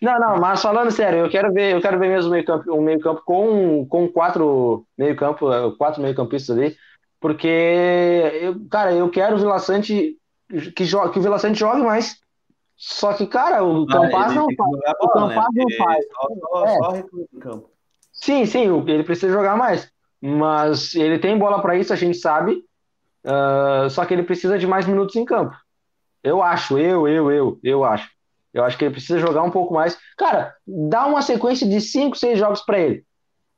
[0.03, 2.83] Não, não, mas falando sério, eu quero ver, eu quero ver mesmo meio campo, um
[2.83, 6.77] meio campo com, com quatro meio campo, eh, quatro meio campistas ali,
[7.21, 7.49] porque
[8.41, 10.17] eu, cara, eu quero o Vila Sante
[10.77, 12.19] que jogue, que o Vila Sante jogue mais.
[12.77, 14.71] Só que, cara, o Ah, Campaz ele não faz.
[15.01, 15.35] o bola, né?
[15.35, 16.05] Campaz não faz.
[16.07, 16.77] Só, só, É.
[17.03, 17.03] só
[17.41, 17.71] campo.
[18.13, 19.91] Sim, sim, o- ele precisa jogar mais.
[20.21, 22.63] Mas ele tem bola para isso, a gente sabe.
[23.25, 25.55] Ah, só que ele precisa de mais minutos em campo.
[26.23, 28.09] Eu acho, eu, eu, eu, eu acho.
[28.53, 29.97] Eu acho que ele precisa jogar um pouco mais.
[30.19, 33.05] Cara, dá uma sequência de 5, 6 jogos para ele.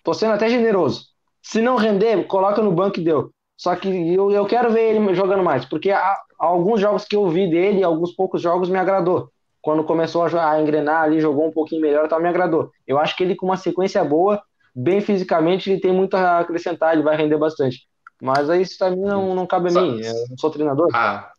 [0.05, 1.07] Tô sendo até generoso.
[1.43, 3.33] Se não render, coloca no banco e deu.
[3.57, 7.29] Só que eu, eu quero ver ele jogando mais, porque há, alguns jogos que eu
[7.29, 9.31] vi dele, alguns poucos jogos me agradou.
[9.61, 12.71] Quando começou a, a engrenar ali, jogou um pouquinho melhor, tal, me agradou.
[12.87, 14.43] Eu acho que ele com uma sequência boa,
[14.75, 17.87] bem fisicamente, ele tem muito a acrescentar, ele vai render bastante.
[18.21, 20.89] Mas aí isso também não, não cabe a Só- mim, eu não sou treinador.
[20.95, 21.31] a,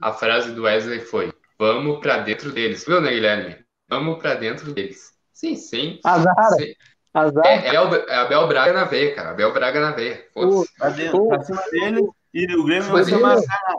[0.00, 2.84] a frase do Wesley foi: Vamos pra dentro deles.
[2.86, 3.56] Viu, né, Guilherme?
[3.88, 5.12] Vamos pra dentro deles.
[5.32, 6.00] Sim, sim.
[6.04, 6.74] Azar, sim.
[7.12, 7.46] azar.
[7.46, 9.30] É, é, Abel, é Abel Braga na veia, cara.
[9.30, 10.24] Abel Braga na veia.
[10.32, 10.74] Foda-se.
[10.78, 13.78] Pra, dentro, pra cima dele e o Grêmio Mas precisa ele- marcar nada.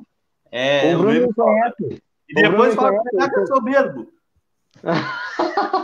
[0.51, 2.01] É, o o Bruno Grêmio.
[2.29, 4.07] E o depois fala que o é soberbo.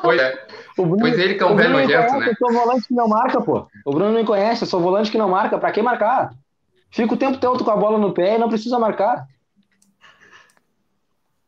[0.01, 0.47] Pois é.
[0.81, 2.29] O Bruno, Pois ele que é um o velho nojento, né?
[2.29, 3.67] eu sou volante que não marca, pô.
[3.85, 5.59] O Bruno me conhece, eu sou volante que não marca.
[5.59, 6.33] Pra que marcar?
[6.89, 9.27] Fica o tempo todo com a bola no pé e não precisa marcar.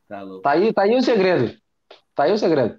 [0.07, 0.41] Tá louco.
[0.41, 1.57] Tá aí, tá aí o segredo.
[2.13, 2.77] Tá aí o segredo.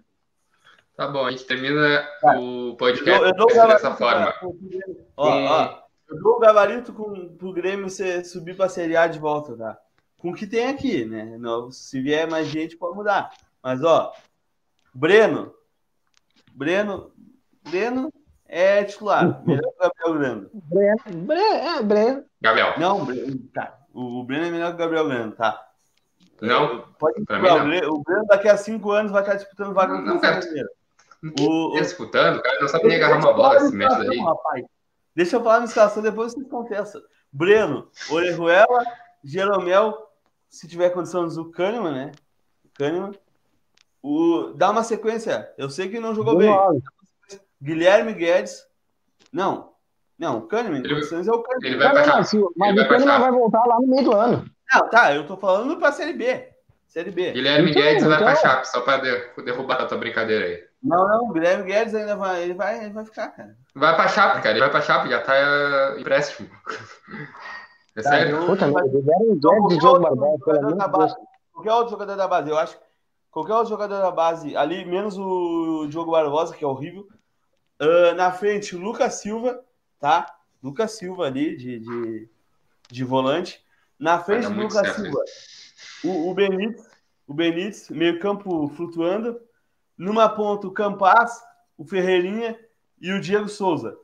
[0.96, 2.06] Tá bom, a gente termina
[2.36, 4.34] o Eu, podcast eu dou o dessa gabarito forma.
[5.16, 5.78] Ó, ó,
[6.08, 9.76] eu dou o gabarito com, pro Grêmio ser, subir pra Série A de volta, tá?
[10.18, 11.36] Com o que tem aqui, né?
[11.72, 13.32] Se vier mais gente, pode mudar.
[13.60, 14.12] Mas, ó,
[14.94, 15.52] Breno.
[16.54, 17.10] Breno.
[17.68, 18.12] Breno
[18.46, 19.42] é titular.
[19.46, 20.50] Melhor que o Gabriel Grando.
[20.54, 22.24] Breno, Breno, é, Breno.
[22.40, 23.78] Gabriel, Não, Breno, tá.
[23.92, 25.60] O o Breno é melhor que o Gabriel Grando, tá?
[26.40, 26.82] não.
[26.98, 29.94] Pode Pra mim, O Breno- O Breno daqui a cinco anos vai estar disputando vaga
[29.94, 30.34] Não, no não, cara.
[30.34, 30.68] Brasileira.
[31.22, 34.10] Ninguém O- tá o- escutando, o cara não sabe nem agarrar uma bola esse método
[34.10, 34.18] aí.
[34.18, 34.64] rapaz.
[35.16, 37.00] Deixa eu falar na escalação, depois vocês contestam.
[37.32, 38.84] Breno, Orejuela,
[39.22, 39.96] Jeromel,
[40.50, 42.12] se tiver condições, o Kahneman, né?
[42.74, 43.12] Kahneman.
[44.06, 44.52] O...
[44.54, 45.50] Dá uma sequência.
[45.56, 46.54] Eu sei que não jogou bem.
[47.62, 48.62] Guilherme Guedes.
[49.32, 49.72] Não.
[50.18, 51.58] Não, o Kahneman, em Ele- é o Kahneman.
[51.62, 52.16] Ele vai Não, pra não, cá.
[52.18, 54.44] mas se- mas Ele o Kahneman vai voltar lá no meio do ano.
[54.72, 56.48] Não, tá, eu tô falando pra Série B.
[56.86, 57.32] Série B.
[57.32, 58.42] Guilherme Então, Guedes vai pra então.
[58.42, 60.64] Chape, só pra de- derrubar a tua brincadeira aí.
[60.82, 63.56] Não, não, o Guilherme Guedes ainda vai, ele vai, ele vai ficar, cara.
[63.74, 64.50] Vai pra Chape, cara.
[64.50, 66.48] Ele vai pra Chape, já tá eh, empréstimo.
[67.96, 68.44] É Tá, sério?
[68.46, 69.98] Puta merda, Guilherme Guedes de Deus.
[70.90, 71.14] base,
[71.52, 72.78] qualquer outro jogador da base, eu acho.
[73.34, 77.08] Qualquer outro jogador da base, ali, menos o Diogo Barbosa, que é horrível.
[77.80, 79.60] Ah, na frente, o Lucas Silva,
[79.98, 80.24] tá?
[80.62, 82.28] Lucas Silva ali, de, de,
[82.88, 83.60] de volante.
[83.98, 85.24] Na frente muito Lucas certo Silva,
[86.04, 86.88] o, o Benítez,
[87.26, 89.40] o Benítez, meio campo flutuando.
[89.98, 91.42] Numa ponta, o Campas,
[91.76, 92.56] o Ferreirinha
[93.00, 93.98] e o Diego Souza.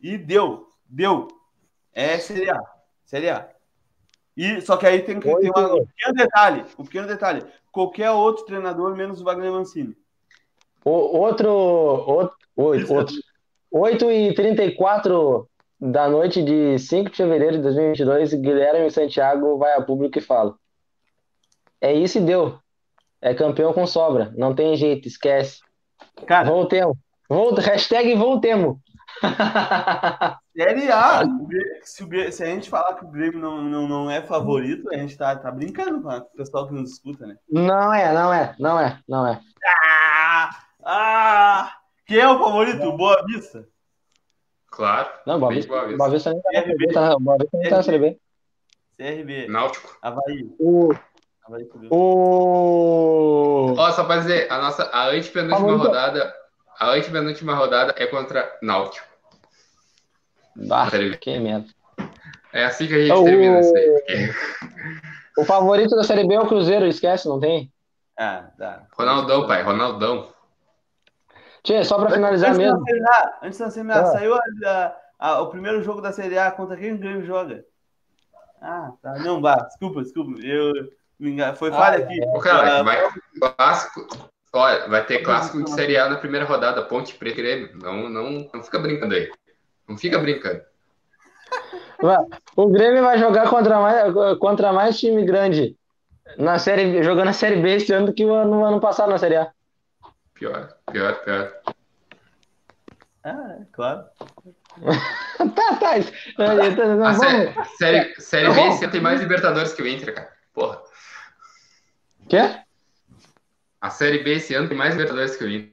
[0.00, 1.28] E deu, deu.
[1.92, 2.62] É Série A.
[3.04, 3.57] Série A.
[4.38, 6.64] E, só que aí tem ter uma- um pequeno detalhe.
[6.78, 7.42] Um pequeno detalhe.
[7.72, 9.96] Qualquer outro treinador, menos o Wagner Mancini.
[10.84, 12.94] O- outro, outro, oito, Isso.
[12.94, 13.14] outro.
[13.70, 15.48] 8 e 34
[15.80, 20.54] da noite de 5 de fevereiro de 2022, Guilherme Santiago vai a público e fala:
[21.80, 22.58] É isso e deu.
[23.20, 24.32] É campeão com sobra.
[24.36, 25.60] Não tem jeito, esquece.
[26.26, 26.96] Cara, Voltemos.
[27.28, 28.78] Volta, hashtag voltemos.
[30.56, 31.24] Série A.
[31.24, 34.88] Grêmio- Se, o se a gente falar que o Grêmio não, não, não é favorito,
[34.92, 37.36] a gente tá, tá brincando com o pessoal que nos escuta, né?
[37.48, 39.40] Não é, não é, não é, não é.
[39.66, 40.50] Ah!
[40.84, 41.72] Ah!
[42.06, 42.96] Quem é o favorito?
[42.96, 43.66] Boa Vista.
[44.70, 45.08] Claro.
[45.26, 45.98] Não, Boa Vista, Boa Vista.
[45.98, 46.42] Boa Vista nem
[46.92, 47.16] tá na tá?
[47.18, 48.18] Boa Vista nem tá na Série B.
[48.96, 49.48] CRB.
[49.48, 49.96] Náutico.
[50.02, 50.50] Havaí.
[50.58, 50.92] O,
[51.44, 53.74] Havaí o...
[53.78, 56.34] Ó, só pra dizer, a nossa a antepenúltima rodada,
[56.78, 59.06] a antepenúltima rodada é contra Náutico.
[60.70, 60.88] Ah,
[61.20, 61.66] que merda.
[62.52, 63.90] É assim que a gente O- termina isso aí.
[63.90, 64.30] porque
[65.38, 67.72] O favorito da Série B é o Cruzeiro, esquece, não tem?
[68.18, 68.82] Ah, tá.
[68.92, 70.28] Ronaldão, pai, Ronaldão.
[71.62, 72.82] Tchê, só pra finalizar antes mesmo.
[73.08, 74.06] A, antes da Série A, Ah.
[74.06, 77.64] saiu a- a- a- o primeiro jogo da Série A contra quem o Grêmio joga?
[78.60, 79.18] Ah, tá.
[79.20, 79.54] Não, vá.
[79.56, 80.40] Desculpa, desculpa.
[80.40, 80.72] Eu
[81.20, 81.54] me engan...
[81.54, 82.20] Foi falha Ah, aqui.
[82.34, 82.98] O cara, Ah, vai
[83.56, 84.06] clássico.
[84.52, 87.70] Olha, vai ter clássico de Série A na primeira rodada, Ponte Preta e Grêmio.
[87.80, 89.30] Não, não, não fica brincando aí.
[89.88, 90.62] Não fica brincando.
[92.54, 95.76] O Grêmio vai jogar contra mais, contra mais time grande
[96.36, 99.08] na série, jogando na Série B esse ano do que o ano, no ano passado
[99.10, 99.50] na Série A.
[100.34, 101.52] Pior, pior, pior.
[103.24, 104.04] Ah, é, claro.
[105.56, 105.94] tá, tá.
[105.96, 110.32] A vamos- série, série, série Tá B ano tem mais Libertadores que o Inter, cara.
[110.52, 110.80] Porra.
[112.28, 112.60] Quê?
[113.80, 115.72] A Série B esse ano tem mais Libertadores que o Inter.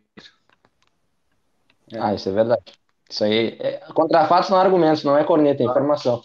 [2.00, 2.64] Ah, isso é verdade.
[3.10, 3.57] Isso aí.
[3.60, 6.23] É, contra fatos não há argumentos, não é corneta, é informação.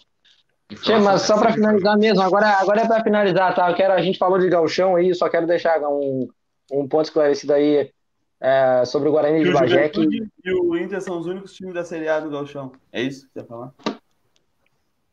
[0.75, 3.69] Tchê, mas só para finalizar mesmo, agora, agora é para finalizar, tá?
[3.69, 6.29] Eu quero, a gente falou de gauchão aí, só quero deixar um,
[6.71, 7.91] um ponto esclarecido aí
[8.39, 10.01] é, sobre o Guarani Que de o Bagé, que
[10.45, 12.71] e o Inter são os únicos times da Série A do Galchão.
[12.91, 13.73] É isso que você ia falar?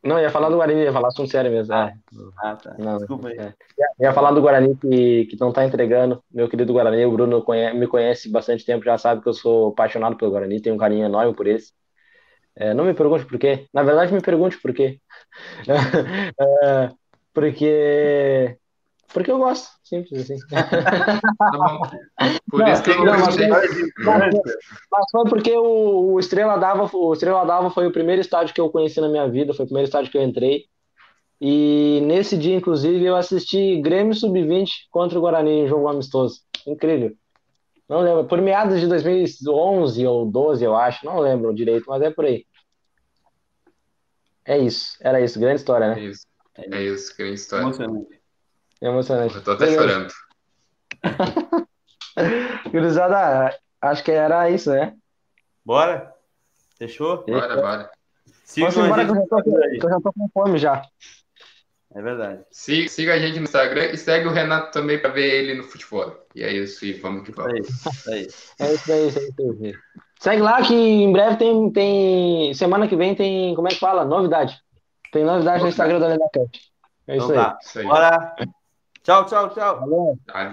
[0.09, 1.73] Não, ia falar do Guarani, ia falar assunto sério mesmo.
[1.75, 1.95] É.
[2.39, 2.75] Ah, tá.
[2.79, 3.39] Não, Desculpa aí.
[3.39, 3.55] é.
[4.01, 6.23] Ia falar do Guarani que, que não tá entregando.
[6.31, 7.45] Meu querido Guarani, o Bruno
[7.75, 11.05] me conhece bastante tempo, já sabe que eu sou apaixonado pelo Guarani, tenho um carinho
[11.05, 11.73] enorme por esse.
[12.57, 13.67] É, não me pergunte por quê.
[13.73, 15.01] Na verdade, me pergunte por quê.
[16.63, 16.91] É,
[17.33, 18.57] porque.
[19.13, 20.39] Porque eu gosto, simples assim.
[22.51, 23.49] Por Não, isso que eu não, não, mas gostei.
[23.49, 28.61] Mas foi porque o, o Estrela d'Ava, o Estrela d'Ava foi o primeiro estádio que
[28.61, 30.65] eu conheci na minha vida, foi o primeiro estádio que eu entrei.
[31.41, 36.41] E nesse dia, inclusive, eu assisti Grêmio Sub-20 contra o Guarani em jogo amistoso.
[36.67, 37.13] Incrível.
[37.89, 42.11] Não lembro, por meados de 2011 ou 12, eu acho, não lembro direito, mas é
[42.11, 42.45] por aí.
[44.45, 46.01] É isso, era isso, grande história, É né?
[46.03, 46.27] isso.
[46.57, 47.65] É isso, grande história.
[47.65, 48.18] Emocionante.
[48.81, 49.35] Emocionante.
[49.35, 50.13] Eu tô até chorando.
[52.71, 54.95] Gurizada, acho que era isso, né?
[55.65, 56.13] Bora?
[56.79, 57.25] Fechou?
[57.27, 57.91] Bora, bora.
[58.45, 60.83] Sigam Vamos embora que eu já tô, que eu já tô com fome já.
[61.95, 62.43] É verdade.
[62.51, 65.65] Siga, siga a gente no Instagram e segue o Renato também pra ver ele no
[65.65, 66.15] futebol.
[66.35, 67.55] E é isso, e vamos que Isso vamos.
[68.09, 68.23] aí.
[68.27, 68.53] Isso.
[68.61, 69.75] É isso aí, isso aí, isso aí.
[70.21, 72.55] Segue lá que em breve tem, tem.
[72.55, 73.55] Semana que vem tem.
[73.55, 74.05] Como é que fala?
[74.05, 74.59] Novidade.
[75.13, 76.61] Tem novidade no Instagram da Lenda Cat.
[77.07, 77.45] É isso Então aí.
[77.45, 77.59] tá.
[77.63, 77.87] Isso aí.
[77.87, 78.35] Bora.
[79.09, 79.81] Tchau, tchau, tchau.
[79.81, 80.19] Valeu.
[80.35, 80.53] Adiós.